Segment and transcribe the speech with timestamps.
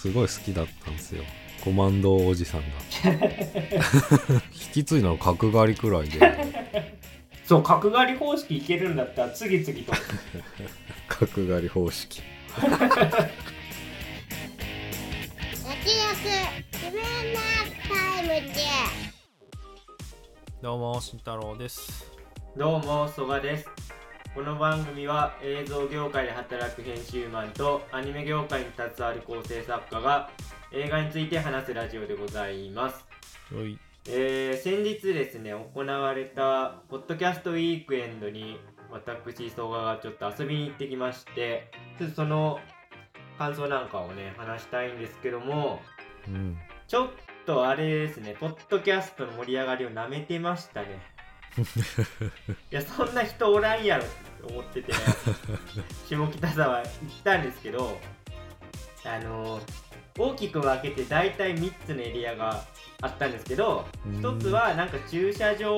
[0.00, 1.22] すごい好きだったんですよ。
[1.62, 2.66] コマンドおじさんが。
[4.50, 6.96] 引き継いだの角刈りくらいで。
[7.44, 9.92] そう角刈り方式いけるんだったら次々と。
[11.06, 12.22] 角刈り方式。
[12.56, 12.96] 焼き焼
[16.72, 17.40] 自分の
[17.86, 18.54] タイムで
[20.62, 22.10] どうも慎太郎です。
[22.56, 23.89] どうも曽我です
[24.32, 30.30] この番組は映像業界で働く編集マンとアニメ業界に携わる構成作家が
[30.70, 33.04] 映画について話すラジオでございます。
[33.52, 33.76] おい。
[34.08, 41.68] えー、先日ですね行われたポッドキャストウィークエンドに私曽我がちょっと遊びに行ってきまして
[41.98, 42.60] ちょっとその
[43.36, 45.80] 感想なんかをね話したいんですけども
[46.28, 46.56] うん。
[46.86, 47.08] ちょっ
[47.46, 51.00] とあれですねポッドキャストの盛り上がりをなめてましたね
[51.58, 54.92] いやそんな人おらんやろって思ってて
[56.08, 56.88] 下北沢行っ
[57.24, 57.98] たんですけど
[59.04, 59.60] あの
[60.18, 62.64] 大きく分けて大体3つのエリアが
[63.00, 64.20] あったんですけどうん。
[64.20, 65.74] 1つはなんか駐車場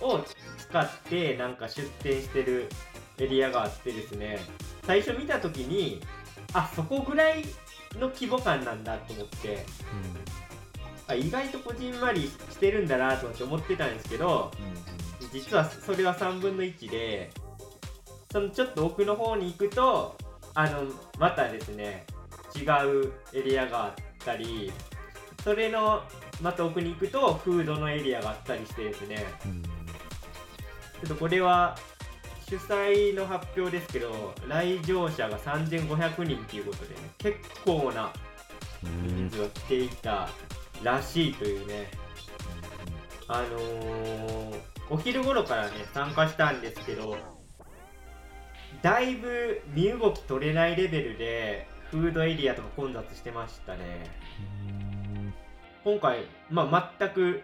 [0.00, 0.24] を
[0.58, 2.68] 使ってなんか出店してる
[3.18, 4.38] エリアがあってですね。
[4.84, 6.00] 最初見た時に
[6.52, 7.44] あそこぐらい
[7.98, 9.64] の規模感なんだと思って
[11.06, 14.50] あ意外とこじんまりしてるんだなと思って思ってたんですけど
[15.32, 17.30] 実はそれは3分の1で
[18.30, 20.16] そのちょっと奥の方に行くと
[20.54, 20.84] あの
[21.18, 22.04] またですね
[22.56, 24.72] 違うエリアがあったり
[25.44, 26.02] それの
[26.40, 29.24] また奥に行くとフードのエリアがあったりしてですね。
[29.46, 29.62] うん。
[29.62, 29.70] ちょ
[31.04, 31.76] っとこれは
[32.48, 38.12] 主催の発表ですけど来場者が3500人っていうことでね結構な
[38.84, 40.28] うん人数が来ていた
[40.82, 41.90] らしいというね。
[43.28, 47.16] あのーお昼頃からね参加したんですけど
[48.82, 53.80] だいぶ身動き取れないレベルでフードエリアとか混雑してましたね。
[55.84, 57.42] 今回、まあ、全く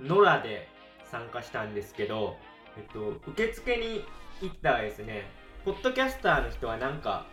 [0.00, 0.68] 野良で
[1.10, 2.36] 参加したんですけど、
[2.76, 4.04] えっと、受付に
[4.40, 5.22] 行ったらですね
[5.64, 7.26] ポッドキャスターの人はなんか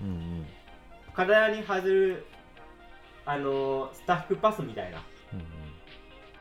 [0.00, 0.46] うんうん。
[1.12, 2.26] 体に外る
[3.24, 5.15] あのースタッフパスみたいなうん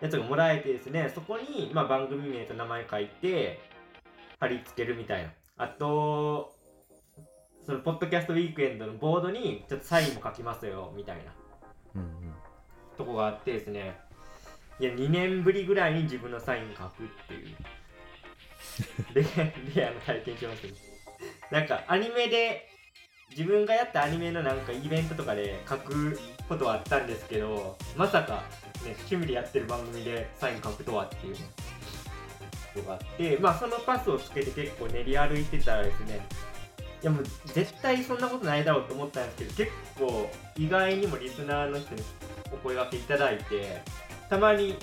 [0.06, 3.60] やつがもらえてですねそこに、まあ、番組名と名前書いて
[4.40, 5.30] 貼り付けるみたいな。
[5.58, 6.54] あと
[7.66, 11.24] そのポッドキャストウィークエンドのボードにちょっとサインも書きますよみたいな。
[11.96, 12.34] うんうん
[12.98, 14.00] とこがあってですね。
[14.80, 17.56] いや2年ぶりぐらいに自分のサイン書くっていう。
[19.14, 19.24] レ
[19.76, 20.74] レアな体験しましたね
[21.52, 22.68] なんかアニメで
[23.30, 28.44] 自分がやったアニメのなんかイベントとかで書くことはあったんですけどまさか、
[28.86, 31.36] ね、趣味でやってる番組でサイン書くとはっていう
[32.78, 36.26] のがあってまあそのパスをつけて結構練り歩いてたらですね
[37.02, 42.02] いやもう絶対そんなことないだろうと思ったんですけど結構意外にもリスナーの人に
[42.52, 43.82] お声掛けいただいて
[44.30, 44.76] たまに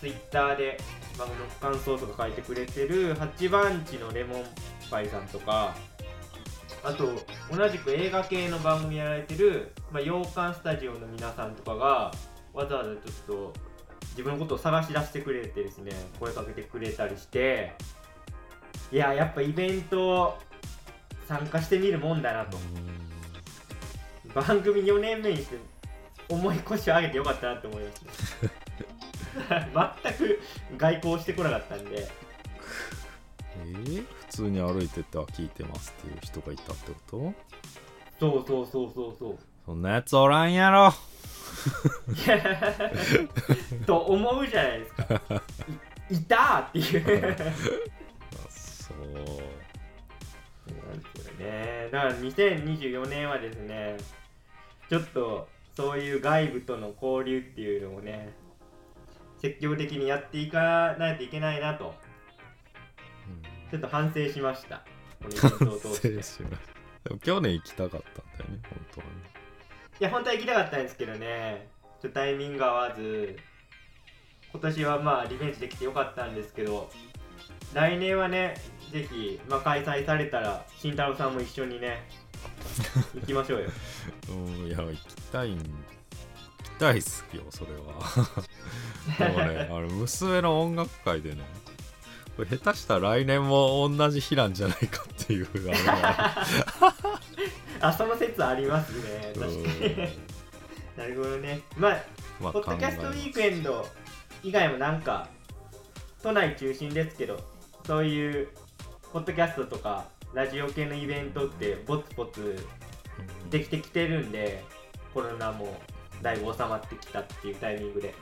[0.00, 0.78] Twitter で
[1.18, 4.44] 番組の感想とか書いてくれてる八番地のレモン
[4.90, 5.74] パイさんとか
[6.82, 7.12] あと
[7.50, 12.12] 同じく映画系の番組やられてる、まあ、洋館スタジオの皆さんとかが
[12.54, 13.52] わざわざちょっと
[14.10, 17.72] 自分のことを探し出してくれてですね声かけてくれたりして
[18.92, 20.38] いややっぱイベント
[21.26, 22.56] 参加してみるもんだなと。
[24.34, 25.56] 番組4年目にして
[26.28, 28.36] 重い腰を上げてよかったなって思います。
[30.04, 30.40] 全く
[30.76, 32.08] 外交してこなかったんで。
[33.60, 34.06] えー？
[34.06, 37.34] 普通に歩いてては聞いてますっていう人がいたってこと？
[38.18, 39.38] そうそうそうそうそう。
[39.64, 40.92] そんなやつおらんやろ
[43.86, 45.04] と思うじゃないですか。
[46.10, 47.32] いいたーっていう。
[47.32, 47.36] あ
[48.50, 48.98] そう。
[50.66, 53.98] なんですよねだから2024年はですね
[54.88, 58.32] ちょっとそういう外部との交流っていうのをね
[59.38, 61.94] 積極的にやっていかないといけないなと。
[63.70, 64.84] ちょっと反省しました。
[65.20, 65.50] このイベン
[65.80, 66.44] トを通しました。
[67.04, 68.02] でも去年行きたかったん
[68.38, 69.12] だよね本当はね
[70.00, 71.68] や本当は行きたかったんですけどね。
[72.00, 73.36] ちょっとタイミング合わず。
[74.52, 76.90] 今年はまあリベンジできてよかったんですけど。
[77.74, 78.54] 来年はね
[78.92, 82.08] ぜひ、まあ、開催されたら慎太郎さんも一緒にね
[83.14, 83.70] 行きましょうよ。
[84.28, 85.64] うんいや行きたいん行
[86.62, 88.28] きたいっすよそれは。
[89.18, 91.42] で もねあの娘の音楽会でね
[92.36, 96.46] これ下手したら来年も同じ日なんじゃないかっていうあれが
[97.84, 100.34] あその説ありますね確かに。
[100.96, 101.60] なるほどね。
[101.76, 102.04] まあ
[102.40, 103.86] まあポッドキャストウィークエンド
[104.42, 105.28] 以外もなんか
[106.22, 107.38] 都内中心ですけど
[107.86, 108.48] そういう
[109.12, 112.66] ポッドキャストとかラジオ系のイベントってポツポツ
[113.18, 114.64] ますできてきてるんで
[115.12, 115.76] コロナも
[116.22, 118.14] だいぶ収まってきたっていうタイミングで。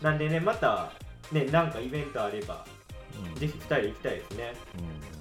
[0.00, 0.92] なんでねまた
[1.32, 2.64] ねなんかイベントあれば
[3.26, 3.34] うん。
[3.34, 4.54] ぜひ2人で行きたいですね。
[4.78, 5.17] うん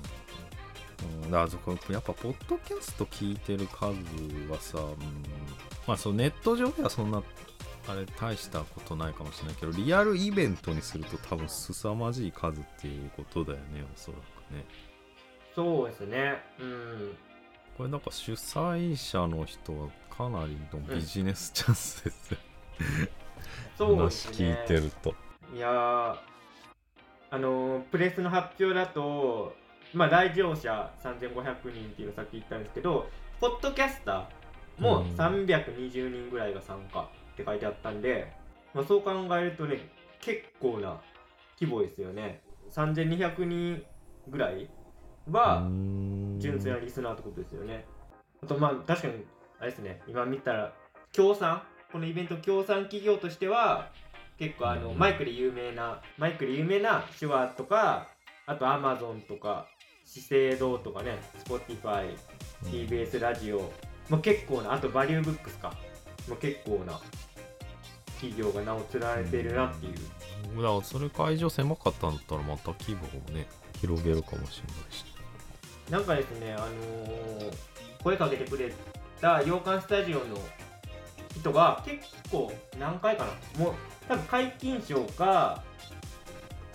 [1.03, 3.93] うん、だからそこやっぱポッドキャスト聞いてる数
[4.49, 4.95] はさ、うん、
[5.87, 7.21] まあそうネット上ではそんな
[7.89, 14.65] あれ大したことないかもしれないけどリアルイベントにすると多分凄まじい数っていうことだよねおそらくね。
[15.55, 16.35] そうですね。
[16.59, 17.17] うん。
[17.77, 22.37] これなんか主催者の人はかなりのビジネスチャンスですよ、
[23.77, 24.47] そうですね。
[24.47, 25.15] 話聞いてると。
[25.55, 26.17] いやー
[27.29, 29.55] あのープレスの発表だと
[29.93, 35.15] まあ来場者3500人っていうのさっき言ったんですけどポッドキャスターもうん。
[35.15, 38.31] 320人ぐらいが参加って書いてあったんで、
[38.73, 39.89] まあ、そう考えるとね
[40.21, 40.99] 結構な
[41.59, 42.41] 規模ですよね。
[42.71, 43.83] 3200人
[44.27, 44.69] ぐらい
[45.29, 45.61] は
[46.37, 47.85] 純粋なリスナーってことですよね。
[48.43, 49.25] あとまあ確かに
[49.59, 50.01] あれですね。
[50.07, 50.73] 今見たら
[51.11, 51.61] 協賛
[51.91, 53.89] このイベント協賛企業としては
[54.37, 54.97] 結構あの、うん。
[54.97, 58.07] マイクで有名なマイクで有名な手話とか
[58.45, 59.67] あとアマゾンとか
[60.07, 62.15] 資生堂とかね Spotify
[62.63, 63.71] TBS ラジオ、
[64.09, 65.73] まあ、結構なあとバリューブックスか、
[66.27, 66.99] まあ、結構な
[68.15, 69.93] 企業が名を連ねてるなっていう。
[70.55, 73.47] だからそれ会場狭かったんだったらまた規模をね
[73.79, 75.05] 広げるかもしれないし。
[75.91, 78.71] なんかですね、あのー声かけてくれ
[79.19, 80.37] た洋館スタジオの
[81.35, 83.63] 人が結構何回かな。
[83.63, 83.73] もう
[84.07, 85.61] 多分解禁賞か、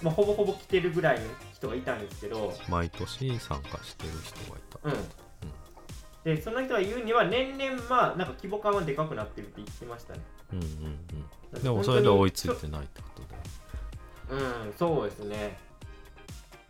[0.02, 1.26] まあ、ほぼほぼ来てるぐらいの
[1.62, 6.34] 人がいたんですけど、毎年参加してる人がいた、うん。
[6.36, 10.20] で、その人が言うには年々まあなんか規模感はでかくなってるって言ってましたね。
[10.52, 15.58] うんうんうんでもそれで追いついてないってことだようん、そうですね。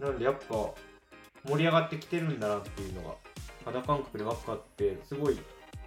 [0.00, 0.54] なんでやっぱ
[1.48, 3.14] 盛り上がってきてるんだなっていうのが
[3.64, 5.38] 肌感覚で分かってすごい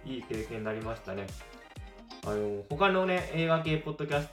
[0.06, 1.26] いい経験になりましたね。
[2.24, 4.28] あの他のね映画系ポッドキャス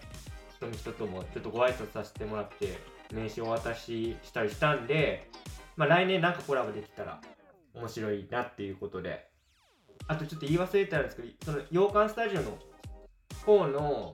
[0.61, 2.79] トの人ともちょっとご挨拶させてもらって
[3.13, 5.29] 名刺をお渡ししたりしたんで、
[5.75, 7.21] まあ、来年なんかコラボできたら
[7.73, 9.31] 面白いなっていうことで。
[10.07, 12.57] あとちょっと言い忘れてたんですけどその洋館スタジオの
[13.45, 14.13] 方の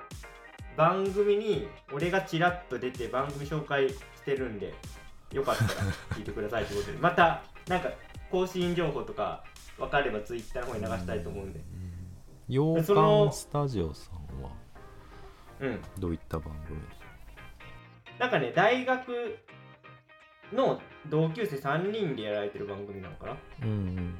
[0.78, 4.74] 番組に俺がちらっと出て番組紹介してるんで
[5.32, 5.70] よかったら
[6.16, 6.98] 聞いてくださいってことで。
[7.02, 7.90] またなんか
[8.32, 9.44] 更新情報とか
[9.78, 11.60] 分かればツイッターの方に流したいと思うんで。
[12.48, 14.52] 洋館スタジオさんは
[15.60, 15.82] うん。
[15.98, 16.80] どういった番組
[18.20, 19.38] なんかね大学
[20.54, 23.38] の同級生3人でやられてる番組なのかな？
[23.64, 24.16] うんうん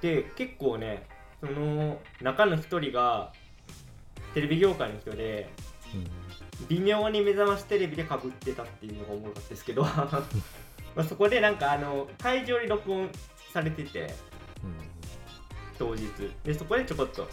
[0.00, 1.06] で結構ね
[1.40, 3.32] その中の一人が
[4.32, 5.50] テレビ業界の人で
[6.68, 9.82] 微妙に目覚ましテレビでかぶってたっていうのが思うかったですけど。
[10.96, 13.10] まあそこでなんかあの会場に録音
[13.52, 14.14] されてて。
[15.78, 16.08] 当日。
[16.42, 17.28] でそこでちょこっと、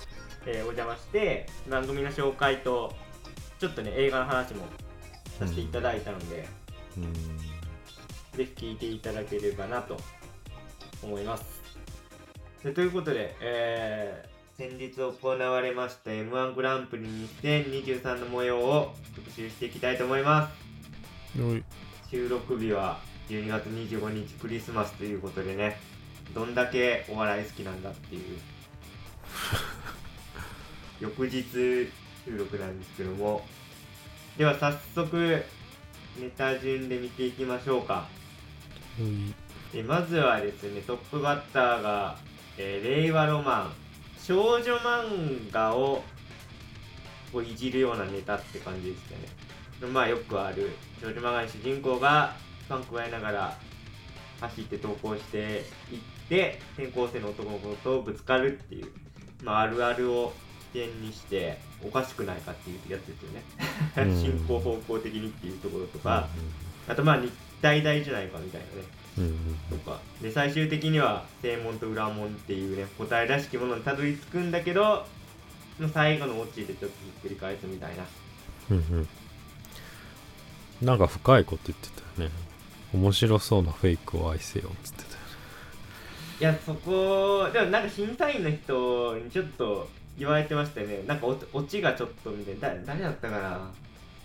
[0.45, 2.93] えーお邪魔して番組の紹介と
[3.57, 4.65] ちょっとね映画の話も
[5.39, 6.47] させていただいたので、
[6.97, 7.13] うんうん
[8.35, 9.95] ぜひ聞いていただければなと
[11.01, 11.45] 思います。
[12.63, 20.49] でということで、えー先日行われました m 1グランプリ2023の模様を特集していきたいと思いま
[21.35, 21.39] す。
[21.39, 21.65] うん
[22.09, 25.77] 収録日は12月25日クリスマスということでね
[26.33, 28.21] どんだけお笑い好きなんだっていう
[31.01, 31.91] 翌日収
[32.37, 33.45] 録なんですけども
[34.37, 35.43] では早速
[36.19, 38.07] ネタ順で見ていきましょうか。
[39.73, 42.17] でまずはですねトップバッターが、
[42.57, 43.73] えー令和ロマン。
[44.21, 46.03] 少女漫画を
[47.31, 49.15] こういじるようなネタって感じですか
[49.85, 49.91] ね。
[49.91, 52.35] まあよくある少女漫画の主人公が
[52.67, 53.57] パンクをやりながら
[54.41, 58.87] 走って投稿していって転校生の男の子とぶつかるっていう、
[59.43, 60.33] まあ、あるあるを
[60.73, 63.43] 起点にしておかしくないかっていうやつですよね。
[63.97, 64.21] うん。
[64.21, 66.27] 進行方向的にっていうところとか、
[66.87, 68.71] あとまあ日体大じゃないかみたいなね。
[69.17, 69.23] うん
[69.71, 69.79] うん。
[69.79, 69.99] とか。
[70.21, 75.05] で最終的には正門と裏門っていうね答えらしきものにたどり着くんだけど
[75.93, 78.05] 最後のオチでちょっとひっくり返すみたいな。
[78.71, 79.07] うんうん。
[80.81, 82.35] なんか深いこと言ってたよね。
[82.93, 85.25] 面白そうなフェイクを愛せよっつってたよね。
[86.39, 91.03] いやそこでもなんか審査員の人にちょっと言われてましたよね。
[91.05, 92.81] なんかオオチがちょっとみたいな。
[92.81, 93.71] だ誰だったかな。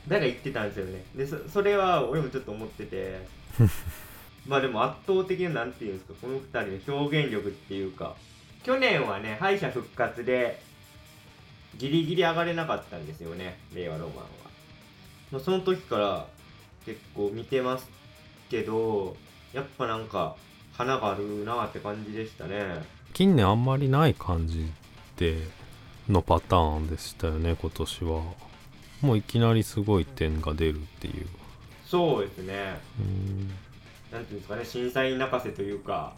[0.09, 1.05] 誰が言ってたんですよね。
[1.15, 3.27] でそそれは俺もちょっと思ってて。
[4.47, 6.15] まあでも圧倒的ななんていうんですか。
[6.23, 8.15] この2人の表現力っていうか。
[8.63, 10.61] 去年はね敗者復活で
[11.77, 13.59] ギリギリ上がれなかったんですよね。
[13.75, 14.25] 令和ロマンは、
[15.33, 16.27] まあ、その時から
[16.85, 17.89] 結構見てます
[18.51, 19.17] けど
[19.53, 20.37] やっぱなんか
[20.77, 22.85] 花があるなって感じでしたね。
[23.13, 24.71] 近年あんまりない感じ
[25.17, 25.39] で
[26.11, 28.23] のパターンでしたよね今年は。
[29.01, 31.27] もういきなりすごい点が出るっていう。
[31.87, 32.79] そうですね。
[32.99, 33.49] うん。
[34.13, 36.13] なんていうんですかね審査員泣かせというか。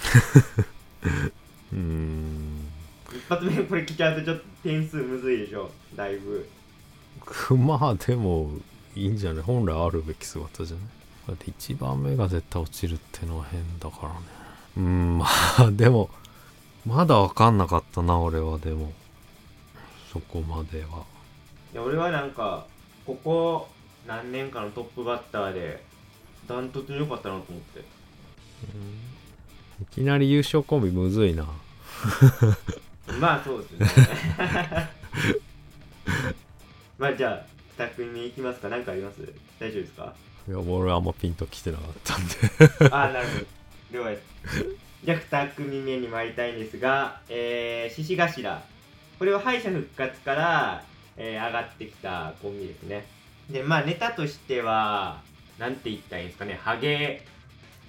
[1.72, 2.68] うん。
[3.12, 6.48] 一発目これ来ちゃうとちょっと点数むずいでしょだいぶ。
[7.56, 8.50] まあでも
[8.94, 9.42] いいんじゃない？
[9.42, 10.86] 本来あるべき姿じゃない？
[11.28, 14.14] だって1番目が絶対落ちるってのは変だからね。
[14.76, 15.26] うんま
[15.58, 16.08] あでも
[16.86, 18.92] まだ分かんなかったな俺はでも
[20.12, 21.04] そこまでは。
[21.72, 22.66] いや俺はなんか
[23.06, 23.68] ここ
[24.06, 25.82] 何年かのトップバッターで
[26.48, 27.80] ダントツに良かったなと思って。
[29.82, 31.46] いきなり優勝コンビむずいな。
[33.20, 34.10] まあそうですね。
[36.98, 37.44] まあじゃ
[37.78, 38.68] あ2組目いきますか。
[38.68, 39.20] 何かあります？
[39.58, 40.14] 大丈夫ですか？
[40.48, 42.34] いや俺はあんまピンときてなかったんで。
[42.90, 43.46] ああなるほど。
[43.98, 44.64] 了解です
[45.04, 48.62] じゃあ2組目に参りたいんですがえー、獅子頭
[49.20, 50.84] これは敗者復活から、
[51.18, 53.04] えー上がってきたコンビですね。
[53.50, 55.20] でまあネタとしては
[55.58, 56.58] なんて言ったらいいんですかね。
[56.58, 57.26] ハゲ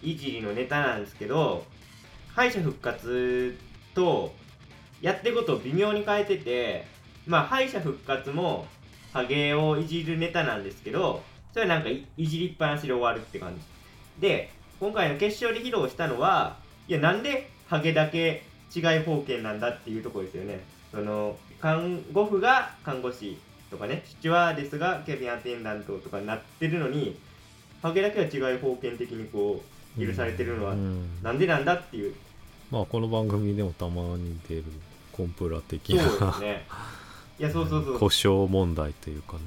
[0.04, 1.64] いじりのネタなんですけど
[2.36, 3.58] 敗者復活
[3.96, 4.36] と
[5.02, 6.86] やってることを微妙に変えてて
[7.26, 8.68] まあ敗者復活も
[9.14, 11.24] ハゲをいじるネタなんですけど
[11.54, 13.62] それはなんかいいじりっぱなしで終わるって感じ。
[14.20, 14.50] で
[14.82, 16.58] 今回の決勝で披露したのは
[16.90, 18.44] いやなんでハゲだけ
[18.76, 20.60] 違い方形なんだっていうところですよね
[20.92, 23.38] その看護婦が看護師
[23.70, 27.18] とかね父はですがキャビンアテンダントとかになってるのに
[27.82, 29.64] ハゲだけは違い方形的にこ
[29.98, 31.24] う許されてるのはうん。
[31.24, 32.14] なんでなんだっていう。
[32.70, 34.64] まあこの番組でもたまに出る
[35.12, 36.66] コンプラ的そうなですね。
[37.40, 38.00] いやそうそうそう。
[38.00, 39.40] 故障問題というかね。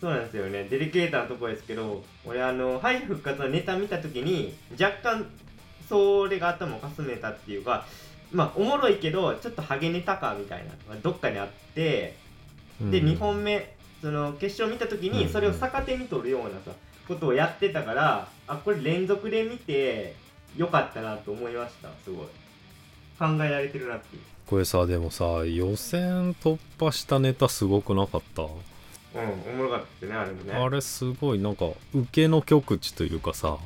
[0.00, 0.64] そうなんですよね。
[0.70, 5.26] デリケーターなところですけど俺あの敗者復活のネタ見た時に若干
[5.88, 7.86] それが頭をかすめたっていうか
[8.32, 12.14] まあおもろいけどちょっとハゲネタかみたいなのがどっかにあってで、
[12.80, 12.90] うん。
[12.90, 15.18] 2本目その決勝見た時うん。
[15.18, 16.72] にそれを逆手に取るようなさ
[17.06, 20.14] ことをやってたからあこれ連続で見て
[20.56, 21.88] よかったなと思いました。
[22.04, 22.26] すごい。
[23.18, 24.22] 考えられてるなっていう。
[24.46, 28.48] これさでもさ予選突破したネタすごくなかった、うん
[29.52, 30.54] おもろかったねあれもね。
[30.54, 33.58] あれすごいなんか受けの極致というかさ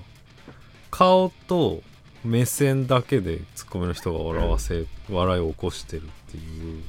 [0.90, 1.82] 顔と
[2.24, 6.82] 目線だけでツッコミの人が笑わせ、笑いを起こしてるっていう。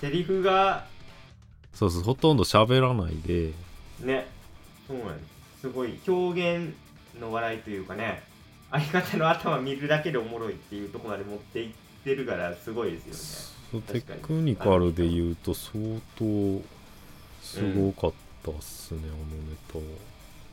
[0.00, 0.86] セリフが
[1.74, 3.52] そうそうほとんど喋らないで。
[4.00, 4.26] ね。
[4.86, 5.24] そうなんで
[5.54, 5.98] すすごい。
[6.06, 6.74] 表現
[7.20, 8.22] の笑いというかね。
[8.70, 11.70] 相方の頭見るだけでおもろいっていうところまで持っていっ
[12.04, 15.78] てるからすごいですそうテクニカルで言うと相
[16.16, 16.62] 当
[17.42, 18.12] すごかっ
[18.44, 19.78] たっすね、あのネタ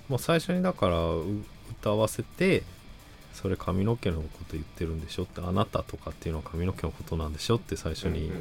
[0.09, 1.23] まあ最初にだからう
[1.79, 2.63] 歌わせて
[3.41, 8.31] それ髪の毛のこと言ってるんでしょってあなたとかっていうのは髪の毛のことなんでしょって最初に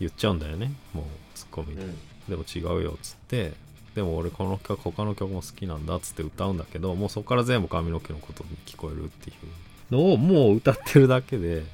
[0.00, 1.04] 言っちゃうんだよねもう
[1.34, 1.74] ツッコミ。
[1.74, 1.82] で、
[2.28, 3.52] でも違うよっつって
[3.94, 9.36] でも俺この曲他の曲も好きなんだっつって歌うんだけどもうそこから全部髪の毛のことに聞こえるっていう。
[9.92, 11.64] のをもう歌ってるだけで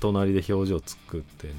[0.00, 1.54] 隣で表情作ってね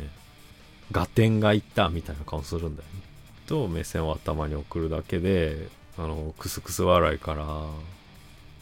[0.91, 3.01] 合点がいったみたいな顔するんだよね。
[3.46, 5.67] と目線を頭に送るだけで
[5.98, 7.46] あのクスクス笑いから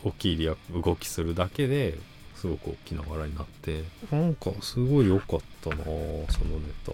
[0.08, 1.98] 大きいリア動きするだけで
[2.36, 6.94] すごく大きな笑いになってなんかすごい良かったなそのネタ。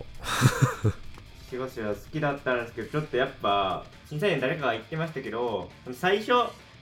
[1.49, 6.29] 仕事は好きだったんですけどちょっとやっぱ審査員誰かが言ってましたけど最初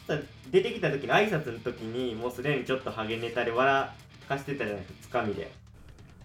[0.07, 0.17] さ
[0.51, 3.89] 出てきた時の挨拶の時にもうすでにちょっとハゲネタで笑
[4.31, 5.51] かしてたじゃないですかつかみで。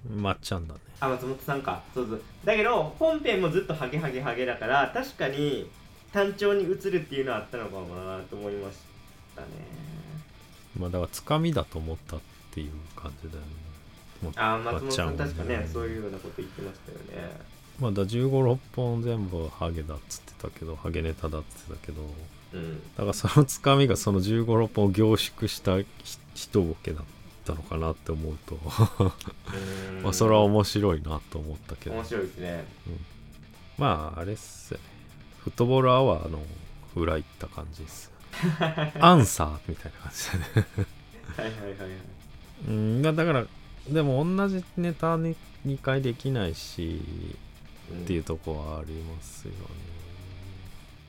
[0.09, 0.81] まっちゃんだね。
[1.01, 1.83] あ松本さんか。
[1.93, 2.23] そうそう。
[2.45, 5.69] だけど本編もずっとハゲハゲハゲだから確かに
[6.13, 8.79] 単調に映るっていうのはあったのかもなと思いまし
[9.35, 9.49] たね
[10.79, 12.21] まあだからつかみだと思ったっ
[12.53, 13.47] ていう感じだよね。
[14.37, 17.37] あー松本さんまっちゃは確かねそういうようなこと言ってましたよね。
[17.81, 22.03] まあだ1 5 6本全部ハゲだっつってたけどハゲネタだっつってたけど
[22.55, 22.81] うん。
[22.97, 25.87] だからそのつかみがその1 5 6本を凝縮したひ
[26.35, 27.05] 一ボケだっ
[27.45, 28.59] たのかなって思うと
[30.03, 31.97] まあそれは面白いなと思ったけど。
[31.97, 32.65] 面白いですね。
[33.79, 34.85] まああれっすよね。
[35.45, 36.41] フットボールアワーの
[36.97, 38.11] 裏行った感じです
[39.01, 40.67] アンサーみたいな感じだね
[41.37, 41.91] はいはいはいはい
[42.69, 43.45] うんだだから
[43.89, 47.01] でも同じネタに2回できないし
[47.91, 49.59] うんっていうとこはありますよね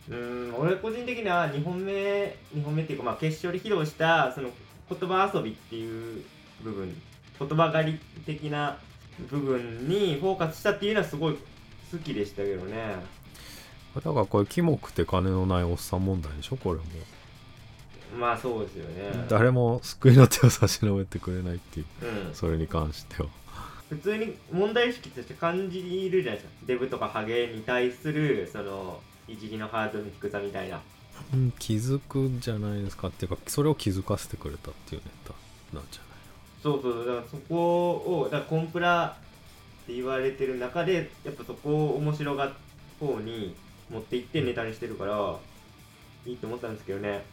[0.09, 4.49] うーん俺個人的には2本目2本目っていうかまあ決勝で披露したその
[4.89, 6.23] 言葉遊びっていう
[6.63, 6.95] 部分
[7.39, 8.77] 言葉狩り的な
[9.29, 11.37] 部分にフォーカスしたっていうのはすごい
[11.91, 12.95] 好きでしたけどね。
[13.95, 16.85] だからこれキモくて金のないおっさん問題でしょこれも、
[18.15, 19.25] まあそうですよね。
[19.29, 21.85] 誰も救いの手を差し伸べてくれないっていう
[22.27, 22.33] うん。
[22.33, 23.29] それに関しては。
[23.89, 26.53] 普通に問題意識として感じるじゃないですか。
[26.65, 30.81] デブとかハゲに対するそのいじりのハードの低さみたいな。
[31.33, 35.33] うん気づくんじゃないですかっていうかそれを気づかせてくれたっていうネタ
[35.75, 36.01] なんじゃ
[36.61, 37.05] そうそう。
[37.05, 39.17] だからそこをだからコンプラ
[39.83, 42.51] って言われてる中でやっぱそこを面白が
[42.99, 43.55] 方に
[43.89, 45.35] 持っていってネタにしてるから
[46.25, 47.23] いいと思ったんですけどね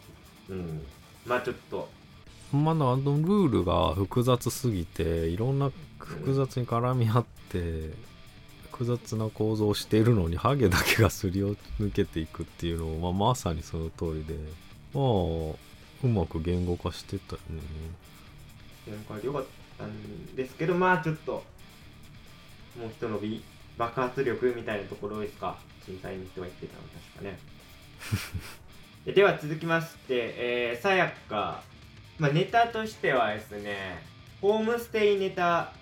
[0.48, 0.82] うん。
[1.26, 1.88] まあちょっと。
[2.52, 7.90] まだあのルールが複雑すぎていろんな複雑に絡み合って
[8.70, 11.56] 複雑な構造をしているのにハゲだけがすり抜
[11.92, 14.34] けていくっていうのを、まあ、まさにその通りで
[14.92, 15.04] まあ
[16.04, 17.60] うまく言語化してたよね。
[18.86, 19.44] なんか良かっ
[19.78, 21.42] たんですけどまあちょっと
[22.78, 23.44] もう一伸び
[23.78, 27.38] 爆発力みたいなところですか審査員の人が言ってたの確かね
[29.04, 31.62] ででは続きましてえーさやか、
[32.18, 34.02] まあ、ネタとしてはですね
[34.40, 35.72] ホームステイネタ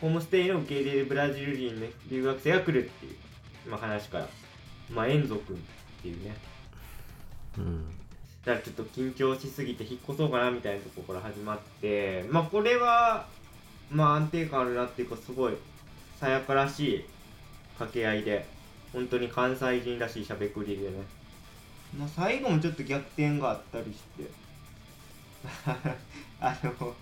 [0.00, 3.08] ホームステイの受け入れるブラジル人の留学生が来るってい
[3.66, 4.28] う、まあ、話から。
[4.90, 5.60] まあエンゾ君っ
[6.02, 6.34] ていうね。
[7.58, 7.86] うん。
[8.44, 13.26] だからちょっと緊張しすぎて引っ越そうかなみたいなところから始まってまあこれは
[13.90, 15.54] まあ安定感あるなっていうかすごい
[16.20, 17.04] さやからしい
[17.78, 18.44] 掛け合いで
[18.92, 20.92] 本当に関西人らしいしゃべくりでね
[21.98, 24.30] まあ最後もちょっと逆転があったりして。
[26.40, 26.94] あの、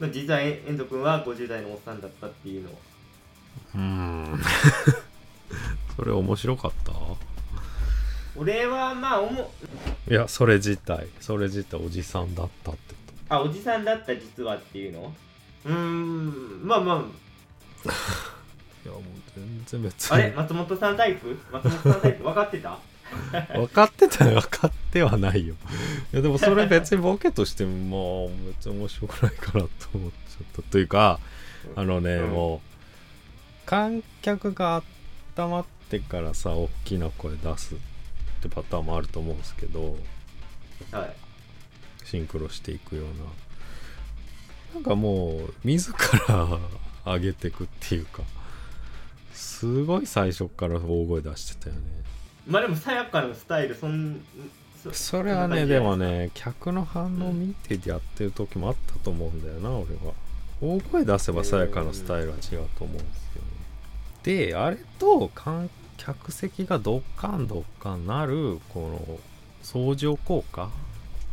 [0.00, 2.78] まあ、実は遠藤君は50代のおっさんだったっていうのを。
[3.74, 4.40] うん。
[5.96, 6.92] それ面白かった？
[8.34, 9.52] 俺はまあおも
[10.10, 11.06] いやそれ自体。
[11.20, 15.14] それ自体おじさんだったってこあおじさんだった実はっていうの？
[15.66, 16.98] うーんまあまあ。
[16.98, 17.90] と
[18.88, 19.02] いやもう
[19.36, 21.38] 全然別あれに松本さんタイプ？
[21.52, 22.22] 松本さんタイプ？
[22.24, 22.78] 分かってた？
[23.54, 24.40] 分かってたよ。
[24.40, 25.54] 分かってはないよ。
[26.12, 31.20] いやでもそれ別にボケとしてもまあ別に面白くないかなと思っちゃったというか
[31.76, 32.30] あのね、うん。
[32.30, 32.60] もう
[33.66, 34.82] 観客が
[35.36, 37.78] 温まってからさ大きな声出すっ
[38.40, 39.96] てパターンもあると思うんですけど
[40.90, 41.14] はい。
[42.04, 43.24] シンクロしていくような。
[44.74, 45.92] なんかもう自
[46.28, 46.58] ら
[47.04, 48.22] 上げてくっていうか
[49.34, 51.82] すごい最初から大声出してたよね
[52.46, 54.20] まあでもさやかのスタイルそん
[54.82, 60.12] そそれはねでもね客の反応見てやってる時もあったと思うんだよな、俺は。
[60.62, 63.48] 大声出せばさやかのスタイルは違うと思うんですよね
[64.22, 69.18] であれと観客席がドッカンドッカンなるこの
[69.62, 70.70] 相乗効果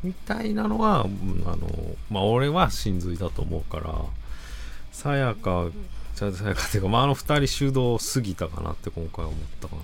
[0.03, 1.67] みたいなのはうんあの
[2.09, 3.93] まあ俺は真髄だと思うから
[4.91, 5.67] さやか
[6.15, 9.81] さやかっていうかまああの二人主導すぎたかなって今回思ったかな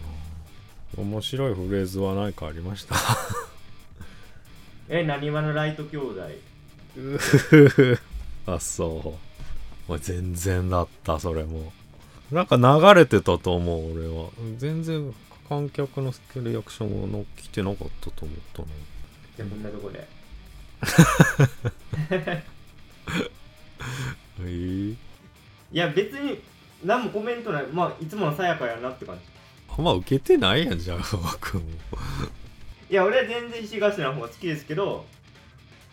[0.97, 2.95] 面白いフレーズは何かありました？
[4.89, 6.21] えなにわのライト兄弟。
[6.97, 7.99] うふふ
[8.45, 8.91] あそう。
[9.87, 11.73] お前全然だったそれも。
[12.31, 14.29] なんか流れてたと思う俺は。
[14.57, 15.13] 全然
[15.49, 18.67] 観客のリアクションが来てなかったと思ったな。
[19.37, 20.07] じゃあこんなとこで。
[24.39, 24.97] えー、い
[25.71, 26.39] や別に
[26.83, 27.67] 何もコメントない。
[27.67, 29.21] まあいつものさやかやなって感じ
[29.77, 30.97] あんま受けてないやんじゃあ
[32.89, 35.05] いや俺は全然石頭の方が好きですけど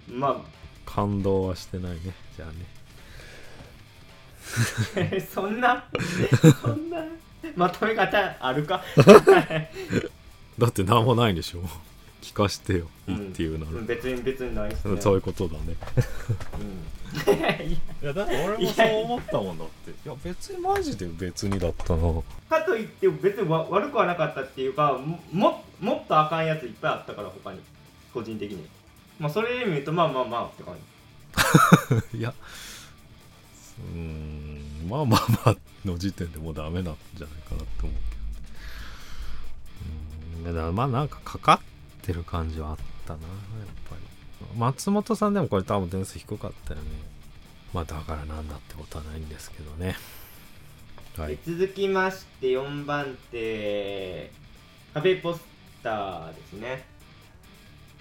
[0.09, 0.45] ま
[0.87, 2.01] 感動はしてないね
[2.37, 2.57] じゃあね。
[5.17, 5.85] あ そんな？
[6.61, 6.99] そんな？
[7.57, 8.83] まとめ方あるか？
[10.59, 11.63] だって何もないんでしょ。
[12.21, 13.87] 聞かしてよ、うんっていうなら、うん。
[13.87, 15.01] 別に別にないっすね。
[15.01, 15.61] そういうことだね。
[16.59, 19.91] うんいやだって俺もそう思ったもんだって。
[19.91, 22.23] いや別にマジで別にだったな。
[22.49, 27.61] かといって別にわ悪くはなかったっていうかもももっとあかんやついっぱいあったから他に。
[28.15, 28.67] 個人的に。
[29.19, 30.75] まあそれで見るとまあまあまあって感
[32.11, 32.17] じ。
[32.19, 32.33] いや。
[33.95, 34.89] うーん。
[34.89, 38.17] まあまあまあの時点でもうダメなんじゃないかなって思うけ
[40.39, 41.61] どうーんだからまあなんかかか
[42.01, 43.29] ってる感じはあったなやっ
[43.89, 44.02] ぱり
[44.57, 46.87] 松本さんでもこれ多分点数低かったよね。
[47.73, 49.97] まあだからなんだってことはないんですけどね。
[51.17, 51.37] はい。
[51.37, 54.31] で続きまして4番手
[54.95, 55.41] 壁ポス
[55.83, 56.85] ターですね。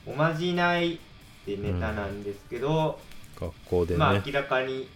[0.06, 0.98] おまじないっ
[1.46, 3.00] てネタなんですけど、
[3.40, 4.90] 学校でね、まあ明らかに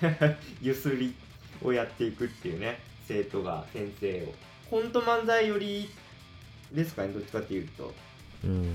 [0.60, 1.14] ゆすり
[1.62, 4.34] をやっていくっていうね生徒が先生を。
[4.70, 5.90] コント漫才より
[6.72, 7.92] ですかねどっちかっていうと。
[8.44, 8.74] うん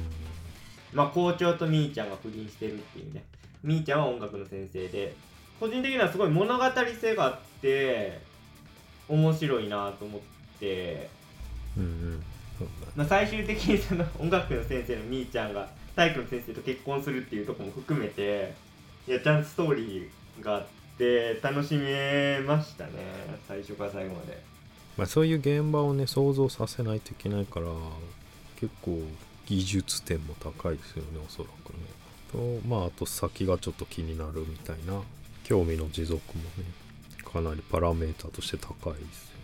[0.93, 3.23] まあ校長とみーちゃんが不倫してるっていうね。
[3.63, 5.15] みーちゃんは音楽の先生で
[5.59, 6.63] 個人的にはすごい物語
[6.99, 8.19] 性があって
[9.09, 10.21] 面白いなと思っ
[10.59, 11.09] て、
[11.75, 12.23] うん
[12.95, 18.53] まあ、最終的にその音楽の先生のみーちゃんが体育の先生と結婚するっていうところも含めて
[19.07, 20.65] いやちゃんとストーリーがあっ
[20.97, 22.91] って楽しめましたね。
[23.47, 24.41] 最初から最後まで。
[24.97, 27.67] まあ、そういう現場をね想像させないといけないから
[28.59, 28.99] 結構
[29.47, 31.79] 技術点も高いですよねおそらくね。
[32.31, 35.01] とまああと先がちょっと気になるみたいな
[35.43, 36.65] 興味の持続もね
[37.23, 39.37] かなりパラメータとして高いですよ。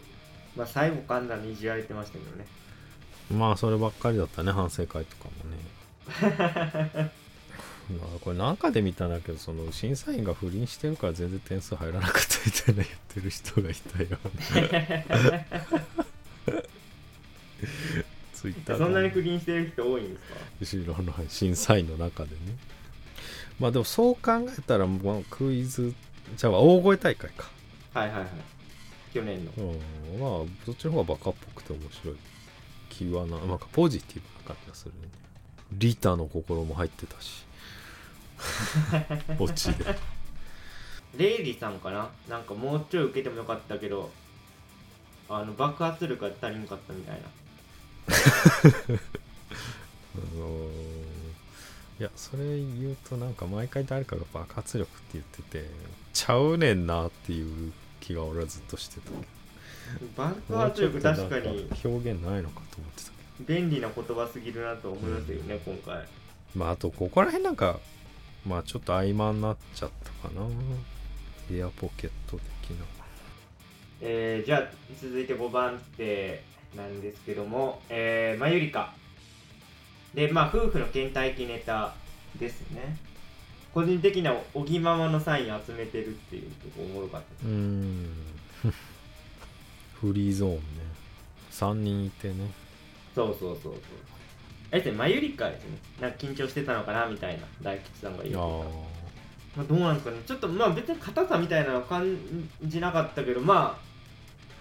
[0.58, 2.46] まあ最後簡単にいじられてましたけどね。
[3.32, 7.12] まあそればっかりだったね反省会とかもね。
[7.90, 14.18] まあこれなんかで見たんだけどその審査員が不倫してるから全然点数入らなかったみたいな言ってる人がいたよ
[18.44, 20.20] ツイッターそんなに不倫してる人多いんで
[20.60, 20.84] すか？
[20.92, 22.36] 後ろの審査員の中でね。
[23.58, 25.94] まあでもそう考えたら、まあ、クイズ
[26.36, 27.50] じゃあ大声大会か。
[27.94, 28.28] はいはいはい。
[29.14, 29.52] 去年の。
[29.58, 30.20] うん。
[30.20, 32.18] まあそっちの方がバカっぽくて面白い。
[32.90, 35.08] 気はななんかポジティブな感じがするね。
[35.72, 37.46] リタの心も入ってたし。
[39.40, 39.86] オチで。
[41.16, 42.10] レイリさんかな？
[42.28, 44.12] なんかもうちょい受けてもよかったけど
[45.30, 47.22] あの爆発力が足りんかったみたいな
[48.08, 48.12] あ
[50.38, 50.94] のー
[52.00, 55.70] いやそれ言うとなんか毎回誰かが爆発力って言ってて
[56.12, 59.12] ちゃうねんなっていう気が俺はずっとしてた。
[60.18, 63.12] 爆発力確かに表現ないのかと思ってた
[63.46, 66.02] け便利な言葉すぎるなと思いますよね、今回。
[66.02, 66.04] ど
[66.56, 67.80] まああとここら辺なんか
[68.46, 70.48] まあちょっと曖昧になっちゃったかな。
[71.56, 72.86] エアポケット的な。
[74.02, 74.64] えー、じゃあ
[75.02, 76.44] 続いて5番手
[76.76, 78.94] なんですけども、えー、マユリカ
[80.14, 81.94] でまあ夫婦の倦怠期ネタ
[82.38, 82.98] ですね。
[83.74, 87.46] 個人的なおぎママのサイン集めてるっていうとこおもろかったです。
[87.46, 88.10] うーん。
[90.00, 90.60] フリーゾーンね。
[91.52, 92.52] 3人いてね。
[93.16, 93.74] そうそうそうそう。
[94.72, 95.78] あれですねマユリカですね。
[96.00, 98.94] なんか緊張してたのかなみたいな大吉さんが言あってあた
[99.56, 100.18] まあ、どうなんですかね。
[100.26, 102.18] ちょっとまあ別に硬さみたいなの感
[102.64, 103.93] じなかったけどまあ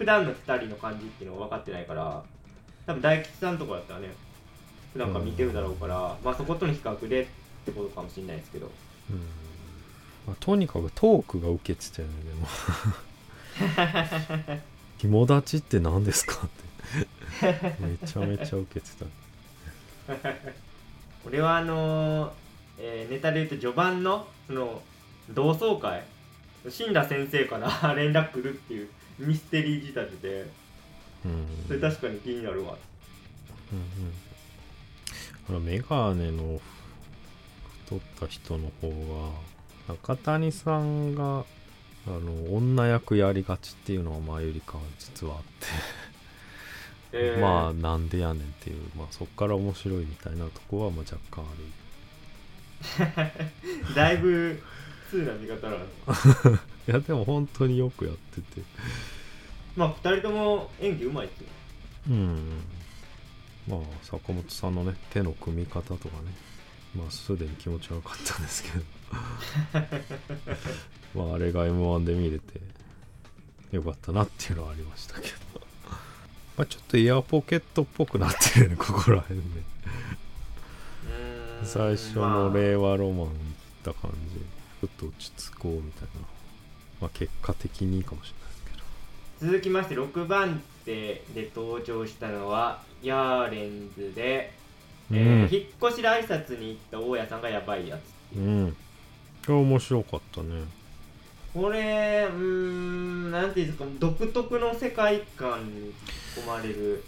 [0.03, 2.25] 普段の2人の感じっていうのが分かってないから
[2.89, 4.09] 多分大吉さんとかだったらね
[4.93, 7.27] 普段から見てるだろうから、まあそことの比較でっ
[7.65, 8.67] てことかもしれないですけど。
[9.11, 9.21] うん。
[10.27, 12.35] まあ、とにかくトークが受けてたよねで
[14.51, 14.61] も。
[15.01, 16.49] 友達って何ですかっ
[17.41, 17.77] て。
[17.81, 19.07] めちゃめちゃ受けてた。
[21.25, 22.33] 俺はあのー
[22.79, 24.83] えーネタで言うと序盤のその
[25.31, 26.03] 同窓会
[26.69, 28.89] 死んだ先生から 連絡来るっていう
[29.19, 30.47] ミステリー仕立てで。
[31.25, 31.47] うん。
[31.67, 32.77] それ確かに気になるわ。
[33.73, 34.13] うんうん。
[35.49, 36.61] あのメガネの
[37.87, 38.89] 太った人の方
[39.89, 41.45] が中谷さんが
[42.07, 45.49] あの女役やりがちっていうのは前よりかは実はあって。
[47.15, 47.41] えー。
[47.41, 51.65] まあなんでやねんっていう、まあ、そっから面白いみたいなとこはまあ若干ある。
[53.95, 54.61] だいぶ
[55.11, 55.87] 通な見方なん
[56.89, 58.63] いやでも本当によくやってて。
[59.77, 61.47] まあ2人とも演技うまいっすよ
[62.11, 62.63] うん。
[63.69, 66.09] まあ坂本さんのね手の組み方とかね。
[66.97, 68.85] まあすでに気持ち悪かったんですけど。
[71.27, 72.61] まああれが m 1で見れて
[73.71, 75.35] よかったなっていうのはありましたけど。
[76.57, 79.45] まあちょっとイヤーポケットっぽくなってるよねここら辺ね
[81.61, 81.67] うーん。
[81.67, 83.33] 最初の令和ロマン行っ
[83.85, 84.45] た感じ。
[84.81, 86.32] ふっと落ち着こうみたいな
[87.03, 88.65] まあ結果的にいいかもしれないです
[89.41, 89.53] けど。
[89.53, 94.53] 続きまして6番手で登場したのはヤーレンズで、
[95.11, 97.99] えー引っ越しで挨拶に行った大家さんがやばいや
[98.33, 98.41] つう。
[98.41, 98.77] ん。
[99.45, 100.63] これ面白かったね。
[101.53, 105.93] これうーんなんていうんですか独特の世界観に
[106.37, 107.05] 込まれる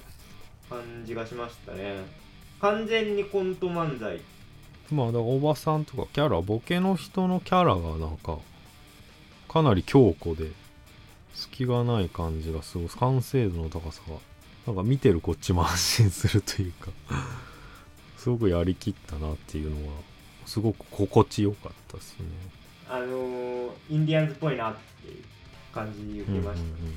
[0.68, 2.02] 感じがしましたね。
[2.60, 4.20] 完全にコント漫才。
[4.90, 8.38] まあだからおばさんとかキャラボケの人のキャラがなんか
[9.54, 10.50] かなり強固で
[11.32, 14.16] 隙がない感じがすごい完成度の高さが
[14.66, 16.90] なんか見てるこっちも安心するというか
[18.18, 20.00] すごくやりきったなっていうのは
[20.44, 22.26] すごく心地よかったですね。
[22.90, 25.22] あのー、インディアンズっぽいなっていう
[25.72, 26.88] 感じ受けました、うんうんうん。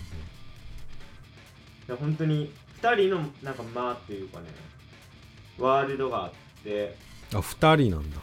[1.90, 4.48] うん本当に2人のなんか間っていうかね
[5.60, 6.98] ワールドがあって。
[7.36, 8.18] あ二人なんだ。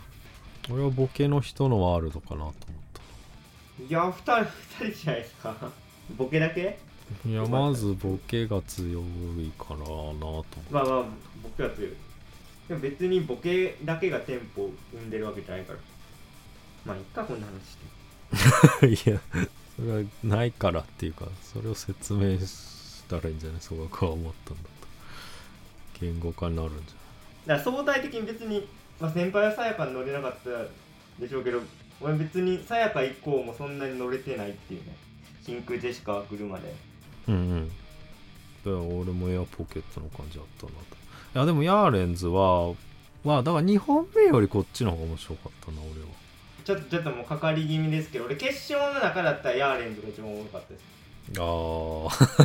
[0.70, 2.52] 俺はボケの人のワールドかなと思っ
[3.80, 4.44] いや2人
[4.84, 5.54] 二人じゃないですか。
[6.16, 6.78] ボケだけ？
[7.22, 11.02] たいやまずボケが強いかななとまあまあ
[11.42, 11.90] ボケは強い。
[12.68, 15.78] でも別にボケだけがテンポを生んでるわけじゃないから。
[16.86, 19.10] まあいっかこんな話して。
[19.10, 19.20] いや、
[19.76, 23.60] それはないからっていうか、それを説明したらいいんじゃない？
[23.60, 24.68] そう僕は思ったんだと。
[26.00, 26.94] 言語化になるんじ
[27.46, 28.66] だから相対的に別に、
[29.00, 31.60] まあ、先輩はさやかに乗れなかったでしょうけど
[32.00, 34.96] 俺別にさやか以降もそんなに乗れてないっていうね。
[35.44, 36.74] 真空ジェシカが来るまで。
[37.28, 37.68] うんうん。
[37.68, 40.78] だから俺もエアポケットの感じあったなと。
[41.34, 42.72] いやでもヤーレンズは
[43.24, 46.06] まあだから2本目よりこっちの方が面白かったな俺は。
[46.64, 50.84] ちょっとちょっともうかかり気味ですけど俺決勝の中だったらヤーレンズが一番多かったです。
[51.38, 52.44] あ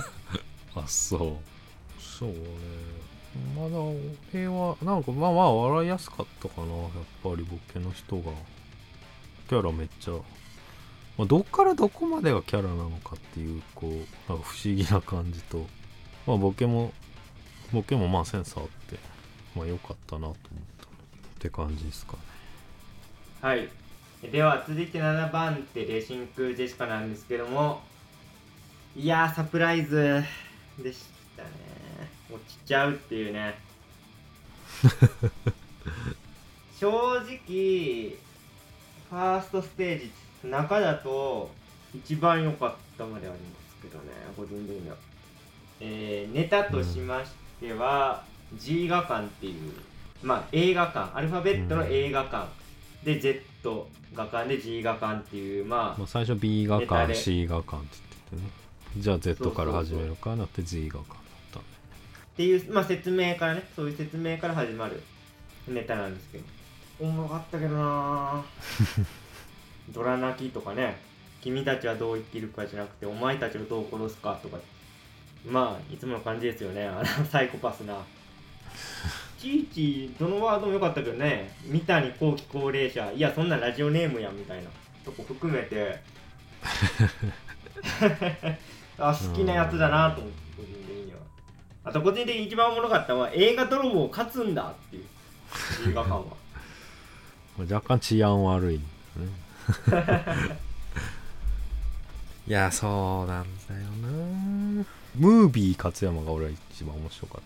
[0.79, 1.19] ああそう。
[2.01, 2.35] そうね。
[3.55, 3.77] まだ
[4.33, 6.89] 俺はなんかまあまあ笑いやすかったかなやっ
[7.23, 8.31] ぱりボケの人が
[9.49, 10.11] キャラめっちゃ、
[11.17, 15.65] まあ、どっからどこまでがキャラなのかっていうこうなんか不思議な感じと
[16.27, 16.93] まあボケも
[17.73, 18.99] ボケもまあセンスあって
[19.55, 20.35] まあ良かったなと思っ
[20.77, 20.89] たっ
[21.39, 22.19] て感じですかね。
[23.41, 23.69] はい。
[24.31, 27.81] では続いて7番手で真空ジェシカなんですけども
[28.95, 30.21] いやーサプライズ
[30.77, 31.49] でしたね。
[32.31, 33.57] 落ちちゃうっていうね。
[36.79, 36.89] 正
[37.21, 38.28] 直
[39.09, 40.11] ファーストステージ
[40.47, 41.49] 中だと
[41.93, 44.95] 一番良かったまでありますけどね個人的には、
[45.79, 48.23] えーネタとしましては、
[48.55, 49.73] G 画館っていう
[50.21, 52.47] まあ映画館アルファベットの映画館、
[53.03, 53.41] で Z
[54.13, 57.97] 画館で G 画館っていうまあまあ、最初 B 画館 C 画館って
[58.31, 58.49] 言っててね。
[58.97, 61.17] じゃあ Z から始めるかなって Z 画館だっ
[61.53, 61.59] た。
[61.59, 61.65] ね
[62.33, 65.01] っていう、まあ、説明からねそういう説明から始まる
[65.67, 66.43] ネタなんですけど
[66.99, 68.43] おもろかったけどな。
[69.89, 70.97] ドラ泣きとかね。
[71.41, 74.57] 君たちはどう生きるかじゃなくてお前たちをどう殺すかとか。
[75.45, 76.85] まあいつもの感じですよね。
[76.85, 77.95] あのサイコパスな。
[79.39, 81.55] いちいちどのワードも良かったけどね。
[81.63, 83.09] 三谷幸喜高齢者。
[83.13, 84.69] いやそんなラジオネームやんみたいな。
[85.05, 86.01] とこ含めて。
[88.99, 91.19] あ好きなやつだなと思って個人的には。
[91.85, 95.05] あと個人的に一番おもろかったのは映画泥棒勝つんだっていう。
[95.89, 96.19] 映画館は。
[96.19, 96.35] まあ
[97.63, 98.77] 若干治安悪い。
[98.77, 98.83] ね。
[102.47, 104.07] いやそうなんだよな。
[105.15, 107.41] ムービー勝山が俺は一番面白かっ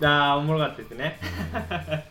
[0.00, 0.08] た。
[0.08, 1.18] ああおもろかったですね。
[1.52, 2.04] あ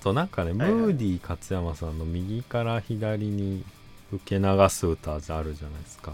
[0.00, 0.70] となんかね、はいはい。
[0.72, 3.64] ムーディー勝山さんの右から左に
[4.12, 5.44] 受け流す歌あるじゃない
[5.82, 6.12] ですか。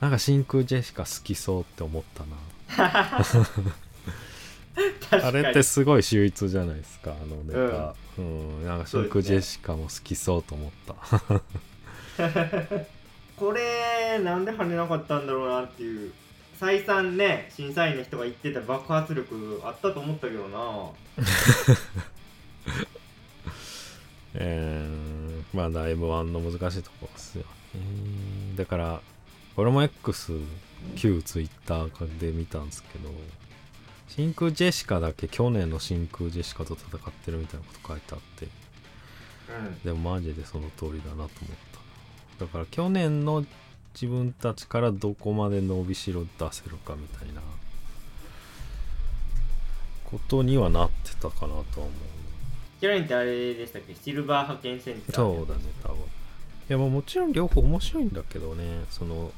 [0.00, 2.36] なんか真空ジェシカ好きそうって思ったな。
[5.10, 7.60] あれってすごい秀逸じゃないですかあのネタ。
[7.60, 10.94] うん、なんか真空ジェシカも好きそうと思った、
[13.36, 16.12] これなんで跳ねなかったんだろうなっていう
[16.58, 20.90] 再三ね審査員の人が言ってた爆発力あったと思ったけどな。
[24.36, 27.80] えー、まあだいぶ1の難しいところですよね。
[28.56, 29.00] だから
[29.56, 30.32] 俺も X
[30.96, 31.86] 旧 Twitter
[32.20, 33.10] で見たんですけど
[34.16, 38.46] 真空ジェシカだけ去年の真空ジェシカと戦ってるみたいなこと書いてあって。
[38.46, 38.48] う
[39.70, 39.78] ん。
[39.82, 41.28] でもマジでその通りだなと思っ
[42.38, 42.44] た。
[42.44, 43.44] だから去年の
[43.92, 47.40] 自分たちからどこまで伸びしろ出せるかみたいな
[50.04, 51.90] ことにはなってたかなとは思う。
[52.80, 53.94] キャランってあれでしたっけ？
[53.94, 55.14] シルバー派遣センター。
[55.16, 56.00] そうだね多分い
[56.68, 59.32] やまあもちろん両方面白いんだけどねその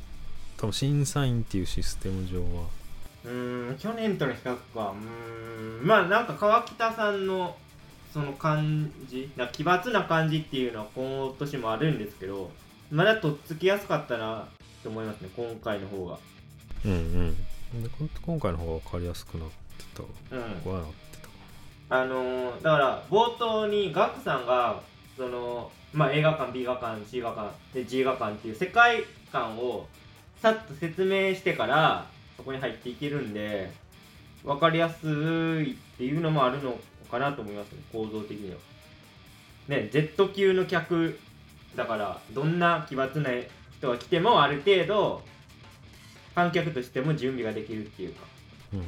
[0.58, 2.64] 多分審査員っていうシステム上は
[3.26, 3.76] うーん。
[3.78, 5.86] 去年との比較かうーん。
[5.86, 7.56] まあなんか川北さんの
[8.12, 12.50] その感じな奇抜な感じっていうのは今年もあるんですけど
[12.90, 14.46] まだとっつきやすかったな
[14.82, 16.18] と思いますね今回の方が。
[16.84, 17.36] うんうん。
[18.24, 19.54] 今回の方が分かりやすくなって
[20.30, 21.18] たうんこはなって
[21.88, 21.96] た。
[21.96, 24.80] あのーだから冒頭にガクさんが
[25.16, 29.86] そのまあ映画館 B 画館 C 画館で G 画館っていう世界観を
[30.40, 33.70] さっと説明してからそこに入っていけるんで
[34.44, 36.78] 分かりやすいっていうのもあるの
[37.10, 38.56] かなと思いますね構造的には。
[39.68, 41.18] ね Z 級の客
[41.74, 43.30] だからどんな奇抜な
[43.78, 45.22] 人が来てもある程度
[46.34, 48.24] 観客としても準備ができるっていうか。
[48.74, 48.84] うん。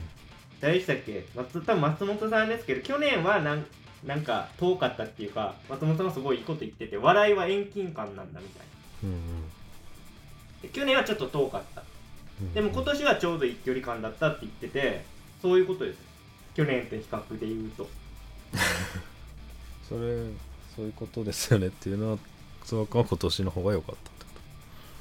[0.61, 1.25] 誰でしたっけ？
[1.35, 3.65] 松多分松本さんですけど去年はなん
[4.05, 8.67] なんか遠かったっていうか松本さんがすごいいいこと言ってて笑いは遠近感なんだみたい
[9.05, 9.49] うんな
[10.63, 11.81] で去年はちょっと遠かった。
[11.81, 11.88] うん
[12.55, 15.05] でも今年はちょうど一距離感だったって言ってて
[15.43, 15.99] そういうことです。
[16.55, 17.89] 去年と比較で言うと。
[19.89, 20.31] それ
[20.75, 22.19] そういうことですよねっていうのは
[22.65, 24.31] そこは今年の方が良かったってこ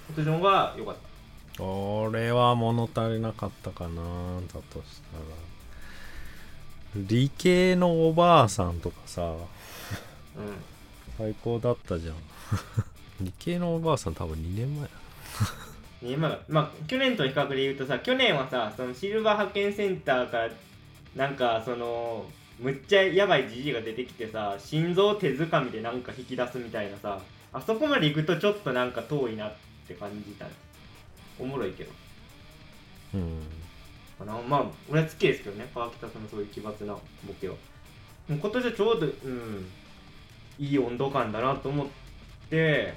[0.09, 1.57] 今年の方が良かった。
[1.57, 4.01] と俺は物足りなかったかな
[4.41, 5.23] だとしたら。
[6.95, 9.37] 理系のおばあさんとかさうん。
[11.17, 12.15] 最高だったじゃん。
[13.21, 14.89] 理系のおばあさん多分2年前だ
[16.01, 20.49] ねまあ、まあ、去年と比較で言うとさ去年はさそのシルバー派遣センターから
[21.15, 22.25] なんかその
[22.59, 27.19] むっちゃやばいじじいが出てきてさ心臓手づかみでなんか引き出すみたいなさ
[27.53, 29.53] あそこまで行くとちょっとなんか遠いなっ
[29.87, 30.45] て感じた。
[31.39, 31.91] おもろいけど。
[33.15, 33.41] うん。
[34.19, 37.55] かなまあ俺は好きですけどね川北さんのそういう奇抜なボケは。
[38.27, 39.65] もう今年はちょうどうん
[40.59, 41.87] いい温度感だなと思っ
[42.49, 42.93] て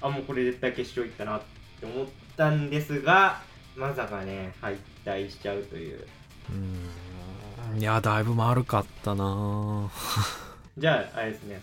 [0.00, 1.42] あもうこれ絶対決勝行ったなっ
[1.80, 2.06] て思っ
[2.42, 3.40] たんですが
[3.76, 6.06] まさかね敗退しちゃうという。
[6.50, 7.80] うん。
[7.80, 9.90] いやだいぶ丸かったな。
[10.76, 11.62] じゃああれですね。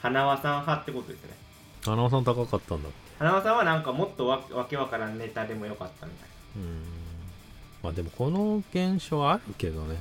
[0.00, 1.36] 花輪さん派ってことですね。
[1.84, 2.88] 花輪さん高かったんだ。
[3.18, 6.82] 花輪さんはなんかもっとわわけわからんネタでもよかったみたいうん。
[7.82, 9.96] まあでもこの現象あるけどね。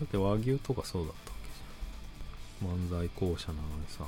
[0.00, 1.50] だって和牛とかそうだったわけ
[2.64, 2.98] じゃん。
[2.98, 4.04] 漫才校舎なのにさ。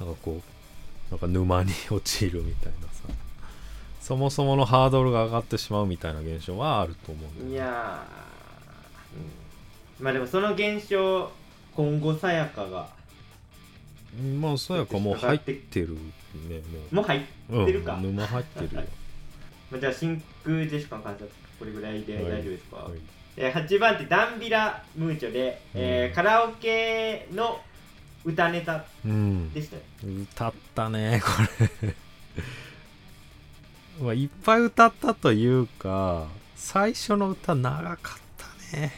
[0.00, 2.95] なんかこうなんか沼に陥るみたいなさ
[4.06, 7.50] そもそものハードルが上がってしまうみたいな現象はあると思うんだよね。
[7.50, 11.28] ないやー、うん、まあでもその現象
[11.74, 12.88] 今後さやかが。
[14.16, 15.94] うんまあさやかもう入ってる
[16.48, 17.04] ねもう。
[17.04, 17.94] 入っもうてるか。
[17.94, 18.82] うん、沼入ってるよ。
[19.72, 22.98] まあじゃあ真空ジェシカの観察これぐらいで大丈夫ですか、はい。
[23.36, 27.60] えー8番手ダンビラムーチョで、えーうんカラオケの
[28.24, 29.52] 歌ネタうん。
[29.52, 29.82] でしたよ
[30.22, 31.28] 歌ったねこ
[31.82, 31.94] れ
[34.00, 38.20] まあいっぱい歌ったというか最初の歌長かっ
[38.70, 38.92] たね。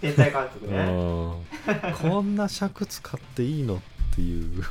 [0.00, 1.94] 天才監督うねん。
[2.02, 3.78] こんな尺使っていいのっ
[4.14, 4.62] ていう。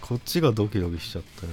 [0.00, 1.52] こっちがドキドキしちゃったね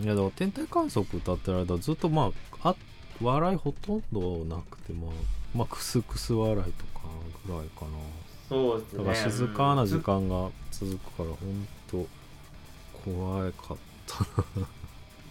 [0.02, 0.04] ん。
[0.04, 2.30] いやでも天体観測歌ってる間ずっとま
[2.62, 2.76] ああ
[3.20, 5.10] 笑いほとんどなくてまあ
[5.56, 7.00] まあクスクス笑いとか
[7.46, 7.90] ぐらいかな。
[8.48, 8.98] そうですね。
[8.98, 12.06] だから静かな時うん間が続くからほんと
[13.04, 13.91] 怖かった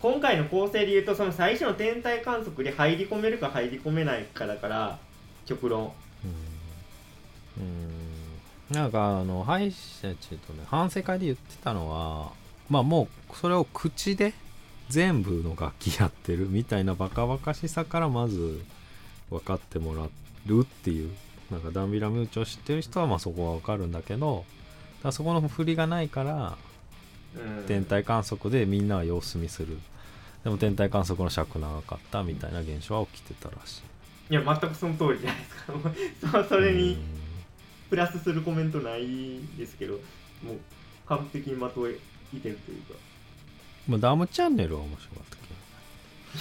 [0.01, 4.99] 今回の構成で言うとその最初の天体観測で入り込めるか入り込めないかだから
[5.45, 5.91] 極論。
[7.57, 7.63] うん。
[7.63, 7.65] う
[8.73, 8.75] ん。
[8.75, 12.31] なんかあの歯医者ちとね反省会で言ってたのは
[12.69, 14.33] まあもうそれを口で
[14.89, 18.61] 全部の楽器やってるみたいなバカバカしさからまず
[19.29, 20.09] 分かってもら
[20.45, 21.11] るっていう
[21.51, 24.45] なんかダンビラムーチョを知ってる人はまあそこは分かるんだけど
[25.03, 26.57] だそこの振りがないから
[27.67, 29.77] 天体観測でみんなは様子見する。
[30.43, 33.79] でも天体観測の尺長かったみたいな現象は起きてたらし
[34.29, 34.33] い。
[34.33, 36.43] いや全くその通りじゃないですか。
[36.43, 37.21] そそれにうん
[37.91, 39.95] プラスするコメントないですけど
[40.41, 40.57] もう
[41.05, 41.99] 完璧にまとえて
[42.49, 42.93] るというか。
[43.85, 45.25] まあ、ダムチャンネルは面白かっ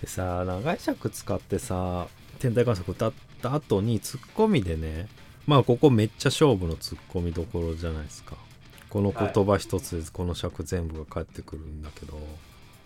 [0.00, 2.08] でさ長い尺使ってさ
[2.40, 5.06] 天体観測歌った後にツッコミでね
[5.46, 8.36] まあここめっちゃ勝負のツッコミどころじゃないですか。
[8.88, 12.18] この言葉一つでこの尺全部が返ってくるんだけど、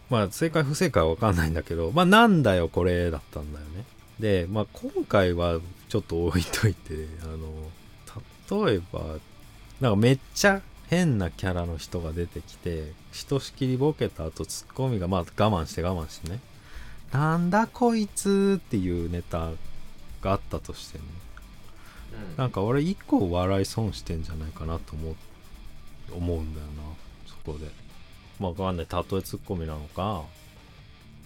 [0.09, 1.91] まあ正解不正解は分かんないんだけど。
[1.93, 3.85] まあなんだよこれだったんだよね。
[4.21, 9.01] でまあ今回はちょっと置いといてあの例えば
[9.81, 16.41] なんかめっちゃ変なキャラの人が出てきてひとしきりボケた後ツッコミがまあ我慢して我慢してね。
[17.13, 19.51] なんだこいつっていうネタ
[20.23, 21.26] があったとしてねうん
[22.37, 25.17] なんか俺一個笑い損してんじゃないかなと思う
[26.15, 26.73] 思うんだよな
[27.27, 27.71] そこで。
[28.39, 28.87] まあわかんない。
[28.91, 30.23] 例えツッコミなのか。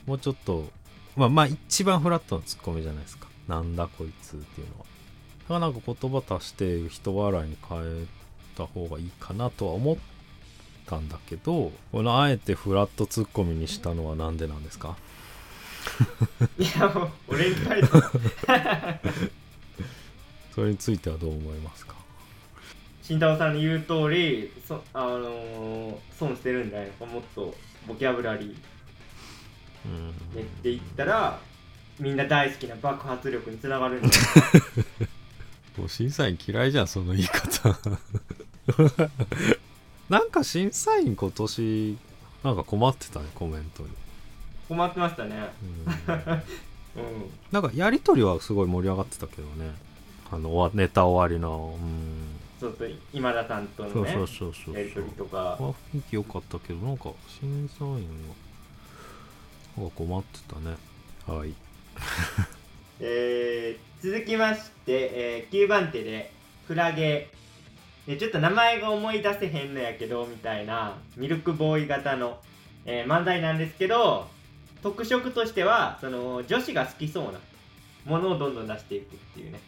[0.06, 0.68] もうちょっと
[1.16, 3.28] まあまあ一番フラットなツッコミじゃないですか。
[3.48, 4.84] なんだこいつっていうのは。
[4.84, 4.84] だ
[5.48, 8.06] からなんか言葉足して人笑いに変え
[8.56, 9.96] た方がいいかなとは思っ
[10.86, 14.96] たんだけどこのあえてフラットツッコミにしたのはなんでなんですか？
[16.58, 19.00] いやもう俺に聞かれた
[20.60, 21.94] それについてはどう思いますか？
[23.02, 27.06] 慎太郎さんの言う通りそあのー損してるんじゃないか？
[27.06, 27.54] もっと
[27.88, 28.54] ボキャブラリー。
[29.86, 30.08] うん。
[30.34, 31.40] 練っていったら
[31.98, 34.60] みんな大好きな爆発力につながるんじゃない？
[34.60, 34.68] か
[35.80, 37.78] もう審査員嫌いじゃんその言い方。
[40.10, 41.98] なんか審査員今年
[42.44, 43.88] なんか困ってたねコメントに、
[44.68, 45.52] 困ってましたね。
[46.06, 47.00] うん。
[47.02, 47.30] うん。
[47.50, 49.72] なんかやり取りはすごい盛り上がってたけどね
[50.32, 52.36] あのネタ終わりのうん。
[52.58, 55.56] ちょっと今田さんとのねそうそうそうそうやり取りとか。
[55.58, 55.62] あ
[55.94, 58.00] 雰囲気良かったけどなんか審査員は
[59.78, 60.76] なんか困ってたね。
[61.26, 61.54] はい。
[63.00, 66.32] えー続きまして、えー9番手で
[66.66, 67.30] クラゲ。
[68.06, 72.40] でちょっと名前が思い出せへんのやけどみたいなミルクボーイ型の、
[72.84, 74.28] えー漫才なんですけど
[74.82, 77.38] 特色としてはその女子が好きそうな
[78.06, 79.60] ものをどんどん出していくっていうね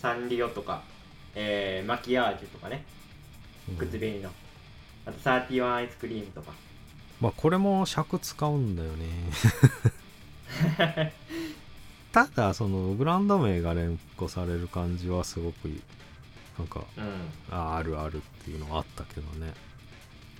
[0.00, 0.82] サンリオとか、
[1.34, 2.84] えーマキアージュとかね。
[3.78, 4.30] 靴紅の。
[5.06, 6.52] あとサーティワンアイスクリームとか。
[7.20, 9.06] まあこれも尺使うんだよね。
[12.12, 15.68] ただそのブランド名が連呼される感じはすごく
[16.58, 17.30] なんかうん。
[17.50, 19.52] ああるあるっていうのはあったけどね。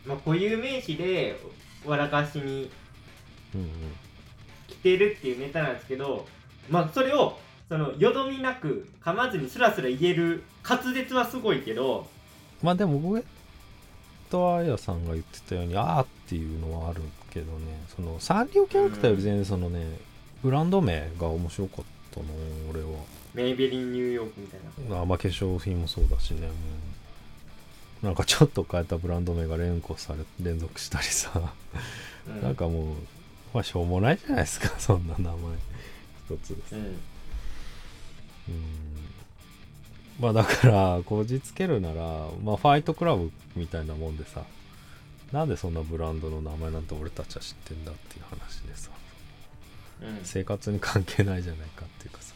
[0.06, 1.40] まあ固有名詞で
[1.84, 2.70] 笑かしに
[4.68, 6.26] 来てるっていうネタなんですけど
[6.70, 7.38] まあそれを
[7.68, 12.06] そのよどみなく噛まずにスラスラ言える滑舌はすごいけど
[12.62, 13.22] まあでも上
[14.30, 17.80] 戸彩さんが言ってたようにあーっていうのはあるけどね。
[17.94, 19.98] そのサンリオキャラクターより全然そのね、
[20.42, 22.26] ブランド名が面白かったの
[22.70, 22.88] 俺は。
[23.34, 24.60] メイベリンニューヨークみたい
[24.90, 25.00] な。
[25.00, 26.48] あまあ化粧品もそうだしね、
[28.02, 28.08] うん。
[28.08, 31.52] なんかちょっと変えたブランド名が連呼され連続したりさ、
[32.28, 32.42] うん。
[32.42, 32.94] なんかもう
[33.54, 35.36] まあしょうもないじゃないですかそんな名前。
[36.28, 36.74] 一つです。
[36.74, 36.98] うん
[38.48, 38.78] うん。
[40.20, 42.02] まあだからこじつけるなら
[42.42, 44.42] まあファイトクラブみたいなもんでさ
[45.32, 48.90] なんでそんなブランドの名前なんて俺たちは知ってんだっていう話でさ。
[50.00, 50.20] うん。
[50.24, 52.34] 生活に関係ないじゃないかっていうかさ。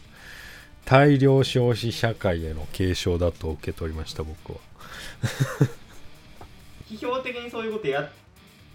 [0.84, 4.58] 大量消費社会への継承だと受け取りました僕は。
[6.90, 8.10] 批評的にそういうことやっ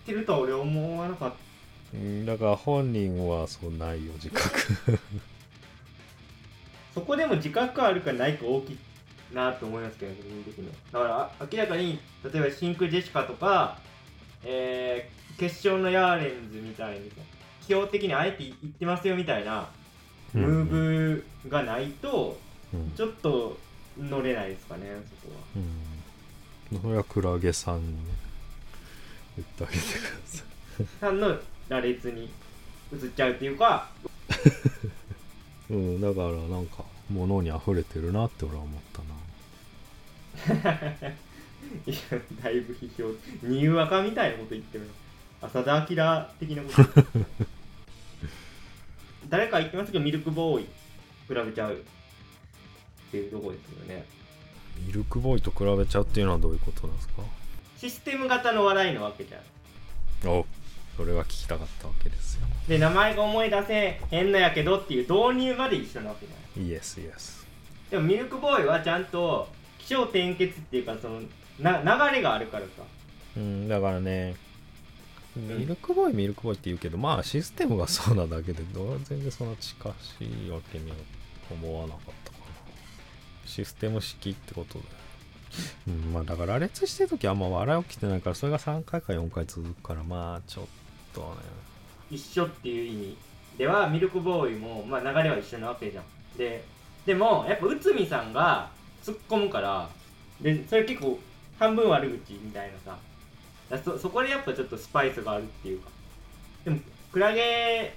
[0.06, 1.38] てるとは俺は思わなかった。
[1.94, 5.00] うんだから本人はそうないよ自覚
[6.98, 8.78] そこでも自覚あるかないか大きい
[9.32, 10.74] なと思いますけどね、個人的には。
[10.92, 13.78] だからあ明らかに、例えば真空ジェシカとか、
[14.44, 17.18] えー、決勝のヤーレンズみたいにさ、
[17.68, 19.70] 基本的にあえて言ってますよみたいな
[20.34, 22.40] ムーブがないと、
[22.74, 23.58] うんちょっと
[23.98, 24.88] 乗れないですかね、
[25.22, 25.42] そこは。
[25.56, 25.60] う
[26.80, 27.98] んそれはクラゲさんにね
[29.38, 30.44] 言ってあげてくださ
[30.82, 31.38] いさんの
[31.70, 32.30] 羅列に
[32.92, 33.88] 移っちゃうっていうか、
[35.70, 39.02] うん、だからなんか物に溢れてるなって俺は思った
[40.64, 40.78] な
[41.86, 41.98] いや
[42.44, 43.10] だいぶ批評、
[43.48, 44.88] ニューアカみたいなこと言ってる。
[45.42, 45.86] 浅田明
[46.40, 47.04] 的なこと。
[49.30, 50.66] 誰か言ってますけど、ミルクボーイ、
[51.28, 51.78] 比べちゃうっ
[53.12, 54.06] ていうところですよね。
[54.86, 57.22] ミルクボーイと比べちゃうっていうのはどういうことなんですか？
[57.78, 59.42] システム型の笑いなわけじゃん。
[60.30, 60.46] お
[60.98, 62.48] それが聞きたかったわけですよ。
[62.68, 66.66] で、名前が思い出せへんのやけどっていう導入まで一緒なわけじゃん。
[66.66, 67.46] イエスイエス
[67.92, 71.22] でもミルクボーイはちゃんと気象転結っていうかその
[71.60, 71.80] な
[72.10, 72.84] 流れがあるからさ。
[73.38, 74.36] うんだからね
[75.36, 80.96] ミルクボーイミルクボーイって言うけどまあシステムがそうなだけでどう全然そんな近しいわけには
[81.52, 82.46] 思わなかったかな。
[83.46, 84.86] システム式ってことだよ
[85.88, 90.70] うんまあだから羅列してる時あんま笑い起きてないからそれが3回か4回続くからまあちょっと
[91.16, 91.26] ね。
[92.10, 93.18] 一緒っていう意味
[93.58, 96.04] ではミルクボーイも、まあ、流れは一緒なわけじゃん。
[96.38, 96.64] で
[97.06, 98.70] でもやっぱ内海さんが
[99.04, 99.90] 突っ込むから
[100.42, 101.18] でそれ結構
[101.58, 102.98] 半分悪口みたいなさ。
[103.70, 105.90] だそそこでやっぱちょっとスパイスがあるっていうか。
[106.64, 106.80] でも
[107.12, 107.94] クラゲ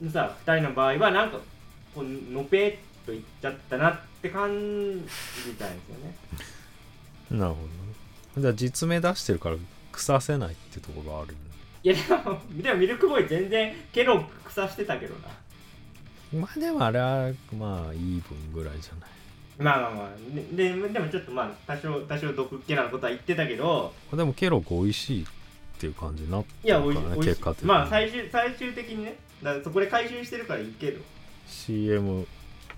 [0.00, 1.38] のさ2人の場合はなんか
[1.94, 6.16] こうのぺーっといっちゃったなって感じたんですよね。
[7.30, 7.76] なるほどね。
[8.38, 9.56] じゃあ実名出してるから
[9.92, 11.38] 腐せないってところがあるよね
[11.86, 15.14] いやでもでもミルクボーイ全然ケロ腐してたけど
[16.32, 16.40] な。
[16.40, 19.10] まあでもあれはまあいい分ぐらいじゃない。
[19.56, 23.94] まあまあまあでででもちょっとまあ多少多少毒っ気なことは言ってたけど。
[24.12, 25.26] でもケロッグ美味しいっ
[25.78, 27.68] ていう感じになっていやおいしい結果的に。
[27.68, 29.16] まあ最終最終的にね。
[29.44, 31.00] だからそこで回収してるからいいけど
[31.46, 32.26] CM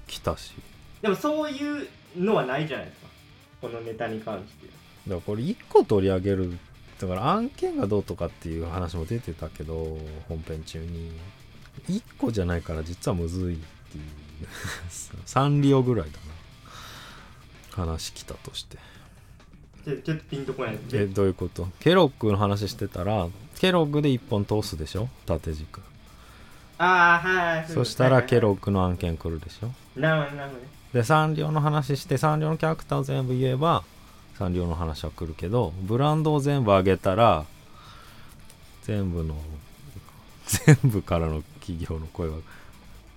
[0.07, 0.53] 来たし。
[1.01, 3.07] でもそういうのはないじゃないですか。
[3.63, 4.67] このネタに関して。
[4.67, 6.59] だからこれ1個取り上げる
[7.01, 11.12] だから案件がどうとかっていう話も出てたけど本編中に。
[11.88, 14.05] 1個じゃないから実はむずいっていう。
[15.24, 16.18] サンリオぐらいだ
[17.76, 17.82] な。
[17.84, 18.78] 話来たとして。
[19.84, 20.78] ちょっとピンとこない。
[20.92, 21.68] えどういうこと？
[21.80, 23.28] ケロッグの話してたら
[23.59, 25.09] ケロッグで1本通すでしょ？
[25.24, 25.80] 縦軸。
[26.78, 29.70] ああはいそしたらケロッッグの案件来るでしょ？
[29.94, 30.68] グなるほどなるほどね。
[30.92, 33.84] でサンリオの話してサンリオのキャラクターを全部言えば
[34.39, 37.45] サンリオの話は来るけどブランドを全部上げたら
[38.82, 39.36] 全部の
[40.47, 42.36] 全部からの企業の声が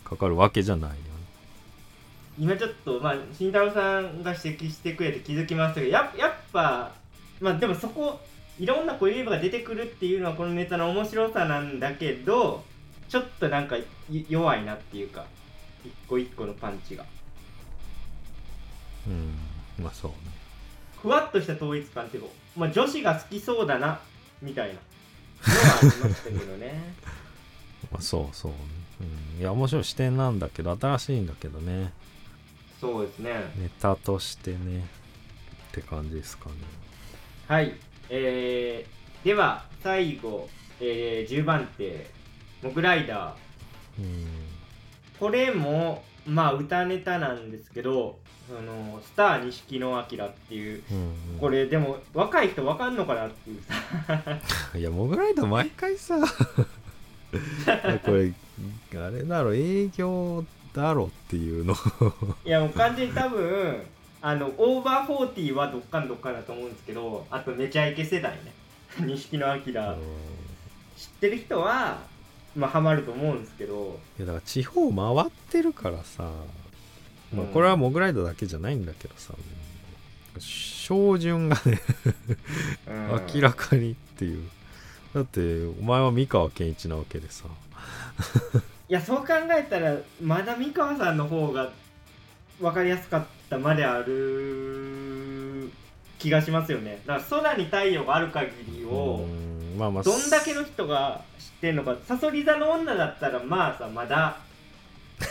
[0.04, 1.02] かかるわけじゃないよね。
[2.40, 6.92] 今ちょっとまあ慎太郎さんが指摘してくれて気づきましたけどややっぱ
[7.40, 8.20] まあでもそこ
[8.60, 12.64] いろんなこういうが出てくるっていうのはこのネタの面白さなんだけど
[13.08, 13.86] ちょっとなんかい
[14.28, 15.26] 弱いなっていうか
[15.86, 17.06] 一個一個のパンチが。
[19.06, 19.36] うん
[19.84, 20.12] まあそう。
[20.12, 20.18] ね
[21.02, 24.00] ふわっとした統一感っていうか、まあ、女子が好きそうだな
[24.42, 26.94] みたいなのはありましたけどね。
[27.92, 28.52] まあそうそう。
[28.52, 28.58] ね、
[29.36, 31.92] うん、いや面白い視点なんだけど新しいんだけどね。
[32.80, 33.52] そうですね。
[33.58, 34.86] ネタとしてね
[35.70, 36.56] って感じですかね。
[37.48, 37.74] はい。
[38.10, 40.50] えー、では最後、
[40.80, 42.10] えー、10番手
[42.62, 44.04] モグライダー。
[44.04, 44.28] うん。
[45.20, 48.20] これもまあ歌ネタなんですけど
[48.50, 51.40] あのスター錦野明っていううんうん。
[51.40, 53.78] これでも若い人わかんのかなっていうさ。
[54.78, 56.18] いやモグライダー毎回さ
[58.04, 58.34] これ
[58.96, 60.44] あれだろ営業
[60.74, 61.76] だろっていうの。
[62.46, 63.82] いやもう完全に多分
[64.22, 68.54] あのオーバーフォーティーはどっかんどっかんだと思うんですけどあとめちゃイケ世代ね。
[69.00, 69.72] 錦野明知っ
[71.20, 72.00] てる人は
[72.56, 74.00] まあハマると思うんですけど。
[74.18, 76.24] いやだから地方回ってるからさ、
[77.34, 79.34] まあ、うんこれはモグライダーだけじゃないんだけどさ
[80.40, 81.82] 照準がね
[82.88, 83.22] うん。
[83.34, 84.50] 明らかにっていう。
[85.14, 87.46] だってお前は三河健一なわけでさ。
[88.90, 91.72] いやそう考えたらまだ三河さんの方が
[92.60, 95.72] 分かりやすかったまである
[96.20, 97.02] 気がしますよね。
[97.06, 100.04] だから空に太陽がある限りをうんまあまあ。
[100.04, 101.96] どんだけの人が知ってんのか。
[102.06, 104.38] さそり座の女だったらまあさまだ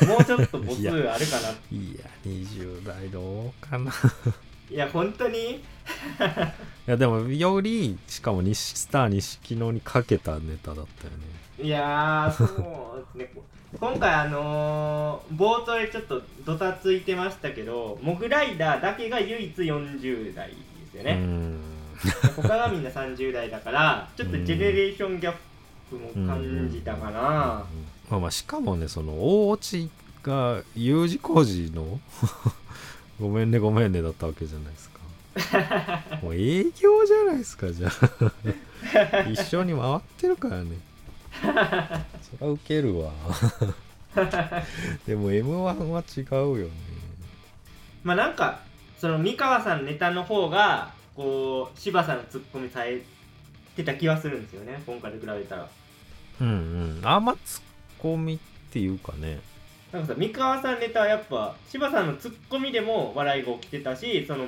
[0.07, 1.49] もうちょっと母数 あるかな。
[1.71, 3.93] いや20代どうかな。
[4.71, 5.63] いや本当に？
[6.87, 11.25] やでもよりしかも西スター錦野にかけたネタだったよね。
[11.61, 13.43] いやーそうですね。
[13.79, 20.55] 今回あのー冒頭でちょっとドタついてましたけどモグライダーだけが唯一40代で
[20.91, 21.61] すよね、うん
[22.37, 25.35] 他がみんな30代だからちょっとジェネレーションギャッ
[25.91, 27.65] プも感じたかな、
[28.11, 29.91] まあまあしかもねその大落ち
[30.23, 32.01] が U 字工事の
[33.21, 35.01] ごめんねごめんねだったわけじゃないですか。
[36.23, 39.29] もう営業じゃないですかじゃあ。
[39.31, 40.79] 一緒に回ってるからね。
[41.43, 43.13] そりゃウケるわ。
[45.07, 46.73] でも m 1は違うよね。
[48.03, 48.61] まあなんか
[48.99, 50.91] その三河さんネタの方が
[51.21, 53.03] こう柴さんのツッコミされ
[53.77, 54.83] てた気はするんですよね。
[54.87, 55.69] 今回と比べたら。
[56.41, 56.51] うんう
[57.03, 57.07] ん。
[57.07, 57.63] あんまツッ
[58.01, 58.39] コミっ
[58.73, 59.41] ていうかね。
[59.93, 64.47] なんかさ三河さんネタはやっぱ柴さんのツッコミでも笑いが起きてたしその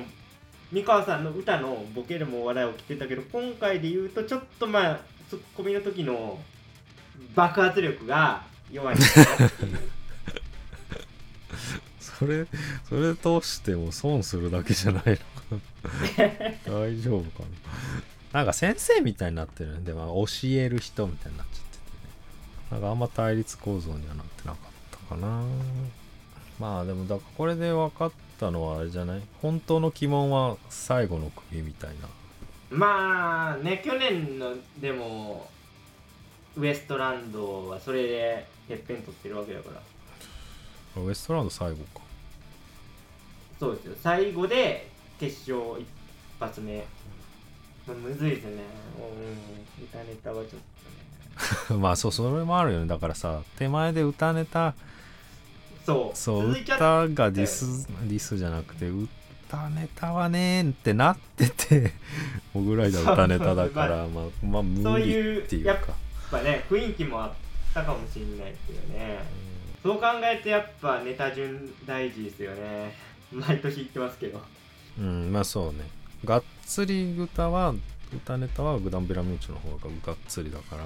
[0.71, 4.99] 三河さんの歌のボケでも笑い起きてたけど今回で言うとちょっとまあ
[5.29, 6.39] ツッコミの時の
[7.35, 8.95] 爆発力が弱い
[11.99, 12.45] それ
[12.87, 15.17] それ通しても損するだけじゃないの？
[16.65, 17.43] 大丈夫か
[18.33, 18.39] な。
[18.39, 22.13] なんか先生みたいになってるんで、まあ、教える人みたいになっちゃっててね。
[22.71, 25.43] なんかあんま対立構造にはなってなかったかな。
[26.59, 29.21] まあでもだからこれで分かったのはあれじゃない？
[29.41, 32.07] 本当の鬼門は最後の釘みたいな。
[32.69, 35.49] まあね去年のでも
[36.55, 39.69] ウエストランドはそれでてっぺん取ってるわけだか
[40.95, 41.01] ら。
[41.01, 42.01] ウエストランド最後か。
[43.59, 43.95] そうですよ。
[44.01, 44.89] 最後で
[45.19, 45.87] 決勝一
[46.39, 46.77] 発目、
[47.87, 48.63] まあ、むずいですよね。
[49.79, 49.83] うん。
[49.83, 50.49] 歌ネタはちょっ
[51.69, 51.79] とね。
[51.81, 52.87] まあそうそれもあるよね。
[52.87, 54.73] だからさ手前で歌ネタ
[55.85, 56.17] そう。
[56.17, 61.91] そう歌がディスディスじゃなくて歌ネタはねーってなってて
[62.53, 64.07] モグライダー歌ネタだから。
[64.07, 65.93] まあまあ無理っていうやっか
[66.33, 67.31] ぱね雰囲気もあっ
[67.73, 69.19] たかもしれないですよね。
[69.83, 72.95] そう考えてやっぱネタ順大事ですよね。
[73.31, 74.41] 毎年言ってますけど
[74.99, 75.79] うんまあそうね。
[76.25, 77.73] がっつり歌は
[78.15, 80.83] 歌ネタはグダンベラミューチの方ががっつりだから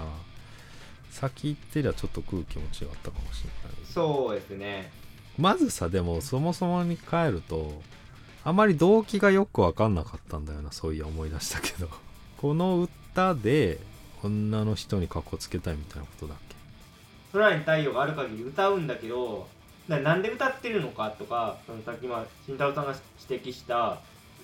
[1.12, 3.78] 先行ってりゃちょっと空気も違ったかもしれない。
[3.86, 4.92] そうですね。
[5.38, 7.82] まずさでもそもそもに帰ると
[8.44, 11.90] あまり動機がよく分かんなかったんだよなそういや思い出したけど。
[12.38, 13.80] この歌で
[14.24, 16.56] 女の人にカッコつけたいみたいなことだっけ？
[17.34, 19.48] 空に太陽がある限り歌うんだけど
[19.88, 22.96] ななんで歌ってるのかとかそのさっきまあ慎太郎さんが
[23.30, 24.00] 指摘した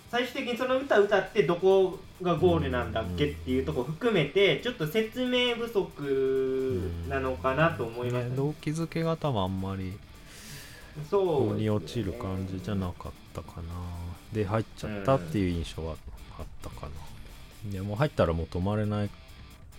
[0.10, 9.94] 最終的にその歌歌ってどこがゴールなんだっけっていうところ含めてちょっと説明不足なのかなと思いました、ね動機づけが多分あんまり
[11.10, 13.64] そう腑に落ちる感じじゃなかったかな。
[14.32, 15.96] で入っちゃったっていう印象は
[16.38, 16.88] あったか
[17.66, 17.72] な。
[17.72, 19.10] でもう入ったらもう止まれない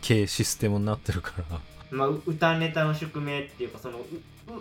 [0.03, 1.61] 系システムになってるから。
[1.91, 4.05] まあ、う歌ネタの宿命っていうかそのうう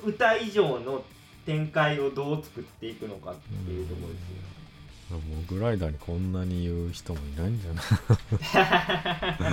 [0.06, 1.04] 歌以上の
[1.46, 4.36] 展開をどう作っていくのかっていうところですよ。
[4.38, 7.82] ねもうグライダーにこんなに言う人もいないんじゃな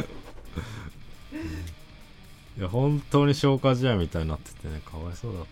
[0.01, 0.05] い？
[2.59, 5.45] いや本当に消化試合みたいになっててねかわいそうだっ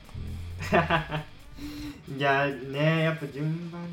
[0.71, 1.25] たね。
[2.17, 3.89] いやねやっぱ順番ね。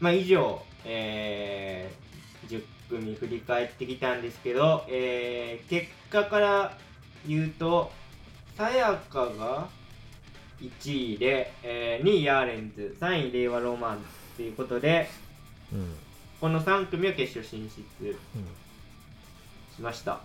[0.00, 6.78] まあ以上えー、10組振り返ってきたんですけど、えー、結果から
[7.26, 7.90] 言うと
[8.56, 9.68] さやかが
[10.60, 13.98] 1位で、えー2位ヤーレンズ3位令和ロマン
[14.36, 15.08] ということで
[15.72, 15.94] うんうん
[16.40, 17.68] この3組は決勝進
[18.00, 18.12] 出
[19.74, 20.20] しました。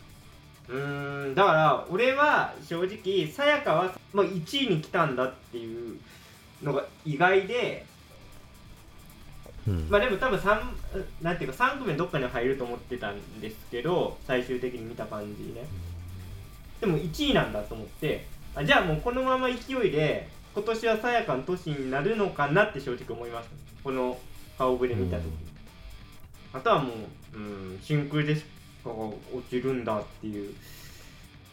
[0.67, 5.97] うーんだから俺は正直さやかはもう1位に来たんだっていう
[6.61, 7.85] のが意外で
[9.67, 9.87] うん。
[9.89, 10.61] まあでも多分3
[11.21, 15.65] なんていうか3組のどっかに入ると思ってたんですけど最終的に見た感じね
[16.81, 18.25] でも1位なんだと思って
[18.55, 24.17] あじゃあもうこのまま勢いで今年はさやかの年になるのかなって正直思いましたこの
[24.57, 25.31] 顔ぶれ見た時、うん。
[26.53, 26.93] あとはも
[27.33, 28.43] う、うん、真空ジェシ
[28.83, 29.15] カが落
[29.49, 30.53] ちるんだっていう。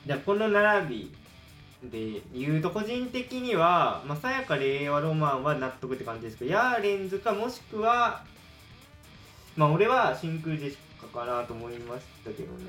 [0.06, 1.14] でこの並び
[1.90, 8.24] で言うと個人的にはまあさやか令和ロマンは納得って感じですけどヤーレンズかもしくは
[9.56, 12.64] まあ俺は真空ジェシカかなと思いましたけどね。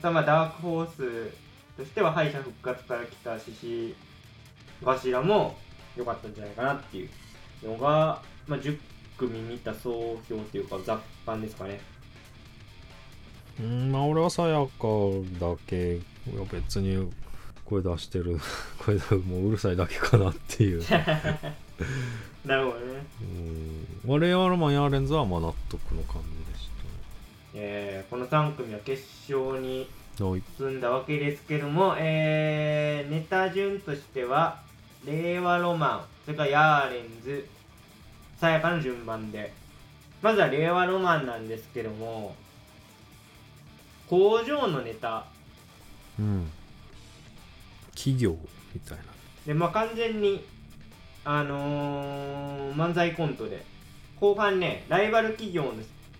[0.00, 1.32] さあまあダークホース
[1.82, 3.94] としては敗者復活から来た獅子
[4.84, 5.56] 頭も
[5.96, 7.08] 良かったんじゃないかなってい
[7.64, 8.78] うのが、まあ、10
[9.18, 11.80] 組見た総評というか雑感ですかね。
[13.60, 14.86] うんまあ俺はさやか
[15.38, 17.10] だけいや別に
[17.64, 18.38] 声出してる
[18.78, 20.82] 声でもううるさいだけかなっていう。
[22.46, 23.06] なるほどね。
[23.20, 24.10] うん。
[24.10, 26.70] 我々ロマンヤーレンズはまあ納得の感じでし
[27.54, 29.88] えーこの3組は決勝に
[30.58, 34.60] 進んだわけですけども、えーネタ順としては
[35.04, 37.46] 令和ロマンそれからヤーレンズ
[38.38, 39.52] さやかの順番で。
[40.20, 42.36] まずは令和ロマンなんですけども
[44.08, 45.24] 工場のネタ。
[46.18, 46.50] うん。
[47.94, 48.36] 企業
[48.72, 49.04] みたいな。
[49.46, 50.44] でまあ完全に
[51.24, 53.64] あのー漫才コントで。
[54.20, 55.72] 後半ねライバル企業の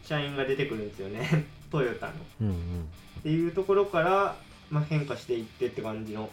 [0.03, 1.45] 社員が出てくるんですよね。
[1.71, 2.13] トヨタの。
[2.41, 2.89] うんうん
[3.23, 4.37] っていうところから、
[4.71, 6.29] まあ、変化していってって感じの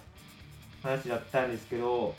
[0.82, 2.16] 話だったんですけど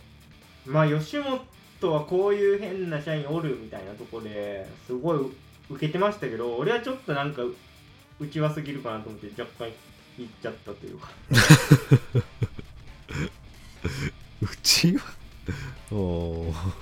[0.65, 5.19] まあ吉本はこういう変な社員おるみたいなところですごい
[5.71, 7.43] 受けてましたけど俺はちょっとなんか
[8.21, 9.73] 内輪すぎるかなと思って若干
[10.19, 11.09] 言っちゃったというか。
[14.43, 15.03] うちは？
[15.91, 16.81] おー。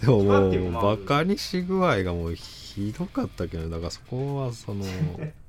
[0.00, 4.84] でももうバカにし具合がもうひどかったけどだからそこはその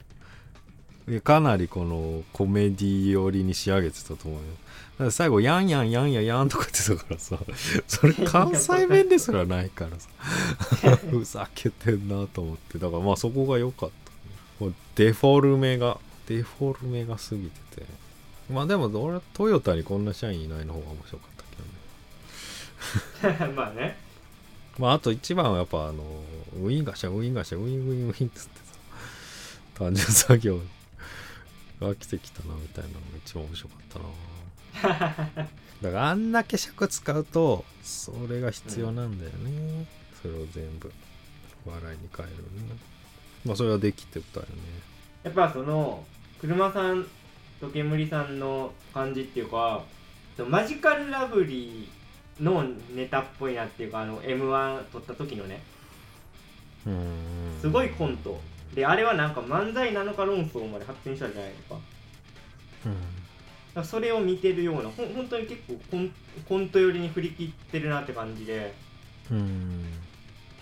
[1.24, 4.40] かなりこのコメディ寄りに仕上げてたと思うよ。
[4.42, 7.38] だから最後ヤンヤンヤンヤンヤンとか言ってたからさ
[7.88, 10.98] それ関西弁ですらないからさ。
[11.10, 12.78] ふざけてんなと思って。
[12.78, 13.90] だからまあそこが良かっ
[14.60, 14.66] た。
[14.66, 15.98] もうデフォルメが
[16.28, 17.86] デフォルメが過ぎてて。
[18.52, 21.46] まあでも俺はトヨタにこんな社員いないの方が面白かっ
[23.22, 23.54] たけどね。
[23.56, 23.98] まあね。
[24.78, 26.04] まああと一番はやっぱあの
[26.62, 28.78] ウィンガシャウィンガシャウィンウィンウィンっつってさ
[29.76, 30.60] 単純作業
[31.82, 34.06] が来てきたなみたいなのが一番面白かったな。
[35.82, 39.88] だからあんだけ尺使うとそれが必要なんだよね、
[40.22, 40.92] それを全部
[41.66, 42.78] 笑いに変えるね。
[43.46, 44.52] まあそれはできてたよね。
[45.24, 46.04] やっぱその
[46.40, 47.06] 車さん
[47.60, 49.84] と煙さんの感じっていうか
[50.50, 52.64] マジカルラブリーの
[52.94, 55.62] ネタっぽいなっていうかあの m 1撮った時のね。
[57.60, 58.40] すごいコント
[58.76, 61.76] であれはなんか漫才なのか論争まで発展したじゃないですか。
[61.76, 61.84] だか
[62.86, 62.96] うん。
[63.76, 66.12] らそれを見てるようなほん本当に結構コン
[66.48, 68.74] コント寄りに振り切ってるなって感じで。
[69.32, 69.84] うん。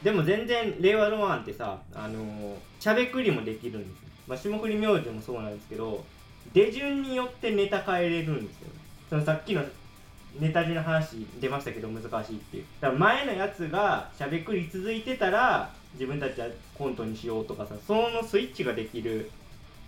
[0.04, 6.06] でも全然令和ロマンってさあのーしゃべくりもできるんですよ、まあ、霜降り明星もそうなんですけど
[6.54, 8.68] 出順によってネタ変えれるんですよ。
[9.10, 9.64] そのさっきの
[10.40, 12.66] ネタ順の話出ましたけど難しいっていう。
[12.82, 19.32] だから前のやつがしゃべくり続いてたら自分たちはコントにしようとかさそのスイッチができる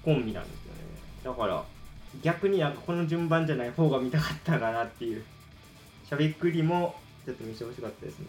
[0.03, 0.79] コンビなんですよね。
[1.23, 1.63] だから
[2.23, 5.23] 逆になんかこの順番じゃない方が見たかったかなっていう。
[6.07, 6.95] しゃべくりも
[7.25, 8.27] ちょっと見せてほしかったですね。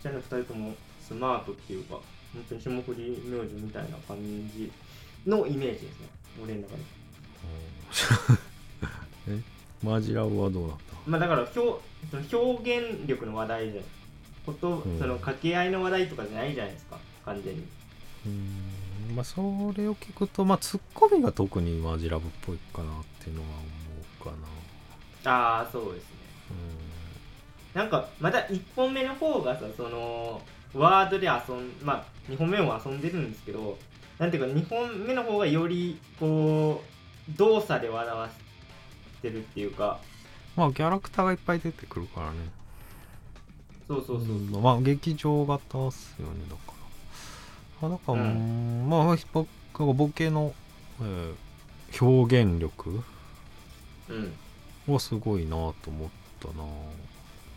[0.00, 1.94] じゃあ2人ともスマートっていうか
[2.32, 4.16] 本当に霜降り明星みたいな感
[4.54, 4.70] じ
[5.26, 6.08] のイメージですね。
[6.42, 6.82] 俺の中で。
[9.36, 9.40] え？
[9.82, 11.10] マジラブはどうなった？
[11.10, 11.60] まあだから表そ
[12.16, 13.80] の表現力の話題じゃ
[14.46, 14.98] こと、うん。
[14.98, 16.98] その掛け合いの話題とかじゃないじゃないですか。
[17.24, 17.60] 完全に。
[18.26, 19.14] うーん。
[19.14, 19.40] まあそ
[19.76, 23.60] れを聞くとまあツッコミが特にマジラブっぽいかなっていうのは思
[24.20, 24.30] うか
[25.24, 25.32] な。
[25.32, 26.16] ああそうですね。
[27.74, 30.40] うなんかまた1本目の方がさその
[30.74, 33.78] ワードで遊んまあ2本目も遊んでるんですけど
[34.18, 36.82] なんていうか2本目の方がよりこ
[37.28, 38.28] う動作で笑わ
[39.22, 40.00] せてるっていうか。
[40.56, 42.59] んまあキャラクターがいっぱい出てくるからね
[43.90, 44.26] そうそうそう。
[44.26, 46.72] そう、んまあ劇場型っすよねだか
[47.82, 47.88] ら。
[47.88, 48.34] あだから、う
[48.86, 50.54] まあぼボケの、
[51.00, 51.34] えー
[52.00, 53.02] 表現力
[54.08, 54.32] うん。
[54.92, 56.64] はすごいなと思ったな。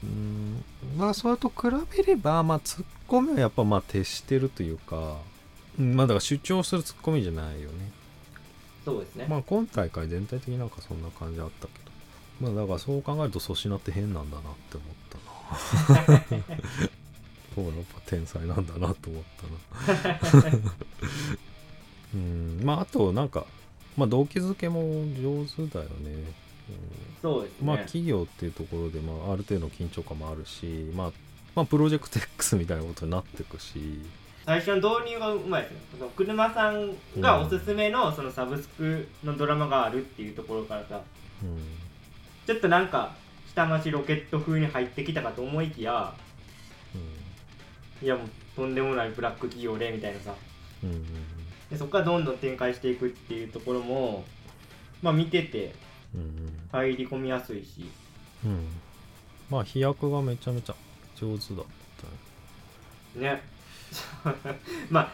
[0.04, 0.64] うん
[0.98, 5.18] まあそれと比べればまあツッコミはやっぱまあ徹してるというか
[5.80, 7.92] うんまあだから主張するツッコミじゃないよね。
[8.84, 11.92] そうですね、まあ今大会全体的になんかそんな感じあったけど。
[12.42, 15.03] まあだからそう考えると粗品って変なんだなって思った。
[15.03, 15.03] な
[17.56, 19.24] そうやっぱ天才なんだなと思っ
[19.86, 20.20] たな。
[22.16, 23.46] うんまああとなんか
[23.98, 24.82] まあ動機づけも
[25.22, 26.34] 上手だよね、
[27.22, 27.58] そうですね。
[27.62, 31.12] うんまあ企業っていうところで、まあ、ある程度の緊張感もあるし、まあ、
[31.56, 34.02] まあプロジェクト X みたいなことになっていくし。
[34.46, 35.78] 最初の導入がうまいですね。
[35.98, 41.02] その車さんがおすすめのそのサブスクのドラマがあるっていうところからさ、
[41.42, 41.60] うん。
[42.46, 43.16] ちょっとなんか
[43.56, 46.14] 下町ロケット風に入ってきたかと思いきや、
[48.02, 50.36] いやもうとんでもないブラック企業でみたいなさ、
[50.84, 51.06] うんうん
[51.70, 54.26] でそこからどんどん展開していくっていうところも、
[55.02, 55.74] まあ見てて
[56.14, 56.30] うんうん。
[56.72, 57.90] 入り込みやすいし、
[58.46, 58.68] うん。
[59.50, 60.76] まあ飛躍がめちゃめちゃ
[61.16, 61.66] 上手だっ
[63.16, 63.32] たね。
[63.32, 63.42] ね。
[64.90, 65.12] まあ、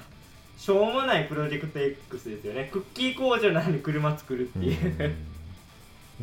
[0.57, 2.69] しょうもないプロジェクト X ですよね。
[2.71, 5.38] クッキー工場なのに車作るっていう、うん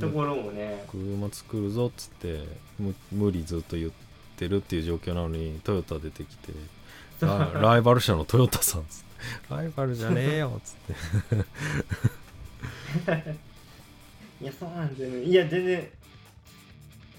[0.01, 0.85] ところもね。
[0.91, 2.45] 車作るぞっつって
[2.79, 3.91] む無理ずっと言っ
[4.37, 6.53] てるっていう状況なのにトヨタ出てきて
[7.21, 9.01] ラ ライバル社のトヨタさんっつっ
[9.49, 10.77] てライバルじゃねえよっつっ
[13.15, 13.37] て
[14.43, 15.23] いや、そうなんですよね。
[15.23, 15.89] いや、全然、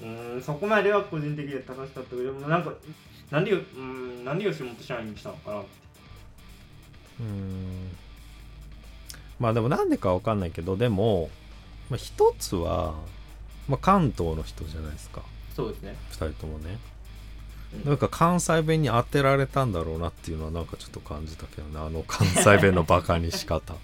[0.01, 2.71] うーん、そこまでは個人的には楽しかったけど、でもなんか、
[3.31, 5.69] なんでよ、うーん、なんで吉本社員にしたのかなって。
[7.21, 7.89] うーん
[9.39, 11.29] まあでもなんでかわかんないけどでも、
[11.89, 12.93] まあ、一つは、
[13.67, 15.21] まあ、関東の人じゃないですか。
[15.55, 15.95] そうですね。
[16.11, 16.77] 二人ともね。
[17.73, 17.89] うん。
[17.89, 21.79] なんか関西弁に当てられたんだろうなっていうのはなんかちょっと感じたけどね。
[21.79, 23.75] あの関西弁のバカにし方。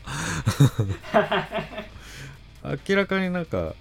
[2.87, 3.73] 明らかになんか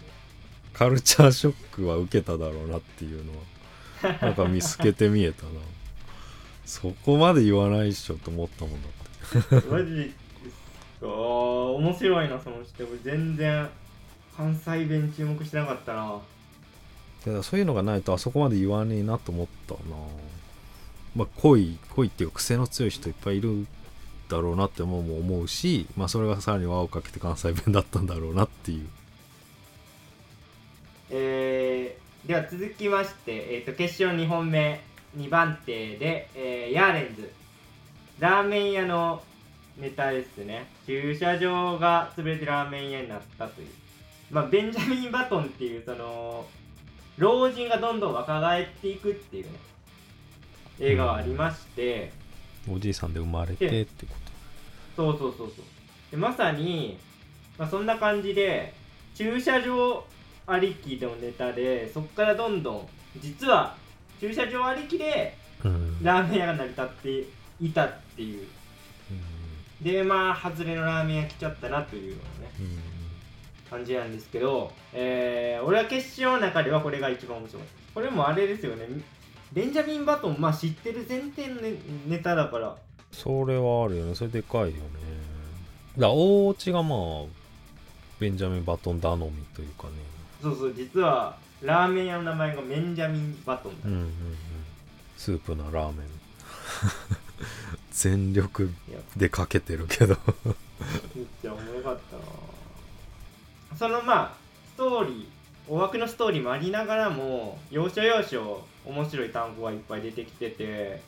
[0.73, 5.51] カルチャーショックは受けただろうなっていうのはなんか見つけて見えたな。
[6.65, 8.89] そこまで言わないっしょと思ったもんだ
[9.59, 9.69] って。
[9.69, 10.11] マジで、
[11.03, 11.09] あー
[11.77, 12.85] 面白いな、その人。
[12.85, 13.69] 俺全然、
[14.37, 16.21] 関西弁注目してなかったな。
[17.25, 19.81] だからそういうのがないとあそこまで言わねえなと思ったな。
[21.15, 23.67] まあ恋恋っていうか癖の強い人いっぱいいる
[24.29, 28.89] だろうなってもう思うしまあそれがさらに輪をかけて関西弁だったんだろうなっていう。
[31.11, 34.81] えー、では続きまして、えー、と決勝2本目
[35.17, 37.31] 2番手で、えーヤーレンズ。
[38.19, 39.23] ラーメン屋の
[39.77, 40.67] ネタですね。
[40.87, 43.69] 駐車場が潰れてラーメン屋になったという
[44.33, 46.47] まあベンジャミン・バトンっていうその
[47.19, 49.51] 老人がどんどん若返っていくっていうね
[50.81, 52.11] 映画がありまして、
[52.69, 54.15] おじいさんで生まれてってこ
[54.97, 55.65] そうそうそうそう。
[56.11, 56.99] でまさに、
[57.59, 58.73] まあ、そんな感じで
[59.15, 60.05] 駐車場
[60.47, 62.89] ありきのネタでそこからどんどん
[63.21, 63.77] 実は
[64.21, 66.03] 駐車場ありきでとうん。
[66.03, 67.25] ラーメン屋が成り立って
[67.61, 68.47] いたっていう。
[69.83, 72.23] でまあ外れのラーメン屋来ちゃったなというのね。
[72.61, 72.92] うん
[73.73, 77.63] 感じなんですけど、えー、俺は決勝の中ではこれが一番面白い
[77.95, 78.87] これもあれですよね。
[79.53, 81.75] ベンジャミン・バトンまあ知ってる前提のネ
[82.07, 82.77] ネタだから。
[83.11, 84.15] それはあるよね。
[84.15, 84.75] それでかいよね。
[85.99, 86.99] だ大落ちがまあ
[88.19, 89.93] ベンジャミン・バトン頼みというかね。
[90.43, 90.75] そうそう。
[90.75, 93.89] 実はラーメン屋の名前がベンジャミン・バトンだ。
[93.89, 94.11] うんうんうん。
[95.17, 96.07] スープなラーメン。
[97.93, 98.71] 全力
[99.17, 100.17] でかけてるけど。
[101.15, 102.12] めっちゃおもろかった。
[102.12, 102.12] な
[103.77, 104.35] そのまあ
[104.75, 105.27] ストーリー
[105.69, 111.01] 大枠のストーリーもありながらも要所要所面白い単語がいっぱい出てきてて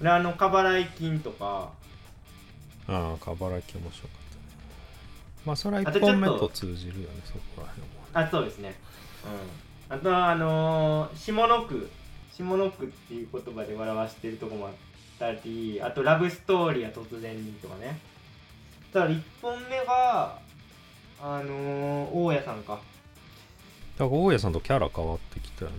[0.00, 1.70] であの過払い金とか。
[2.86, 4.42] ああ過払い金面白かったね。
[5.44, 6.12] まあそれは1あとちょっと。
[6.12, 8.26] 本目と通じるよねそこら辺は。
[8.26, 8.74] あそうですね。
[9.90, 9.96] うん。
[9.96, 11.90] あとはあのー下の句。
[12.32, 14.72] 下の句っていう言葉で笑わしてるとこもあっ
[15.18, 17.98] たりあとラブストーリーは突然にとかね。
[18.92, 20.38] だから1本目が
[21.20, 22.80] あのー、大家さんか。
[23.98, 25.76] だから大家さんとキャラ変わってきたよね。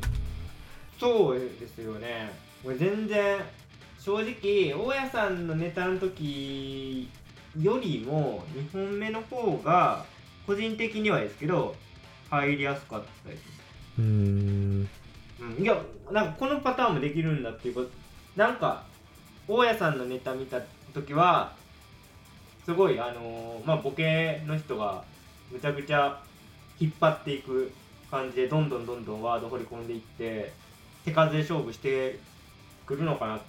[1.00, 2.32] そうですよね。
[2.64, 3.40] これ全然
[3.98, 7.10] 正直大家さんのネタの時
[7.58, 10.06] よりも2本目の方が
[10.46, 11.76] 個人的にはですけど
[12.30, 13.44] 入りやすかったです。
[13.98, 14.90] うーん。
[15.40, 15.82] うん、いや
[16.12, 17.90] なんかこのパターンもできるんだっていうこと。
[18.36, 18.84] なんか
[19.48, 20.62] 大家さんのネタ見た
[20.94, 21.54] 時は
[22.66, 25.04] すごいあのーまあボケの人が
[25.52, 26.22] むちゃくちゃ
[26.80, 27.72] 引っ張っていく
[28.10, 30.52] 感じでどんどんどんどんワード掘り込んでいって
[31.06, 32.20] 手数で勝負して
[32.86, 33.40] くるのかな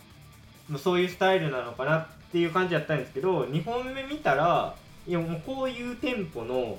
[0.68, 4.74] まあそういうスタイルなのかなっていう感じだったんですけど2本目見たら
[5.06, 6.78] いやもうこういうテンポの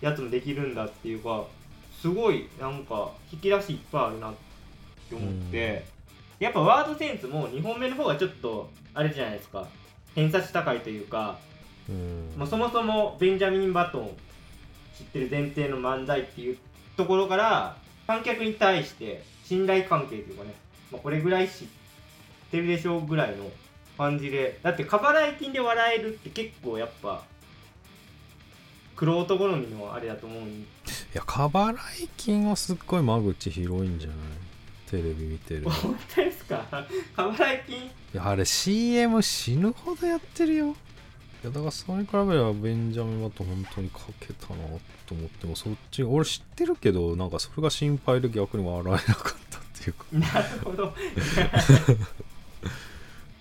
[0.00, 1.44] やつもできるんだっていうか
[2.00, 4.34] すごいなんか引き出しいっぱいあるなっ
[5.08, 5.84] て思って、
[6.38, 9.66] やっぱワードセンスも2本目の方がちょっとあれじゃないですか
[10.14, 11.38] 偏差値高いというか、
[11.88, 12.32] うん。
[12.38, 14.10] まあ、そもそもベンジャミン・バトン
[15.00, 16.58] 知ってる前提の漫才っていう
[16.96, 17.76] ところから
[18.06, 20.54] 観客に対して信頼関係というかね
[20.92, 21.68] まあ、これぐらい知っ
[22.50, 23.48] てるでしょうぐらいの
[23.96, 27.22] 感じでだって過払い金で笑えるって結構やっぱ
[28.98, 30.64] 玄人好みのあれだと思うんい
[31.14, 31.74] や過払
[32.04, 34.16] い金はすっごい間口広いんじゃない？
[34.90, 36.64] テレビ見てるい 本当ですか？
[37.16, 40.76] 過払い金やあれ CM 死ぬほどやってるよ
[41.42, 44.56] いやだからそれに比べればベンジャミン・バトン本当にかけたな
[45.06, 50.04] と思ってもそっち俺知ってるけどなんかそれが心配で逆に笑えなかったっていうか。
[50.12, 50.92] なるほど。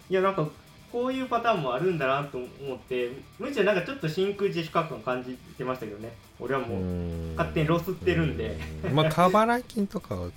[0.09, 0.47] いやなんか
[0.91, 6.13] こういうパターンもあるんだなと思ってむしろなんかちょっと真空ジェシカ感感じてましたけどね。
[6.39, 8.57] 俺はもう勝手にロスってるんで。
[8.85, 8.95] うん。
[8.95, 10.29] まあ過払い金とかは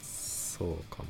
[0.00, 1.04] そうかも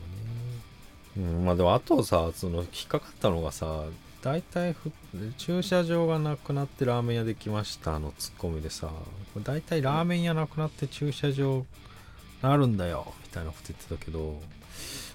[1.25, 1.29] ね。
[1.35, 1.45] うん。
[1.45, 3.85] まあでもあとさその引っかかったのがさ
[4.23, 4.93] 大体ふ
[5.37, 8.89] 駐車場がなくなってラーメン屋できましたのツッコミでさ
[9.43, 11.67] 大体ラーメン屋なくなって駐車場
[12.41, 14.41] なるんだよみたいなこと言ってたけど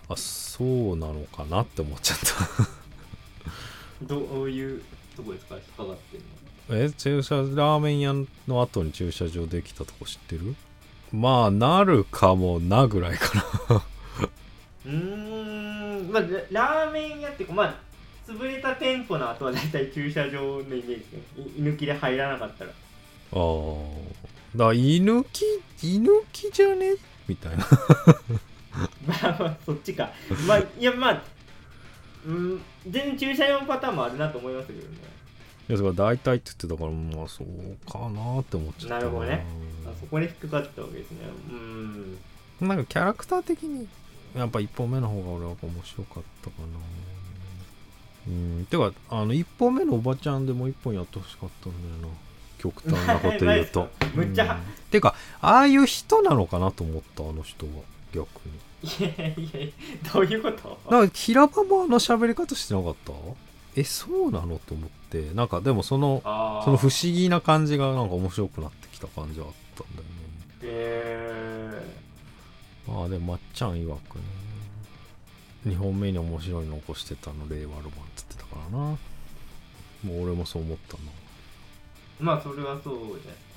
[0.10, 4.06] あそうなのかなって思っちゃった。
[4.06, 4.82] どういう
[5.16, 6.24] とこですか引っかかってる
[6.70, 8.14] え駐車ラーメン屋
[8.48, 10.56] の後に駐車場できたとこ知ってる？
[11.12, 13.34] まあなるかもなぐらいか
[13.70, 13.76] な。
[13.76, 13.82] の
[14.86, 17.87] うーんまあララーメン屋ってまあ
[18.28, 21.04] 潰れた店舗の後は大体駐車場のイメージね。
[21.38, 22.72] い居抜きで入らなかったら。
[22.72, 22.74] あ
[23.36, 23.38] あ
[24.56, 25.44] だから居抜き
[25.84, 26.96] 居抜きじゃね？
[27.28, 27.66] みたいな。
[29.08, 30.10] まあまあそっちか。
[30.48, 31.24] まあいやまあ
[32.26, 34.86] うん全然駐車用パターンもあるなと思いますけどね。
[35.70, 39.00] いやだから大体って言ってたからまあそうかなって思っちゃったな。
[39.02, 39.46] るほどね。
[39.86, 41.18] あそこに引っかかったわけですね。
[41.50, 42.18] うん。
[42.68, 43.88] なんかキャラクター的に
[44.36, 46.68] やっぱ一本目の方が俺は面白かったかな
[48.28, 48.66] うん。
[48.70, 52.18] てかあの一本目のおばちゃんでもう一本やってほしかったんだよな。
[52.60, 53.88] 極端なこと言うと。
[54.16, 54.54] むっちゃ。
[54.54, 54.62] うん。
[54.92, 57.72] てかああいう人なのかなと思ったあの人は。
[58.14, 58.54] 逆に。
[58.84, 59.72] いやいや
[60.14, 60.80] どういうこと？
[60.90, 63.12] なんか平場もあの喋り方してなかった？
[63.76, 65.30] えそうなのと思って。
[65.34, 66.22] なんかでもその
[66.64, 70.10] その不思議な感じがなんか面白くなってきた感じはあったんだよね。
[70.64, 71.98] え
[72.88, 74.22] まあでもまっちゃん曰くね
[75.68, 78.78] 2本目に面白いの起こしてたの令和ロマンって言ってたからな。
[78.78, 78.98] も
[80.06, 81.04] う俺もそう思ったな。
[82.22, 83.48] ー、まあそれはそうじゃない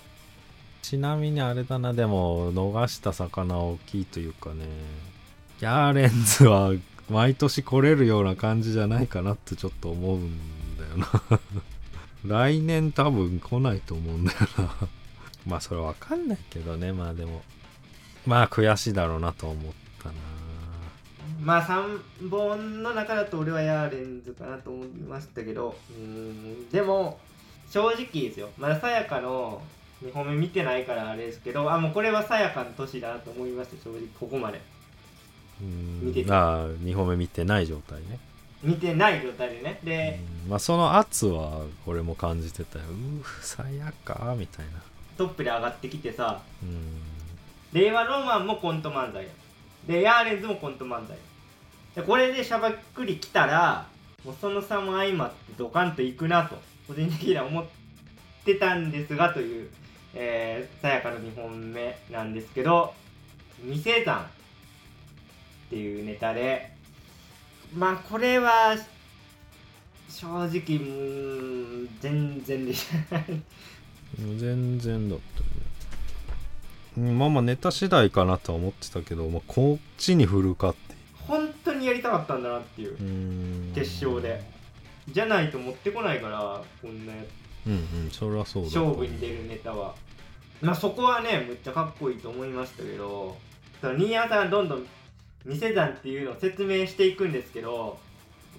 [0.82, 4.64] ちなみにあれだなでも逃した魚大きいというかね
[5.61, 6.72] ヤーレンズは
[7.11, 10.30] 毎年来れるような感じじゃないかなってちょっと思うん
[10.78, 11.40] だよな。
[12.24, 14.88] 来年多分来ないと思うんだよな。
[15.46, 16.92] まあそれわかんないけどね。
[16.92, 17.42] まあでも
[18.26, 20.14] まあ悔しいだろうなと思ったな
[21.43, 25.76] まあ3本の中だと俺はヤーレンズかなと思いましたけど。
[25.91, 26.68] うーん。
[26.70, 27.18] でも
[27.70, 28.51] 正直ですよ。
[28.59, 29.62] まださやかの
[30.05, 34.01] 2本目見てないからあれですけどあもうこれはさやかの年だなと思いました正直。
[34.18, 34.61] ここまで。
[35.61, 36.07] うん。
[36.07, 38.18] 見てたああ2本目見てない状態ね、
[38.62, 39.80] 見てない状態でね。
[39.84, 40.51] で、うん。
[40.51, 42.84] まあその圧は俺も感じてたよ。
[42.86, 44.34] うーさやか？
[44.36, 44.82] みたいな。
[45.16, 46.41] トップで上がってきてさ。
[46.62, 47.01] うん。
[47.72, 49.26] 令和ロマンもコント漫才。
[49.86, 51.16] でヤーレンズもコント漫才
[51.95, 53.86] でこれでしゃばっくりきたら
[54.24, 57.64] もうその差も相まってドカンといくなと個人的には思っ
[58.45, 59.70] てたんですがという
[60.14, 62.95] えーさやかの2本目なんですけど
[63.62, 64.22] 「店山」
[65.66, 66.72] っていうネタで
[67.74, 68.76] まあこれは
[70.09, 70.80] 正直う
[71.84, 73.20] ん全然でした
[74.18, 75.18] 全然だっ
[76.95, 77.12] たね。
[77.12, 80.89] まあまあネタ次第かなとは思ってたけど、まあ、こっちに振るかって
[81.31, 82.97] 本当にやりたかったんだなっていう。
[83.72, 84.43] 決勝で。
[85.09, 87.12] じゃないと持ってこないからこんな
[87.66, 87.76] うんう
[88.09, 88.81] んそれはそうだ。
[88.81, 89.95] 勝負に出るネタは。
[90.61, 93.37] まあそこはねむっちゃかっこいいと思いましたけど
[93.81, 94.87] 新山さんがどんどん
[95.45, 97.99] 店山っていうのを説明していくんですけど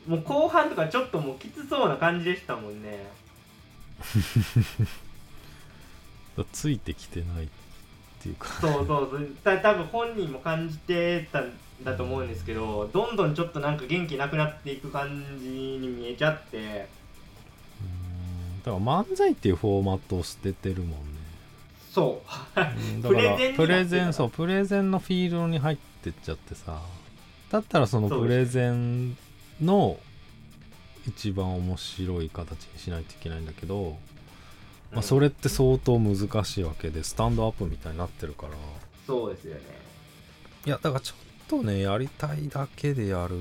[0.07, 3.05] もう後半とかちょっともうきつそうな感じでしたもんね。
[6.53, 7.47] ついてきてないっ
[8.21, 8.47] ていうか。
[8.61, 9.25] そうそうそう。
[9.43, 11.51] た多分本人も感じてたん
[11.83, 16.57] だと思うんですけどどんどんちょっとなんか元気なくなっていく感じに見えちゃって。
[16.57, 17.01] うん
[18.63, 20.95] だから漫才っていうフォーマットを捨ててるもんね。
[21.91, 23.01] そう。
[23.01, 26.81] プレゼンプレゼンそうプレゼンのフィールドに入ってっちゃってさ。
[27.49, 29.17] だったらそのプレゼン
[29.61, 29.97] の
[31.07, 33.97] 一番面白い形にしないといけないんだけど、
[34.91, 36.15] まあ、それって相当難
[36.45, 38.53] しいわけでスタンドアップみたいになってるから。
[39.07, 39.61] そうですよね。
[40.65, 43.35] いやだからちょっとねやりたいだけでやる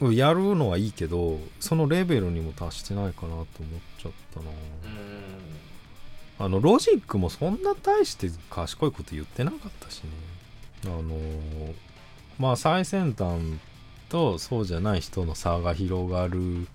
[0.00, 3.46] うんやるのはいいけどそのレベルにも達してないかなと思っ
[3.96, 6.46] ちゃったな、うん。
[6.46, 10.10] あのロジックもそんな大して賢いこと言ってなかったしね。
[10.86, 11.16] あの
[12.40, 13.38] まあ最先端
[14.08, 16.66] とそうじゃない人の差が広がる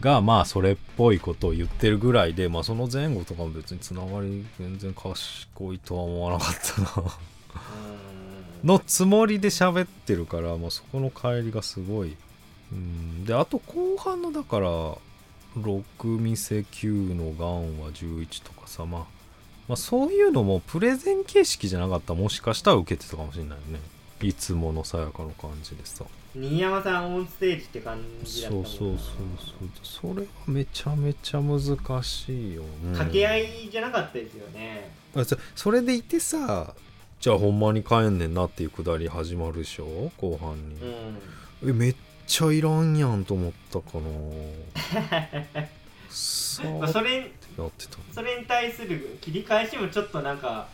[0.00, 7.04] がまあそれっぽいことを言ってるぐらいでまあその前後とかも別につながり全然賢いとは思わなかったな。
[7.04, 8.09] うん
[8.64, 12.16] のつもりで喋ってるから、まあ、そこの帰りがすごい。
[12.72, 13.24] うん。
[13.24, 14.68] であと後半のだから
[15.58, 19.00] 6店9のガンは11とかさ、まあ、
[19.68, 23.80] まあそういうのもプレゼン形式じゃなかったらもしかしたら受けてたかもしれないよね。
[24.22, 26.04] いつものさやかの感じでさ。
[26.34, 28.68] 新山さんオンステージって感じだったもんな。
[28.68, 28.98] そうそうそう
[29.98, 30.14] そう。
[30.14, 31.60] それはめちゃめちゃ難
[32.04, 32.68] しいよね。
[32.92, 34.92] 掛け合いじゃなかったですよね。
[35.16, 36.74] あそそれでいてさ
[37.20, 40.10] じゃあほんまに帰んねんなっていうくだり始まるでしょ？
[40.16, 40.76] 後半に、
[41.62, 41.70] うん。
[41.70, 41.96] えめっ
[42.26, 45.68] ちゃいらんやんと思ったかな。
[46.08, 46.62] そ
[47.02, 47.16] れ
[47.58, 47.98] やってた。
[48.12, 50.68] それに対する切り返しもちょっとなんか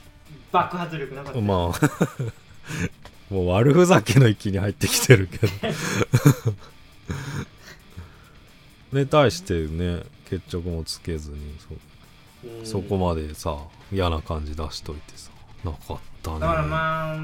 [0.52, 1.56] 爆発力なかった、まあ
[3.34, 5.52] もう悪ふざけの域に入ってきてるけど。
[9.00, 11.38] ね対してね決着もつけずに
[12.64, 13.58] そこまでさ
[13.92, 15.30] 嫌な感じ出しといてさ
[15.64, 16.40] なかったね。
[16.40, 17.16] だからまあ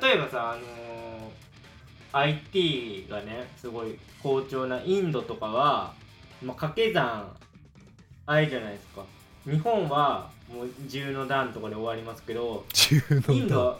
[0.00, 0.88] 例えばさあのー
[2.12, 5.94] IT がねすごい好調なインドとかは、
[6.42, 7.36] まあ、掛け算
[8.26, 9.04] あれじゃないですか。
[9.44, 12.64] 日本はもう10の段とかで終わりますけど
[13.30, 13.78] インドは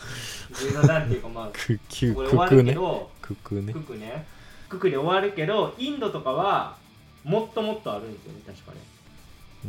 [0.52, 1.46] 10の段っていうかまあ
[2.14, 3.72] これ終わるけどくくね。
[3.72, 4.26] くくね。
[4.68, 6.76] くくで終わるけどインドとかは
[7.24, 8.78] もっともっとあるんですよね確かね。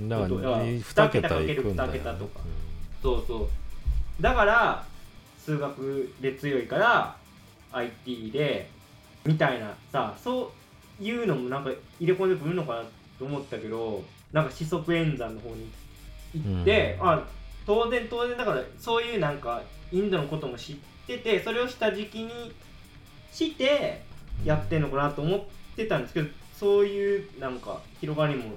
[0.08, 2.39] だからだから2二桁桁いくんだよ、ね、かける二桁とか
[3.02, 4.22] そうそう。
[4.22, 4.86] だから
[5.38, 7.16] 数学で強いから
[7.72, 8.70] IT で
[9.26, 10.52] みたいなさそ
[11.00, 12.84] ういうのもなんか入れ込んでくるのかな
[13.18, 15.70] と思ったけどなんか四則演算の方に
[16.34, 17.10] 行って、うん。
[17.10, 17.28] あ
[17.66, 20.76] 当然当然だからそういうなんかインドのことも知っ
[21.08, 22.54] ててそれを下敷きに
[23.32, 24.02] して
[24.43, 25.41] やってんのかなと思っ
[25.76, 28.56] てたんですけどそういうなんか広がりも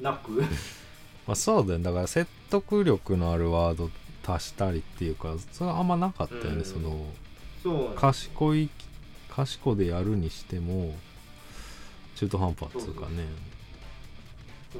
[0.00, 0.42] なく
[1.26, 1.84] まあそうだよね。
[1.84, 3.90] だから説得力のあるワード
[4.26, 6.64] 足したりっていうかそれはあんまなかったよね、うん。
[6.64, 7.06] その
[7.62, 8.68] そう賢い
[9.28, 10.94] 賢でやるにしても
[12.16, 13.26] 中途半端っつうかね。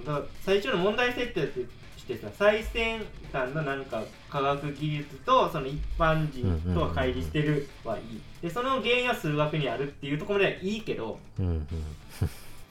[0.04, 1.60] だから最初の問題設定と
[1.96, 8.20] してさ最先端のなんか科学技術とその一般人とは乖離してるはいい。
[8.40, 11.66] でその原因は数学にあるっていうところまではいいけどうんうん。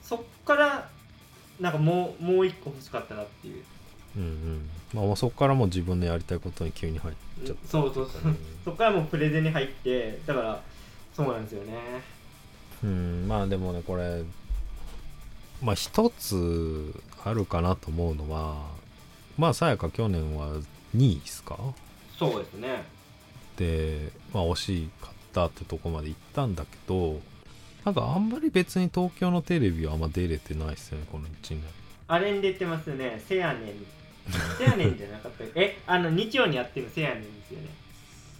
[0.02, 0.88] そっから
[1.62, 3.64] なんかもうもう一個欲しかったなっていう。
[4.16, 5.06] うんうん。
[5.08, 7.14] まあそこからもう自分のやりたいことに急に入っ
[7.46, 8.34] ちゃっそうそうそう。
[8.64, 10.62] そっからもうプレゼンに入ってだから
[11.14, 11.72] そうなんですよね。
[12.80, 13.26] たうん。
[13.28, 14.22] まあでもねこれ
[15.62, 16.92] まあ一つ
[17.24, 18.66] あるかなと思うのは
[19.38, 20.56] まあさやか去年は
[20.96, 21.56] 2位ですか？
[22.18, 22.84] そうですね。
[23.56, 27.20] でまあ惜しかったってとこまで行ったんだけど
[27.84, 31.60] なんかあんまり別に東京のテレビはあんま出れてないですよねこの1年
[32.08, 33.22] あれに出てますね。
[33.26, 33.74] せやねん。
[34.58, 37.68] せやねんじゃなかった えあの日曜にやってるせやねんですよね。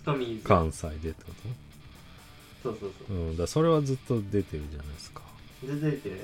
[0.05, 0.45] トミーズ。
[0.47, 1.33] 関西でってこ
[2.63, 5.23] そうそうそとうんだそれはずっと出てるじゃないですか。
[5.65, 6.17] う全然出てる？
[6.17, 6.23] ね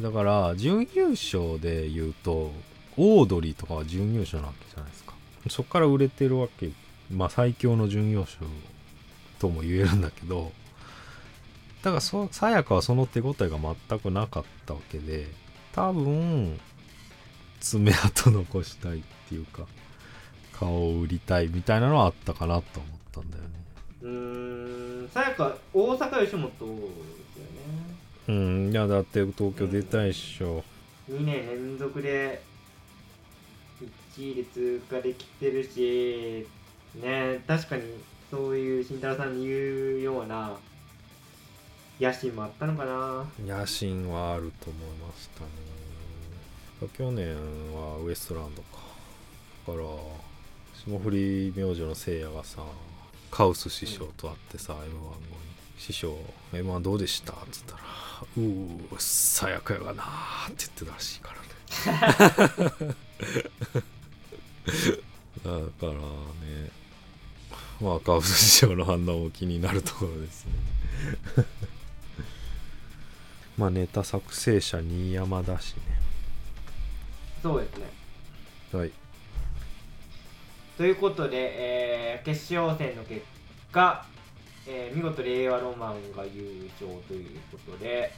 [0.00, 2.52] だから準優勝で言うと
[2.96, 5.14] オードリーとかは準優勝なわけじゃないですか。
[5.48, 6.70] そっから売れてるわけ。
[7.14, 8.44] まあ最強の準優勝
[9.38, 10.52] とも言えるんだけど
[11.86, 13.58] だからそさやかはその手応えが
[13.88, 15.28] 全くなかったわけで
[15.72, 16.58] 多分
[17.60, 19.66] 爪痕残したいっていうか
[20.52, 23.50] 顔を売りたいみたいなのはあったかなと思ったんだよね。
[24.02, 26.80] うんうーんさやか大阪吉本ですよね。
[28.26, 30.64] うんいやだって東京出たいっしょ、
[31.08, 32.42] 2年連続で
[34.16, 36.48] 1位で通過できてるし
[36.96, 37.82] ね確かに
[38.28, 39.54] そういう慎太郎さんに言
[39.98, 40.56] うような
[41.98, 43.24] 野心もあったのかな。
[43.44, 45.48] 野心はあると思いましたね。
[46.96, 47.34] 去年
[47.74, 48.78] はウエストランドか。
[49.66, 49.86] だから
[50.84, 52.62] 霜降り明星のせいやがさ
[53.30, 55.22] カウス師匠と会ってさ、m 1後に
[55.78, 56.16] 「師匠
[56.52, 57.82] m 1どうでした?」っつったら
[58.36, 60.04] 「うー最悪やがな」
[60.48, 62.94] って言ってたらしいからね。
[65.44, 65.98] だからね
[67.80, 70.52] まあカウス師匠の反応も気になるところですね。
[73.56, 75.74] まあネタ作成者新山だし
[77.42, 77.84] そうですね。
[77.84, 77.90] ね
[78.80, 78.92] はい。
[80.76, 83.22] ということで、えー決勝戦の結
[83.70, 84.04] 果、
[84.66, 88.12] えー見事令和ロマンが優勝ということで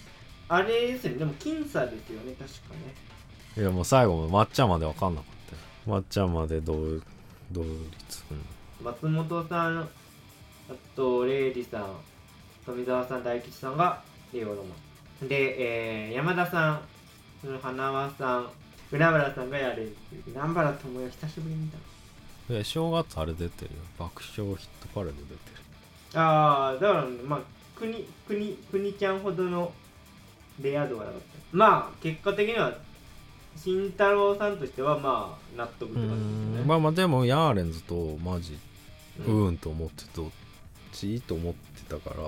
[0.49, 1.15] あれですね。
[1.15, 2.95] でも僅差ですよね確かね。
[3.57, 5.63] いやもう最後まっちゃんまで分かんなかったよ。
[5.87, 6.75] まっちゃんまで同
[7.53, 8.45] 同率、うん
[8.85, 9.89] 松本さんあ
[10.95, 11.97] とレイジさん
[12.65, 14.01] 富澤さん大吉さんが
[14.33, 14.67] 令和ロマン
[15.23, 16.81] で、えー山田さん
[17.63, 18.49] 花輪さん
[18.91, 19.97] 海原さんがやれる
[20.27, 23.79] 南原智也久しぶりに見たで正月あれ出てるよ。
[23.99, 25.33] 爆笑ヒットパレード出て
[26.15, 26.19] る。
[26.21, 27.41] ああだからまあ
[27.79, 29.73] 国国国ちゃんほどの
[30.61, 31.27] レア度はなかった。
[31.53, 32.73] まあ結果的には
[33.57, 36.65] 慎太郎さんとしてはまあ納得って感じですね。
[36.65, 38.59] まあまあでもヤーレンズとマジ
[39.27, 40.31] ううんーんと思ってどっ
[40.93, 41.21] ち？
[41.21, 42.23] と思ってたから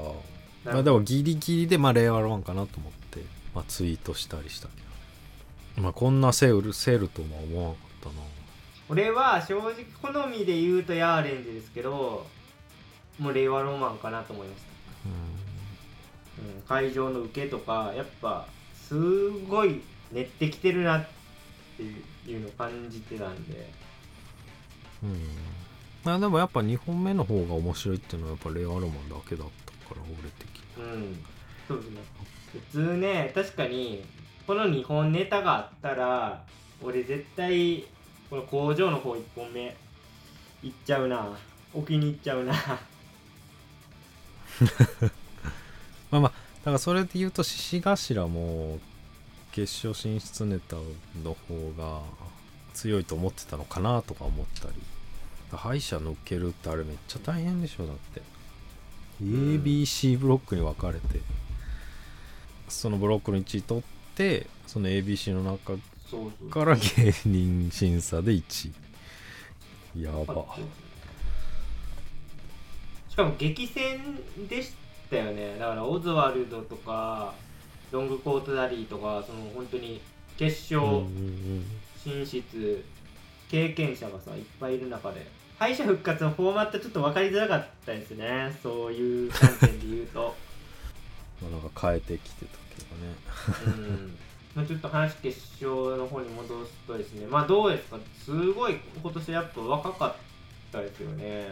[0.64, 3.20] まあでもギリギリでまあ令和ロマンかなと思って、
[3.54, 4.80] まあ、ツイートしたりしたけ
[5.76, 5.82] ど。
[5.82, 8.14] まあこんなセールセールとは思わなかったな。
[8.90, 12.26] 俺は正直好みで言うとヤーレンズですけど
[13.20, 19.80] もう令和ロマンかなと思いました、うん、会場の受けとかやっぱすごい
[20.10, 21.06] 練ってきてるなっ
[21.76, 21.84] て
[22.28, 23.70] いうのを感じてたんで。
[25.04, 25.20] うん、うん
[26.02, 30.49] まあでもやっぱ2本目の方が面白いっていうのはやっぱ令和ロマンだけだったから俺的に
[30.80, 31.24] うん。
[31.68, 32.00] そうですね。
[32.52, 34.04] 普通ね確かに
[34.46, 36.44] この2本ネタがあったら
[36.82, 37.84] 俺絶対
[38.28, 39.76] この工場の方1本目
[40.62, 41.38] 行っちゃうな。
[41.72, 42.52] 置きに行っちゃうな。
[46.10, 48.80] まあまあだからそれで言うと獅子頭も
[49.52, 50.76] 決勝進出ネタ
[51.22, 52.02] の方が
[52.74, 54.74] 強いと思ってたのかなとか思ったり。
[55.56, 58.22] 敗者抜けるってあれめっちゃ大変でしょだって。
[59.22, 61.20] ABC ブロックに分かれて
[62.68, 65.74] そのブロックの1位取ってその ABC の中
[66.50, 68.72] から芸人審査で1
[69.94, 70.02] 位。
[70.02, 70.44] やば。
[73.08, 73.98] しかも激戦
[74.48, 74.72] でし
[75.10, 75.56] たよね。
[75.58, 77.34] だからオズワルドとか
[77.90, 80.00] ロングコートダディとかその本当に
[80.36, 81.04] 決勝
[82.02, 82.84] 進出
[83.50, 85.26] 経験者がさいっぱいいる中で
[85.60, 88.56] 敗者復活のフォーマットちょっと分かりづらかったですね。
[88.62, 90.34] そういう観点で言うと。
[91.42, 93.14] う んまあなんか変えてきてたけどね。
[93.66, 94.18] うん。
[94.54, 97.26] まあちょっと話決勝の方に戻すとですね。
[97.26, 97.98] まあどうですか？
[98.24, 100.14] すごい今年やっぱ若かっ
[100.72, 101.46] たですよね。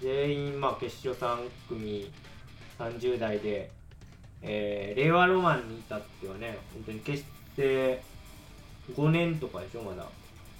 [0.00, 2.10] 全員まあ決勝3組
[2.78, 3.70] 30代で、
[4.42, 7.24] えー令和ロマンに至ってはね本当に結
[7.56, 8.00] 成
[8.94, 10.06] 5年とかでしょまだ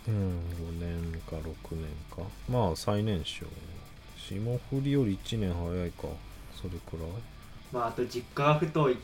[0.06, 0.38] うん
[0.80, 1.44] 5年か6
[1.76, 2.22] 年か。
[2.48, 3.46] まあ最年少
[4.18, 6.08] 霜降りより1年早いか。
[6.54, 7.10] それくらい。
[7.72, 8.96] まああと実家が太いっ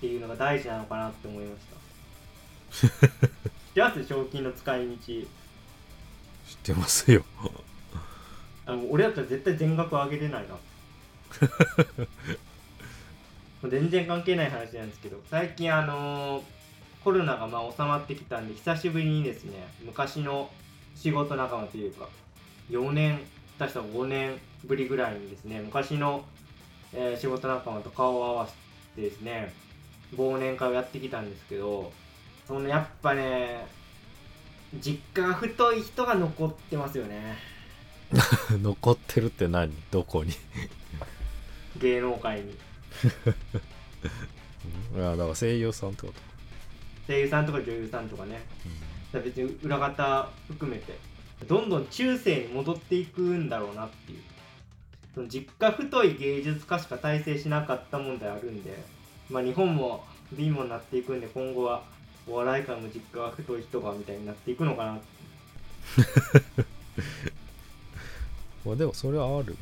[0.00, 1.72] ていうのが大事なのかなって思いました。
[2.88, 2.90] 知っ
[3.74, 4.06] てます？
[4.06, 4.96] 賞金の使い道。
[5.06, 5.24] 知っ
[6.62, 7.24] てますよ。
[8.66, 10.56] あの俺だったら絶対全額上げれないな。
[13.68, 16.42] 全然関係ない話なんですけど最近あのー
[17.04, 20.50] コロナがまあ収まってきたんで久しぶりにですね昔の
[20.94, 22.08] 仕事仲間というか
[22.70, 23.18] 4年
[23.58, 26.24] 下手したら5年ぶりぐらいにですね昔の、
[26.92, 28.54] えー仕事仲間と顔を合わせ
[29.02, 29.52] てですね
[30.16, 31.92] 忘年会をやってきたんですけど
[32.46, 33.66] そのやっぱね
[34.82, 37.36] 実家が太い人が残ってますよね。
[38.62, 39.70] 残ってるって何？
[39.90, 40.32] どこに？
[41.78, 42.52] 芸能界に。
[44.94, 46.14] いやだから声優さんってこと、
[47.06, 48.42] 声優さんとか女優さんとかね。
[49.12, 50.98] だから別に裏方含めて。
[51.48, 54.20] どんどん中世に戻っていくんだろうなっていう。
[55.14, 58.82] その実家太い芸術家しか大成しなかった問題あるんで。
[59.30, 60.04] まあ日本も
[60.36, 61.82] 貧乏になっていくんで今後は
[62.28, 64.92] お笑い界も実家が太い人がみたいになっていくのかな
[68.64, 69.56] まあでもそれはあるよ。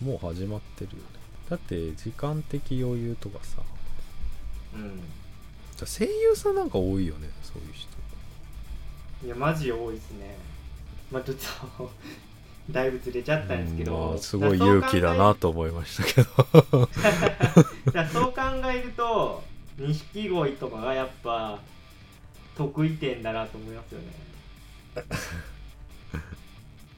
[0.00, 1.02] もう始まってるよね。
[1.48, 3.62] だって時間的余裕とかさ。
[4.74, 5.02] うん
[5.86, 7.90] 声優さんなんか多いよねそういう人。
[9.26, 10.36] いやマジ多いですね。
[11.10, 11.36] まあちょっ
[11.76, 11.90] と
[12.70, 16.88] だいぶずれちゃったんですけど、うんまあすごい勇気だなと思いましたけど。
[17.92, 18.40] じゃあそう考
[18.72, 19.42] えると
[19.78, 21.58] 錦鯉とかがやっぱ
[22.56, 24.06] 得意点だなと思いますよね。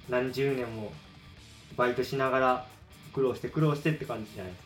[0.09, 0.93] 何十年も
[1.77, 2.67] バイトしながら
[3.13, 4.59] 苦労して苦労してって感じじゃないで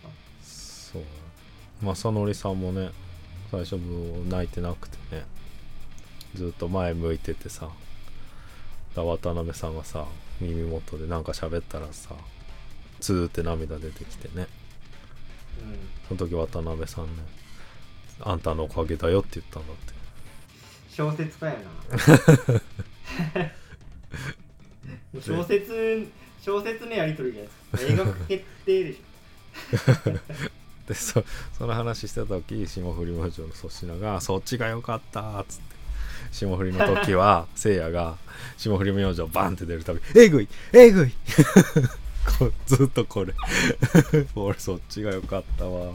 [0.43, 0.99] すか。
[0.99, 1.03] そう。
[1.95, 2.91] 正則さんもね
[3.51, 5.25] 最初もう泣いてなくてね。
[6.35, 7.71] ずっと前向いててさ。
[8.95, 10.07] だ渡辺さんがさ
[10.41, 12.15] 耳元でなんか喋ったらさ
[12.99, 14.47] ツーって涙出てきてね。
[16.09, 17.23] その時渡辺さんね
[18.21, 19.93] あんたのおかげだよって言ったんだって。
[20.91, 23.51] 小説家やな。
[25.21, 26.09] 小説
[26.41, 27.93] 小説のやり取りじゃないですか。
[27.93, 29.01] 映画化決定でし
[30.87, 31.25] でそ
[31.59, 35.65] その話してた時霜降り明星の粗品が「そっちが良かった」っつって
[36.33, 38.17] 霜降りの時は せいやが
[38.57, 41.13] 霜降り明星バンって出るたび「えぐいえぐい!
[42.39, 43.33] こずっとこれ。
[44.35, 45.93] 俺そっちが良かったわ。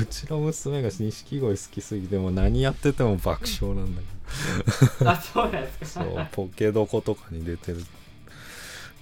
[0.00, 4.02] うちの娘が錦鯉好きすぎてもう何やってても爆笑なんだ
[5.00, 6.04] けあそうなんですか。
[6.04, 7.84] どそうポケドコとかに出てる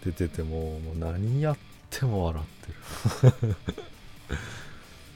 [0.07, 1.57] 出ててももう何やっ
[1.91, 3.57] ても笑ってる。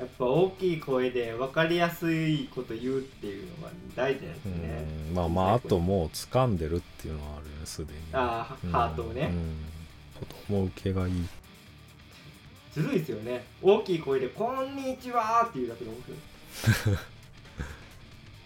[0.00, 4.86] やっぱ大きい声で分かりやすいこと言うっていうのが大事なんですね。
[5.10, 5.14] うん。
[5.14, 8.00] まあまああともう掴んでるっていうのはあるよねすでに。
[8.12, 8.72] あーうん。
[8.72, 9.30] ハートをね。
[9.30, 9.56] うん。
[10.26, 11.28] 子供受けがいい。
[12.72, 13.44] ずるいですよね。
[13.62, 16.98] 大きい声で「こんにちは」っていうだけで面白い。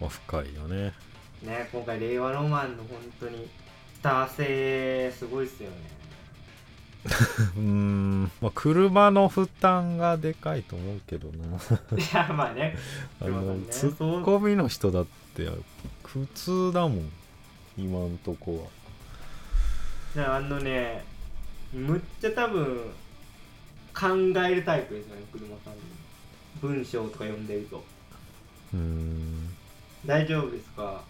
[0.01, 0.93] まあ深いよね。
[1.41, 3.47] ね今回令和ロマンの本当に
[3.95, 5.94] スター性すごいっすよね
[7.55, 11.45] うーんまあ車の負担がでかいと思うけどな。
[11.97, 12.75] いやまあね。
[13.21, 15.05] あ車ねのツッコミの人だっ
[15.35, 15.47] て
[16.03, 17.11] 普通だもん
[17.77, 18.69] 今んとこ
[20.15, 20.21] は。
[20.23, 21.03] ねあのね
[21.73, 22.77] むっちゃ多分
[23.93, 24.07] 考
[24.47, 25.73] えるタイプですよね車さん
[26.61, 27.83] 文章とか読んでると。
[28.73, 29.53] うーん。
[30.05, 31.03] 大丈夫ですか？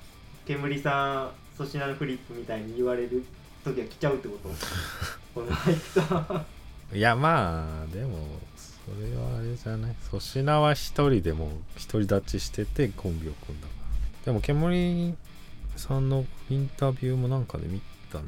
[0.46, 3.26] 煙さん粗品のフリップみたいに言われる
[3.64, 4.50] 時は来ちゃうってこと？
[6.94, 8.18] いやまあでも
[8.56, 9.96] それはあれじゃない。
[10.10, 11.52] 粗品は一人でも
[11.92, 13.68] 独り立ちしててコンビを組んだ。
[13.68, 13.74] か
[14.26, 15.16] らでも煙
[15.76, 17.82] さんのインタビューもなんかで見
[18.12, 18.26] たな。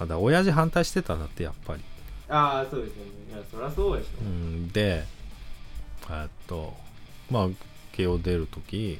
[0.00, 1.82] あだ親父反対してたんだってやっぱり。
[2.28, 3.10] ああそうですよね。
[3.30, 4.24] いやそりゃそうでしょ、う。
[4.24, 4.68] ん。
[4.70, 5.04] で
[6.10, 6.74] えっと
[7.30, 7.48] まあ
[7.92, 8.98] 慶応出る時。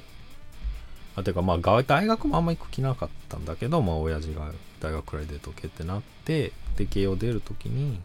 [1.17, 4.51] あてかまあが大学もあんま行く気なかったんだけどまあ親父が
[4.85, 8.01] 大学くらい出とけってなってで慶応出る時に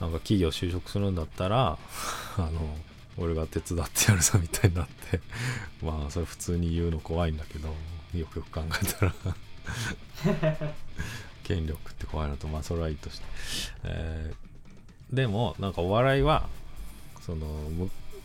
[0.00, 1.78] なんか企業就職するんだったら
[2.36, 2.76] あの
[3.16, 5.20] 俺が手伝ってやるぞみたいになって。
[5.82, 7.68] まあそれ普通に言うの怖いんだけど
[8.14, 9.14] よくよく考えたら。
[11.44, 13.24] 権力って怖いのとまあそれはいいとして、
[13.84, 14.44] えー
[15.14, 16.48] でもなんかお笑いは
[17.20, 17.46] その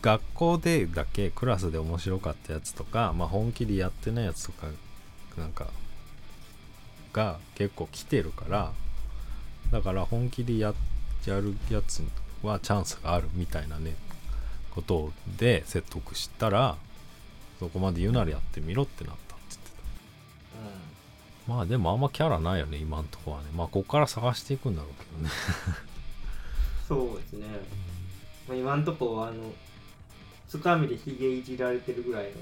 [0.02, 4.66] 学校でだけクラスで面白かったやつとか、まあ、本気でやってないやつとか
[5.36, 5.68] なんか
[7.12, 8.72] が結構来てるから
[9.70, 10.74] だから本気でや
[11.26, 12.02] やるやつ
[12.42, 13.94] はチャンスがあるみたいなね
[14.70, 16.76] ことで説得したら
[17.58, 19.70] そこまで言うならやってみろってなったっつって
[21.46, 21.52] た。
[21.52, 23.44] まあでもあんまキャラないよね今んとこはね。
[23.54, 25.30] まあここから探していくんだろうけどね。
[26.88, 27.46] そうですね、
[28.48, 29.52] まあ、今んとこあの
[30.48, 32.36] つかみでひげいじられてるぐらいのね。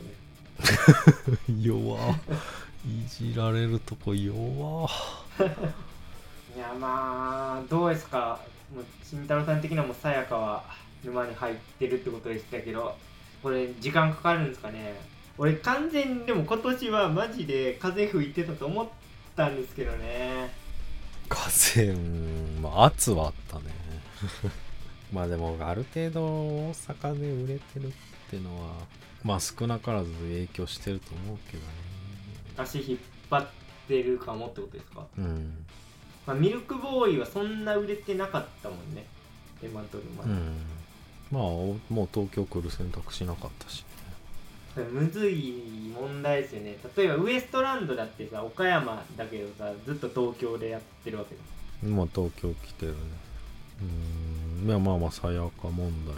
[1.60, 2.14] 弱い
[3.08, 4.88] じられるとこ弱。
[6.56, 8.40] いやまあどうですか？
[8.74, 10.64] もう慎太郎さん的にはもうさやかは
[11.04, 12.96] 沼に入ってるってことでしたけど
[13.42, 14.94] これ時間かかるんですかね？
[15.38, 18.88] 俺完全にでも今年はマジで風吹いてたと思っ
[19.36, 20.52] たんですけどね。
[21.28, 23.64] 風うんまあ圧はあったね。
[25.12, 27.90] まあでもある程度大阪で売れてるっ
[28.30, 28.74] てのは
[29.22, 31.68] まあ少なからず影響してると思うけどね
[32.58, 32.98] 足引っ
[33.30, 33.46] 張っ
[33.86, 35.64] てるかもってことですか、うん。
[36.26, 39.06] まあ、ミルクボーイはそんな売れてなかったもんね。
[39.62, 40.56] エマントルマン、うん。
[41.30, 43.84] まあおもう東京来る選択しなかったし
[44.76, 46.76] むずい問題ですよね。
[46.96, 51.40] 例えばウエストランドだってさ岡山だけどさずっと東京でやってるわけだ。
[51.94, 52.98] まあ東京来てるね。
[54.62, 54.68] うん。
[54.68, 56.14] いやまあまあさやか問題。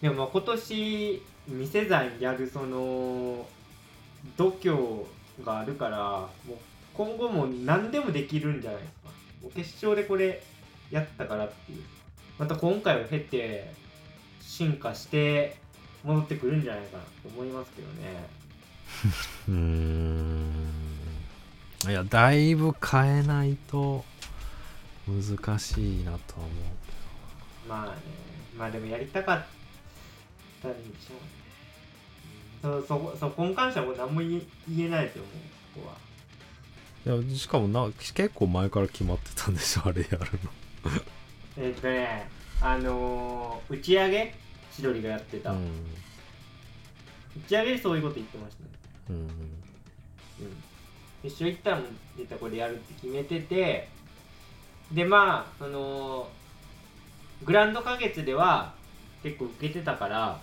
[0.00, 3.46] でもまあ今年店山やるその
[4.36, 5.04] 度胸
[5.42, 5.98] があるから
[6.46, 6.58] もう
[6.94, 9.08] 今後も何でもできるんじゃないですか。
[9.42, 10.42] もう決勝でこれ
[10.90, 11.82] やったからっていう。
[12.38, 13.72] また今回を経て
[14.40, 15.56] 進化して
[16.04, 17.02] 戻ってくるんじゃないかな。
[17.22, 17.94] と思いますけどね。
[19.48, 20.74] うーん。
[21.86, 24.04] いやだいぶ変えないと
[25.06, 27.68] 難しいなとは思う。
[27.68, 28.24] まあね。
[28.56, 29.44] まあでもやりたかっ
[30.62, 31.43] たんでしょうね
[32.64, 35.90] そそこそこに関してはもう何も言え言えないですよもうこ
[37.04, 40.26] こはいやしかもな結構前から決まってたんでしょあれやるの
[41.58, 42.26] えっとね
[42.62, 44.34] あのー打ち上げ
[44.72, 45.58] 千鳥がやってた、う打
[47.46, 48.70] ち上げでそういうこと言ってましたね
[49.10, 49.28] うんうん
[51.22, 51.82] 一緒行ったら
[52.16, 53.88] 絶対これやるって決めてて
[54.90, 56.28] でまあその
[57.44, 58.72] グランド花月では
[59.22, 60.40] 結構受けてたから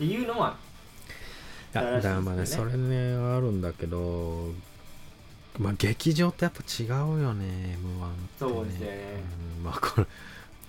[0.00, 0.56] っていうのは
[1.74, 4.48] だからまあねそれねあるんだけど
[5.58, 6.88] まあ劇場ってやっぱ違う
[7.22, 8.98] よね m 1って、ね、そうですよね。
[9.58, 10.06] うんまあこれ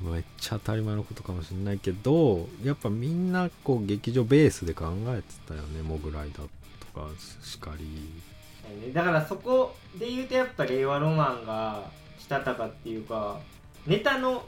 [0.01, 6.47] めっちゃ当たり前のことかもしれないけどやっぱみんなこう劇場ベースで考えてたよねモグライダー
[6.93, 7.07] とか
[7.41, 8.93] しかり。
[8.93, 11.83] だからそこで言うとやっぱ令和ロマンが
[12.19, 13.39] したたかっていうか
[13.87, 14.43] ネタの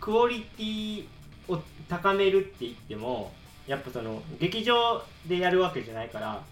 [0.00, 1.04] クオリティ
[1.48, 3.32] を高めるって言っても
[3.66, 6.42] やっぱその劇場でやるわけじゃないから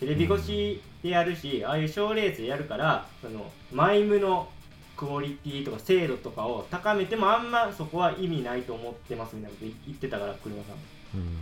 [0.00, 4.48] テレビ越しでやるし、ああいう賞ーレースでやるからそのマイムの
[4.96, 10.74] クオリティとか精度とかを高めてもあんまそこは意味ないと思ってますみたいなこと言ってたから車さん。
[11.18, 11.36] うん。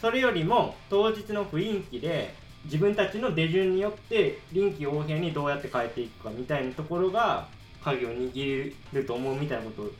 [0.00, 7.48] それよりも当日の雰囲気で自分たちの出順によって臨機応変にどうやって変えていくかみたいなところが
[7.82, 9.90] 鍵を握ると思うみたいなことを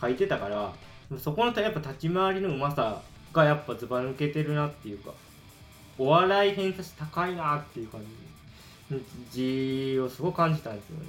[0.00, 0.72] 書いてたから
[1.18, 3.02] そこのやっぱ立ち回りのうまさ
[3.34, 5.12] がやっぱずば抜けてるなっていうか
[5.98, 8.00] お笑い偏差値高いなっていう感
[9.30, 11.04] じをすごい感じたんですよね。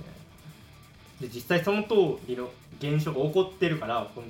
[1.22, 2.50] で実際その通りの
[2.80, 4.28] 現象が起こってるからこの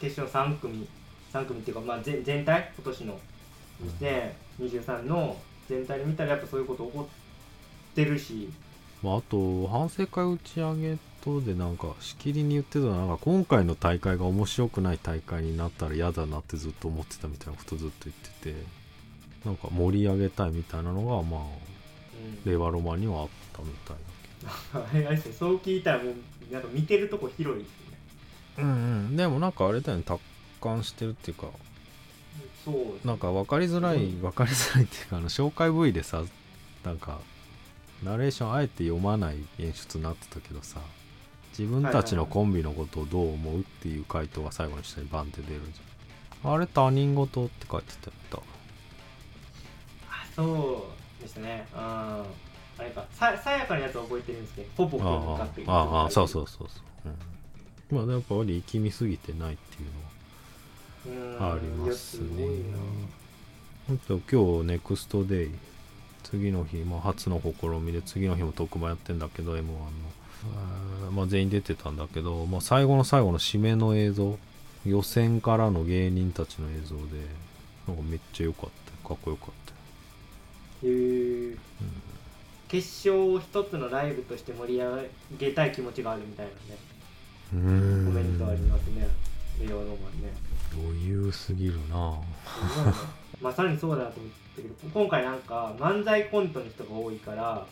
[0.00, 0.86] 決勝3組
[1.32, 3.18] 3組っていうか、まあ、全全体今年の。
[3.78, 5.36] 2023の
[5.68, 7.08] 全体で見たらやっぱそういうこと起こ
[7.92, 8.48] ってるし。
[9.02, 18.62] まあ、あと反省会打ち上げとでなんかしきりに言ってたのはなんか今回の大会が面白くない大会になったら嫌だなってずっと思ってたみたいなことずっと言ってて
[19.44, 22.50] なんか盛り上げたいみたいなのがまあうん。
[22.50, 23.96] 令和ロマンにはあったみたい
[24.74, 26.14] だあれあれですねそう聞いたらもう
[26.52, 27.08] なんか見てる。
[27.08, 27.98] とこ広いですね
[28.56, 28.76] けどうんう
[29.10, 29.16] ん。
[29.16, 30.20] でもなんかあれだよね達
[30.60, 31.48] 観してるっていうか
[32.64, 34.20] そうですなんか分かりづらいうん。
[34.20, 36.22] 分かりづらいっていうかあの紹介 V でさ
[36.84, 37.18] なんか
[38.02, 40.80] ナレーションあえて読まない演出になってたけどさ
[41.58, 48.06] 自分たちのコンビのことをどう思うっていう回答が最後に下にバンって出るじゃんあれ他人事って書いてた。
[48.10, 48.44] よ多分
[50.08, 50.88] あそ
[51.20, 51.66] うですね。
[51.74, 52.24] うんあ
[52.78, 53.04] れか。
[53.10, 57.08] ささやかなやつは覚えてるんですけどほぼほぼあかってあああそうそうそうそう、
[57.98, 59.86] うん、まあやっぱり力みすぎてないってい
[61.10, 62.36] うのはうんありますね。
[62.36, 62.78] いやごいな。
[63.88, 65.50] 本当今日ネクストデイ。
[66.24, 69.82] 次の日、まあ、初の試みで次の日も特番やってんだけど m 1の
[71.12, 74.38] まあ全員出てたんだけど、まあ、最後の最後の締めの映像
[74.86, 77.02] 予選からの芸人たちの映像で
[77.86, 78.92] なんかめっちゃ良かった。
[78.92, 80.86] よかっこよかった。
[80.86, 81.56] よへえ
[82.68, 85.08] 決勝を一つのライブとして盛り上
[85.38, 86.78] げたい気持ちがあるみたいなね。
[87.54, 88.06] うーん。
[88.06, 89.08] コメントありますね。
[89.60, 90.32] 令和ロマンね。
[90.76, 92.20] 余裕すぎるな。
[93.40, 97.66] まさにそうだなと思ったけど今回なんか漫才コントの人が多いから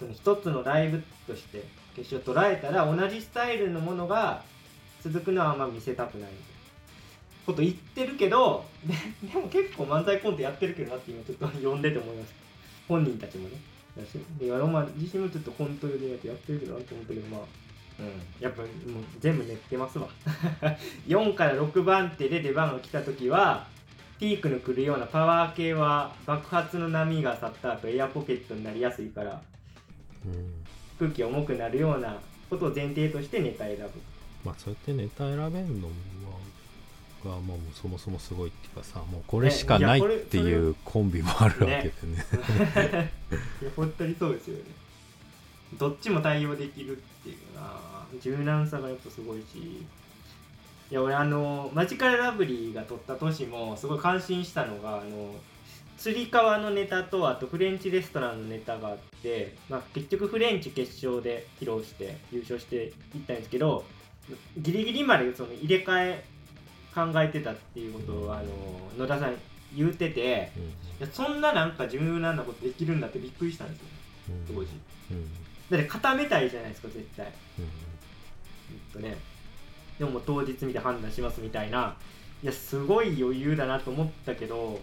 [0.00, 1.62] その一つのライブとして
[1.94, 4.42] 決勝捉えたら同じスタイルのものが
[5.02, 6.30] 続くのはあんま見せたくない。
[7.46, 8.94] こと言ってるけどで
[9.28, 12.34] でも結構漫才コントやってるけどなって今ちょっと読んでて思いました。
[12.88, 13.56] 本人たちもね。
[13.96, 17.40] だしでロマン自身もちょっとコントでやってやってるけどなって思ったけどまあ
[18.00, 18.70] うん、やっぱもう
[19.18, 20.08] 全部練ってますわ。
[21.06, 23.66] 4から6番手で出番が来た時は
[24.18, 29.49] ピークの来るようなパワー系は爆発の波が去った後エアポケットになりやすいからうん
[30.98, 32.18] 空気重くなるような
[32.48, 33.84] ことを前提としてネタ選ぶ。
[34.44, 35.94] まあそうやってネタ選べんのは
[37.24, 42.24] がもうそもそもすごいっていうかさもうこれしかないっていうコンビもあるわけでね。
[43.62, 44.62] いや本当にそうですよね。
[45.78, 47.78] どっちも対応できるっていうな
[48.20, 49.84] 柔軟さがやっぱすごいし。
[50.90, 55.34] いや俺あのマジカルラブリーが撮った年もすごい感心したのがあの
[56.00, 62.92] つり革のネタとあとフレンチレストランのネタがあって、まあ、結局フレンチ決勝で披露して優勝していっ
[63.26, 63.84] たんですけど
[64.56, 66.24] ギリギリまでその入れ替え
[66.94, 68.46] 考えてたっていうことをあの
[68.96, 69.34] 野田さん
[69.76, 70.52] 言うてて
[70.98, 73.86] いやそんななんか柔軟なことできるんだってびっくりしたんですよ
[74.30, 74.56] うん。
[74.56, 74.70] 当時。
[75.10, 75.24] うん。
[75.70, 77.26] だって固めたいじゃないですか絶対。
[77.26, 77.64] うん。
[78.94, 79.16] ほんとね。
[79.98, 81.96] でももう当日見て判断しますみたいな。
[82.42, 84.80] いやすごい余裕だなと思ったけど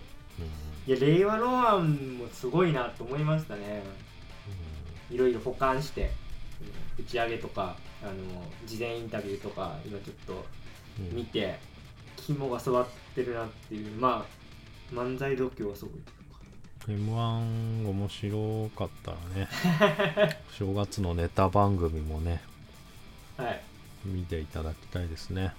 [0.87, 3.83] いや令和ロマンもすごいなと思いましたね。
[5.11, 6.11] いろいろ保管して
[6.61, 8.13] うん打ち上げとかあの
[8.65, 10.45] 事前インタビューとか今ちょっと
[10.99, 11.15] うん。
[11.15, 11.59] 見て
[12.15, 14.25] 肝が座ってるなっていうま
[14.91, 15.93] あ漫才度胸はすごい。
[16.89, 22.41] m 1面白かったらね 正月のネタ番組もね
[23.35, 23.61] はい。
[24.05, 25.53] 見ていただきたいですね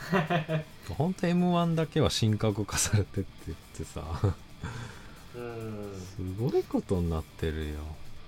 [0.94, 4.02] ほんと m 1だけは神格化されてって言ってさ。
[5.36, 5.94] うん。
[5.98, 7.74] すごいことになってるよ。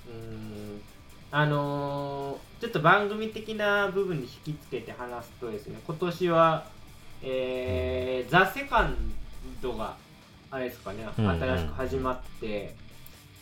[0.09, 0.81] うん。
[1.31, 6.65] あのーちょっと番組的な部分に引きつけて話すとですね今年は、
[7.23, 8.97] えーザ・セカン
[9.61, 9.97] ドが
[10.51, 12.77] あれですかねうんうん新しく始まって、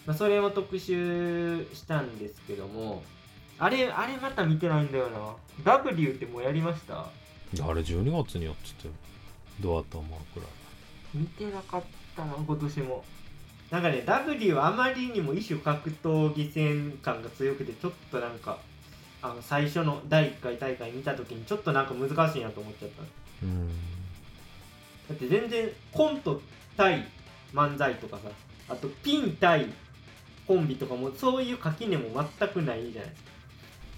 [0.06, 3.02] まあ、それも特集したんですけども
[3.58, 5.34] あれあれまた見てないんだよな。
[5.64, 7.00] W ってもうやりました？
[7.00, 8.94] あれ12月にやってたよ
[9.60, 10.38] どうだと思う？
[10.38, 10.48] くらい
[11.14, 11.82] 見てなかっ
[12.16, 13.04] たな今年も。
[13.70, 18.58] なんかね W はあまりにも異種格闘技戦感が強くてちょっとなんか
[19.22, 23.02] あの最初の第1回大会見た時にちょっとなんか難しいなと思っちゃった。
[23.42, 23.68] うん。
[23.68, 23.74] だ
[25.14, 26.40] って全然コント
[26.76, 27.06] 対
[27.54, 28.22] 漫才とかさ
[28.68, 29.66] あとピン対
[30.48, 33.30] コンビとかもそういう垣根も全くないじゃないですか。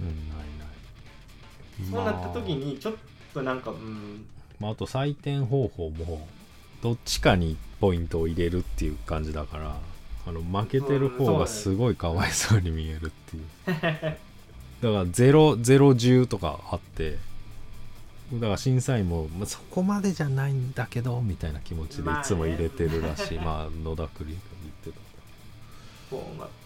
[0.01, 1.91] うんないない。
[1.91, 2.95] そうなった時にちょっ
[3.33, 4.27] となんかうん
[4.63, 6.29] まあ、あと採点方法も
[6.83, 9.77] どっちかにポイントを入れるっていう感じだから
[10.25, 13.45] あの負けてる方がすごいかわいそうに見えるっていう。
[14.83, 17.19] だから0010とかあって
[18.35, 25.01] だから審査員も、まあ、そこまでじゃないんだけどみたいな気持ちでいつも入れてるらしい、まあ野田クリが言って
[26.11, 26.62] たこうまったね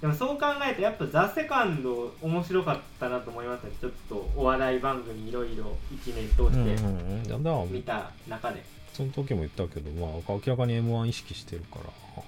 [0.00, 3.68] でもそう考えるとやっぱ「ザ・セカンド面白かったなと思いました。
[3.68, 8.10] ねちょっとお笑い番組いろいろ1年通うんうんして見た。
[8.28, 8.62] 中で、
[8.92, 12.22] その時も言ったけど、まあ、明らかに m 1意識してるから。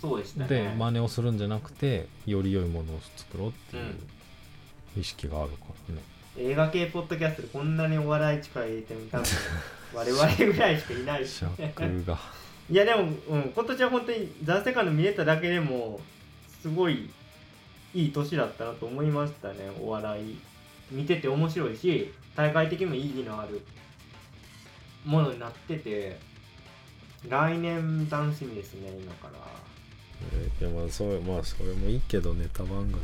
[0.00, 0.48] そうでしたね。
[0.48, 3.94] で真似をするんじゃなくてより良いものを作ろうっていう
[4.96, 5.56] 意識があるか
[5.88, 6.02] らね、
[6.38, 9.26] 映画系ポッドキャストでこんなにお笑い力入れてるの多分
[9.94, 11.26] 我々ぐらいしかいない。
[11.26, 11.44] し
[12.70, 16.00] いやでも、うん、今年は本当に「ザ・セカンド見れただけでも
[16.62, 17.10] すごい
[17.94, 19.70] いい年だったなと思いましたね。
[19.80, 20.38] お笑い
[20.90, 23.62] 見てて面白いし大会的にも意義のある
[25.04, 26.30] ものになってて。
[27.28, 29.32] 来年楽しみですね今から。
[30.32, 33.00] えーいやまあそれまあそれもいいけどネタ番組もね。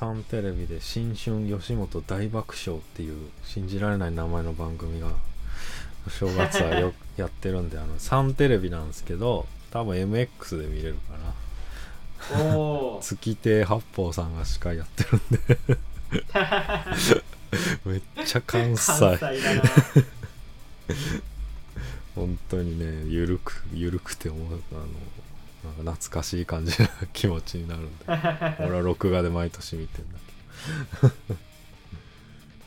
[0.00, 5.08] あのサンテレビで「新春吉本大爆笑」っていう信じられない名前の番組が
[6.08, 11.34] 正月はよ やってるんであのサンテレビなんですけど多分 MX で見れるかな。
[12.42, 15.38] おお月亭八方さんが司会やってるんで。
[17.84, 19.18] めっちゃ関西。
[22.14, 24.82] 本当にねゆるくゆるくて思うあの
[25.76, 28.04] なんか懐かしい感じな気持ちになるんで。
[28.60, 30.18] 俺は録画で毎年見てんだ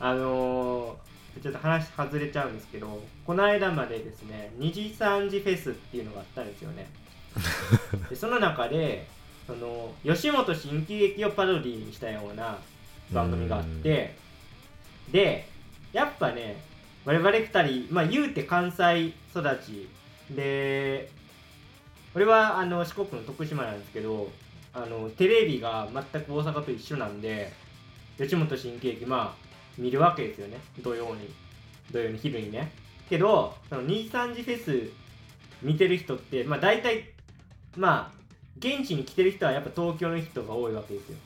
[0.00, 1.01] あのー
[1.40, 6.86] ちょっと話外れちゃうんですけどこの間までですね2時3時フェスっていうのがあったんですよね。
[8.10, 9.06] でその中で
[9.46, 12.58] その吉本新喜劇をパロディにしたような
[13.10, 14.14] 番組があって
[15.10, 15.46] で
[15.92, 16.62] やっぱね
[17.04, 19.88] 我々2人まあ言うて関西育ち
[20.30, 21.08] で
[22.14, 24.30] 俺はあの四国の徳島なんですけど
[24.74, 27.52] あのテレビが全く大阪と一緒なんで
[28.18, 29.41] 吉本新喜劇まあ
[29.78, 30.58] 見るわけですよね。
[30.82, 31.28] 土曜に。
[31.90, 32.72] 土曜に昼にね。
[33.08, 34.90] けどその23時フェス
[35.62, 37.10] 見てる人ってまあ大体
[37.76, 38.22] まあ
[38.58, 41.16] 現地に来てる人はやっぱ東京の人が多いわけですよ。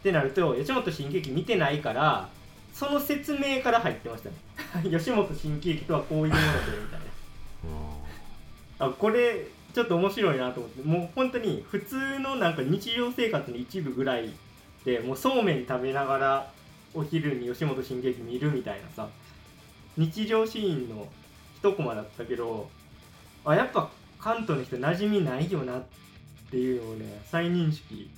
[0.00, 2.28] ってなると吉本新喜劇見てないから
[2.72, 4.36] その説明から入ってましたね。
[4.90, 7.00] 吉本新喜劇とはこういうものでみたい
[8.78, 8.86] な。
[8.86, 10.82] あこれちょっと面白いなと思って。
[10.82, 14.30] もう本当に普通のなんか日常生活の一部ぐらい
[14.84, 16.50] でもうそうめん食べながら
[16.94, 19.08] お昼に吉本新喜劇見るみたいなさ
[19.96, 21.06] 日常シーンの
[21.58, 22.68] 一コマだったけど
[23.44, 25.82] あやっぱ関東の人馴染みないよなっ
[26.50, 28.10] ていうのをね再認識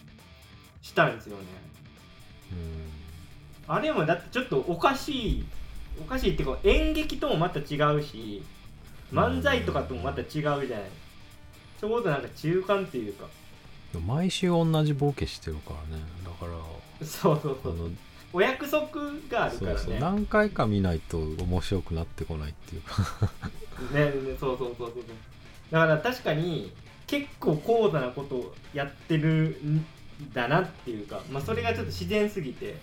[0.81, 1.45] したんですよね。
[3.69, 5.45] あれもだってちょっとおかしい
[6.01, 8.43] おかしいっていうか演劇ともまた違うし
[9.13, 10.67] 漫才とかともまた違うじゃない。
[11.81, 13.25] ちょうどなんか中間っていうか。
[13.95, 16.03] うん毎週同じボケしてるからね。
[16.25, 17.73] だからそうそうそう。
[17.75, 17.91] あの
[18.33, 18.87] お約束
[19.29, 19.79] があるからね。
[19.79, 19.99] そうそう。
[19.99, 23.31] 何回か見ないと面白くなってこないっていうか。
[23.93, 24.93] ねねそうそうそうそう。
[24.95, 25.05] そう
[25.71, 26.73] だから確かに
[27.07, 29.85] 結構高度なことをやってるん
[30.35, 32.77] だなっていうか、まあ、それがちょっと自然すぎて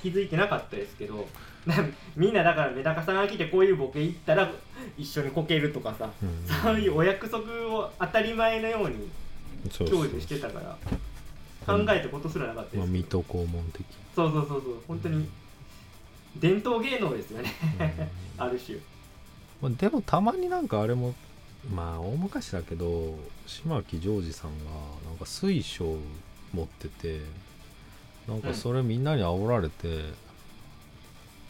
[0.00, 1.26] 気づいてなかったですけど
[2.16, 4.50] みんなだからメダカさんが来てこういうボケ言ったら
[4.96, 6.46] 一緒にこけるとかさうんうん。
[6.46, 9.08] そういうお約束を当たり前のように
[9.70, 10.78] そうそう享受してたから
[11.68, 12.78] 考えたことすらなかったです。
[12.78, 13.84] まあ、水戸黄門的、
[14.14, 14.74] そうそうそうそう。
[14.88, 15.28] 本当に
[16.36, 17.52] 伝統芸能ですよね。
[18.38, 18.44] うん。
[18.44, 18.78] ある種。
[19.60, 21.14] まあ、でもたまになんかあれも
[21.74, 23.16] まあ大昔だけど
[23.46, 24.70] 島木ジョージさんが
[25.08, 25.98] なんか水晶
[26.52, 27.20] 持ってて
[28.28, 30.04] なんかそれみんなに煽られて、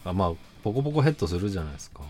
[0.05, 0.31] あまあ
[0.63, 2.01] ポコポコヘッドするじゃないですか。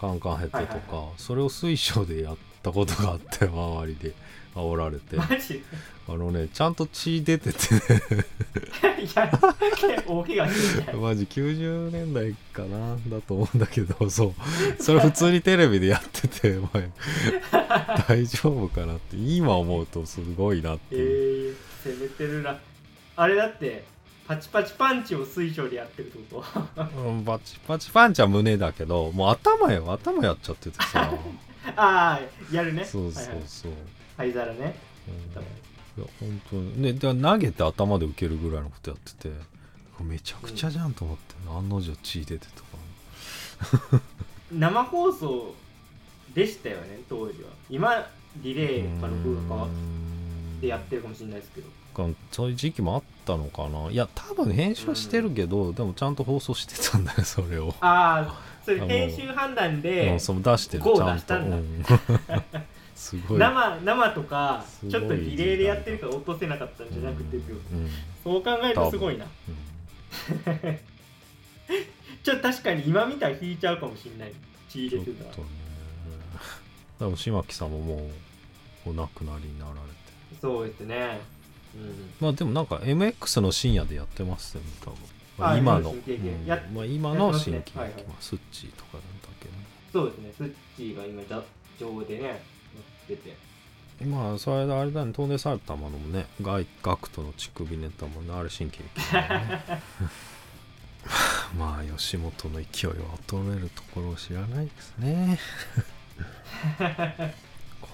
[0.00, 4.14] カンカンヘッドとか、はいはいそれを水晶でやったことがあって周りで
[4.54, 5.16] 煽られて。
[5.16, 5.62] マジ
[6.08, 9.30] あのねちゃんと血出てていや
[10.06, 10.94] 大怪我してみたい。
[10.96, 14.34] マジ90年代かなだと思うんだけどそ
[14.78, 14.82] う。
[14.82, 16.90] それ普通にテレビでやっててお前。
[18.08, 19.16] 大丈夫かなって。
[19.16, 22.58] 今思うとすごいなってえいう、ー、攻めてるな。
[23.16, 23.84] あれだって
[24.26, 26.42] パチパチパンチを水晶でやってるってこ
[26.74, 26.82] と？
[27.06, 31.12] うんバチバチパンチは胸だけどもう頭よ頭やっちゃっててさ。
[31.76, 32.20] ああ
[32.54, 32.84] やるね。
[32.84, 33.72] そうそうはいはいそう、
[34.16, 34.74] 灰皿ね。
[35.36, 35.42] うん
[35.98, 36.82] いや本当に。
[36.82, 39.30] ねで投げて頭で受けるぐらいのことやってて
[40.02, 42.62] めちゃくちゃじゃんと思って、案の定血出てと
[43.96, 44.00] か
[44.52, 45.54] 生放送
[46.34, 47.50] でしたよね当時は。
[47.70, 48.06] 今
[48.42, 49.68] リレーか録画か
[50.60, 51.68] でやってるかもしれないですけど。
[51.92, 53.90] かそういう時期もあったのかな。
[53.90, 61.84] いや多分編集はしてるけど、でもちゃんと放送してたんだよそれを、ああそれ編集判断うで出してるこうちゃんと、出したんだうん
[62.94, 63.38] すごい。
[63.38, 67.88] 生生とかちょっとリレーでやってるから落とせなかったんじゃなくてっていううん。
[68.22, 69.24] そう考えるとすごいな。
[69.24, 69.28] うん。
[72.22, 74.32] ちょっと確かに今見たら引いちゃうかもしれない。
[74.68, 75.30] 血入れてたら。
[75.34, 75.48] とね。
[76.98, 78.10] でも島木さんもも
[78.86, 79.84] うお亡くなりになられて。
[80.40, 81.20] そうですね。
[81.74, 82.10] うん。
[82.20, 84.96] まあでもなんか MX の深夜でやってますよね多分、
[85.38, 85.94] まあ、あ今の、
[86.72, 87.80] まあ、今の新喜劇、やってますね。
[87.80, 88.04] はいはい。
[88.04, 89.52] まあ、スッチーとかなんだけど
[89.92, 90.32] そうですね。
[90.36, 91.42] スッチーが今座
[91.78, 92.42] 上でね
[93.08, 93.30] やって。
[93.98, 99.62] てまあそれであれだね東電されたものもねガイガクトの乳首ネタもねあれ新喜劇だね。
[101.58, 102.94] まあ吉本の勢いは
[103.26, 105.38] 衰えるところを知らないですね。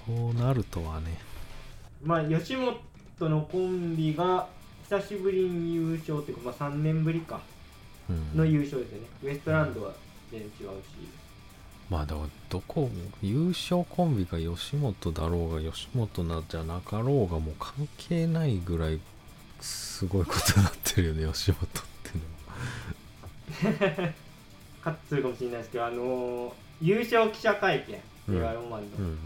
[0.07, 1.19] こうなるとはね。
[2.03, 4.49] まあ吉本のコンビが
[4.89, 7.41] 久しぶりに優勝っていうか、まあ、3年ぶりか。
[8.09, 8.37] うん。
[8.37, 9.93] の優勝ですよね、ウエストランドは
[10.31, 11.18] 全然違うし
[11.91, 12.91] まあだからどこ
[13.23, 19.01] 優勝コンビが吉本だろうが吉本なんじゃなかろうがもう関係ないぐらい
[19.61, 21.71] すごいことになってるよね 吉本っ
[22.03, 22.11] て
[23.65, 24.13] のは。
[24.83, 29.19] カッツするかもしれないですけどあのー優勝記者会見うん映画ロマンの、うんうん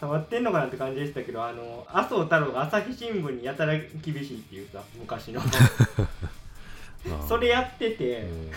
[0.00, 5.42] 伝わってんのかなって感じでしたけどあの麻生太郎が朝日新聞にやたら厳しいっていうさ昔の。
[7.28, 8.50] それやってて、うん。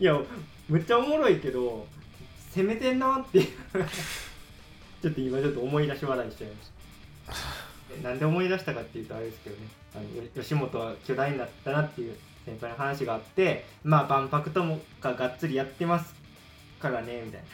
[0.00, 0.20] いや
[0.68, 1.86] むっちゃおもろいけど
[2.54, 3.46] 攻めてんなっていう。
[5.02, 6.70] ちょっと今ちょっと思い出し笑いしちゃいまし
[7.26, 7.34] た。
[7.98, 9.62] え なんで思い出したかっていうとあれですけどね。
[9.94, 12.16] あのよ吉本は巨大になったなっていう
[12.46, 16.14] 先輩の話があってまあ万博ともががっつりやってます
[16.80, 17.46] からねみたいな。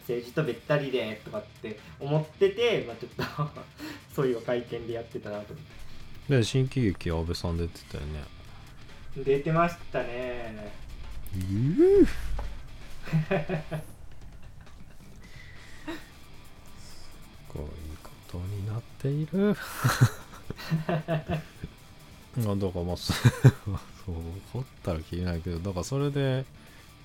[0.00, 3.60] 政治とべったりでとかって思ってて、まあ、ちょっと
[4.12, 5.64] そういう会見でやってたなと思っ
[6.28, 6.36] て。
[6.38, 8.24] で新喜劇安倍さん出てたよね。
[9.16, 10.72] 出てましたね。
[10.88, 10.89] う
[11.32, 11.38] す
[17.48, 17.66] ごい
[18.02, 19.56] ことになっている。
[22.38, 24.14] あだからまあそそう
[24.52, 26.44] 掘ったら消えないけどだからそれで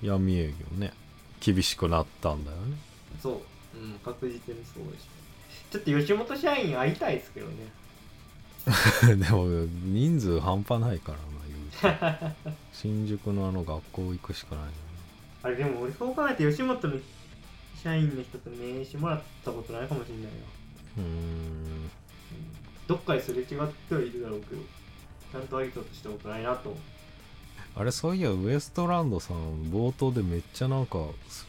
[0.02, 0.92] 闇営業ね。
[1.40, 2.76] 厳しくなったんだよね。
[3.22, 5.16] そう、うん、確実にそうでしょ
[5.70, 7.54] ちょっと吉本社員会いたいですけどね。
[9.22, 9.46] でも
[9.84, 11.45] 人数半端ないからな
[12.72, 14.76] 新宿のあの学校行くしかないよね。
[15.42, 16.98] あれでも俺そう考えて吉本の
[17.82, 20.30] 社員の人と名刺もらったことないかもしれないな、
[20.98, 21.04] うーん。
[21.04, 21.90] うん
[22.88, 24.62] どっかですれ違ってはいるだろうけど
[25.32, 26.76] ちゃんと挨拶したことないなと。
[27.78, 30.98] あれそういやウエストランドさん冒頭でめっちゃなんか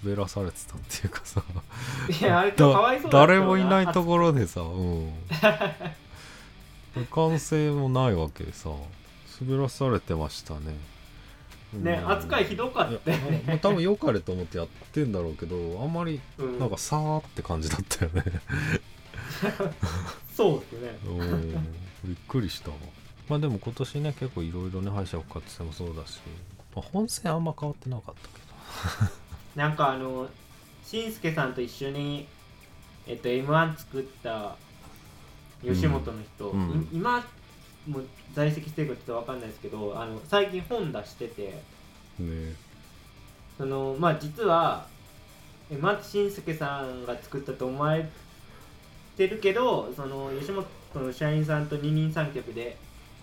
[0.03, 1.41] 滑らされてたっていうかさ。
[2.09, 5.13] いやあれかわいだそうだ誰もいないところでさうん。
[7.11, 8.71] 完成もないわけでさ
[9.41, 10.75] 滑らされてましたね。
[11.73, 12.11] ねうん。
[12.11, 16.59] 扱いひどかったよまあ多分良かれと思ってやってんだろうけどあんまりうん。
[16.59, 18.23] なんかさーって感じだったよね。
[20.35, 20.99] そうですね。
[21.05, 21.51] うん。
[22.05, 22.75] びっくりしたわ。
[23.29, 26.19] まあでも今年ね結構いろいろね敗者復活戦もそうだし、
[26.75, 29.11] まあ、本戦あんま変わってなかったけ
[29.59, 30.29] なんかあの
[30.85, 32.27] しんすけさんと一緒に
[33.05, 34.55] えっと m 1作った
[35.63, 36.69] 吉本の人、うん。
[36.69, 36.81] うん。
[36.83, 37.25] い今
[37.87, 41.61] もう在籍してるかちょっとわかんないですけどあの最近本出してて。
[42.19, 42.55] どね。
[43.57, 44.85] そのまあ実は
[45.71, 48.07] え松信介さんが作ったと思われ
[49.15, 50.65] てるけどその吉本
[50.95, 52.77] の社員さんと二人三脚で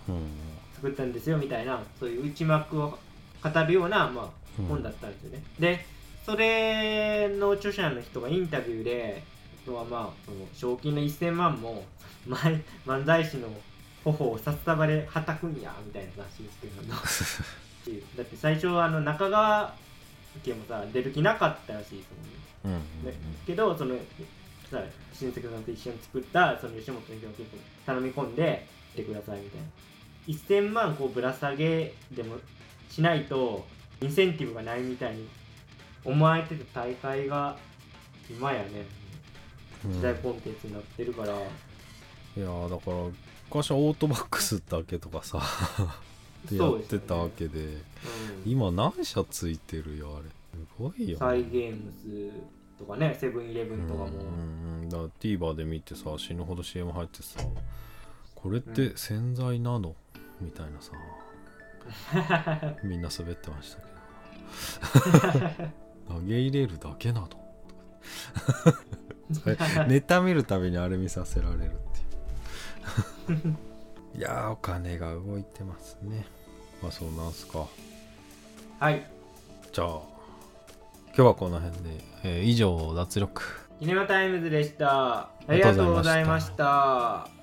[0.09, 0.27] うん。
[0.75, 2.99] 作ったんですよみたいなそういう内幕を
[3.41, 4.29] 語るような、まあ、
[4.59, 4.65] うん。
[4.65, 5.85] 本だったんですよね、で
[6.25, 9.23] それの著者の人がインタビューで
[9.67, 11.83] 要はまあその賞金の1000万も
[12.25, 13.47] 前漫才師の
[14.11, 16.81] 頬を札束ではたくんやみたいならしいんですけど。
[18.17, 19.73] だって最初あの中川
[20.43, 22.09] 家もさ出る気なかったらしいです
[22.65, 22.81] もんね。
[23.03, 23.13] うんね
[23.45, 23.95] けどその
[24.71, 24.81] さ
[25.13, 29.67] 親戚さんと一緒に作ったその吉本の人が結構頼み込んで来てくださいみたいな
[30.27, 32.37] 1000万こうぶら下げでも
[32.89, 33.65] しないと
[34.01, 35.27] インセンティブがないみたいに
[36.03, 37.55] 思われてた大会が
[38.29, 38.85] 今やね
[39.85, 41.33] うん時代コンテンツになってるから、い
[42.39, 42.97] やーだから
[43.49, 45.41] 昔はオートバックスだけとかさ
[46.49, 47.59] でやってたわけで。
[47.63, 47.81] うん。
[48.45, 50.25] 今何社ついてるよあれ。
[50.29, 50.31] す
[50.79, 54.89] ごいよ、サイゲームスとかねセブンイレブンとかも、うんうんうん。
[54.89, 57.39] だから TVer で見てさ死ぬほど CM 入ってさ
[58.35, 59.95] これって洗剤なの、
[60.39, 60.91] みたいなさ。
[62.83, 63.81] みんな滑ってました
[65.01, 65.65] けど。
[66.15, 67.29] 投げ入れるだけなの？
[69.87, 71.75] ネタ見るたびにあれ見させられるっていう
[74.17, 76.25] いやーお金が動いてますね。
[76.81, 77.65] まあそうなんすか。
[78.79, 79.05] はい。
[79.71, 81.89] じゃあ今日はこの辺で、
[82.23, 83.41] えー以上脱力。
[83.79, 85.17] キネマタイムズでした。
[85.17, 87.34] ありがとうございました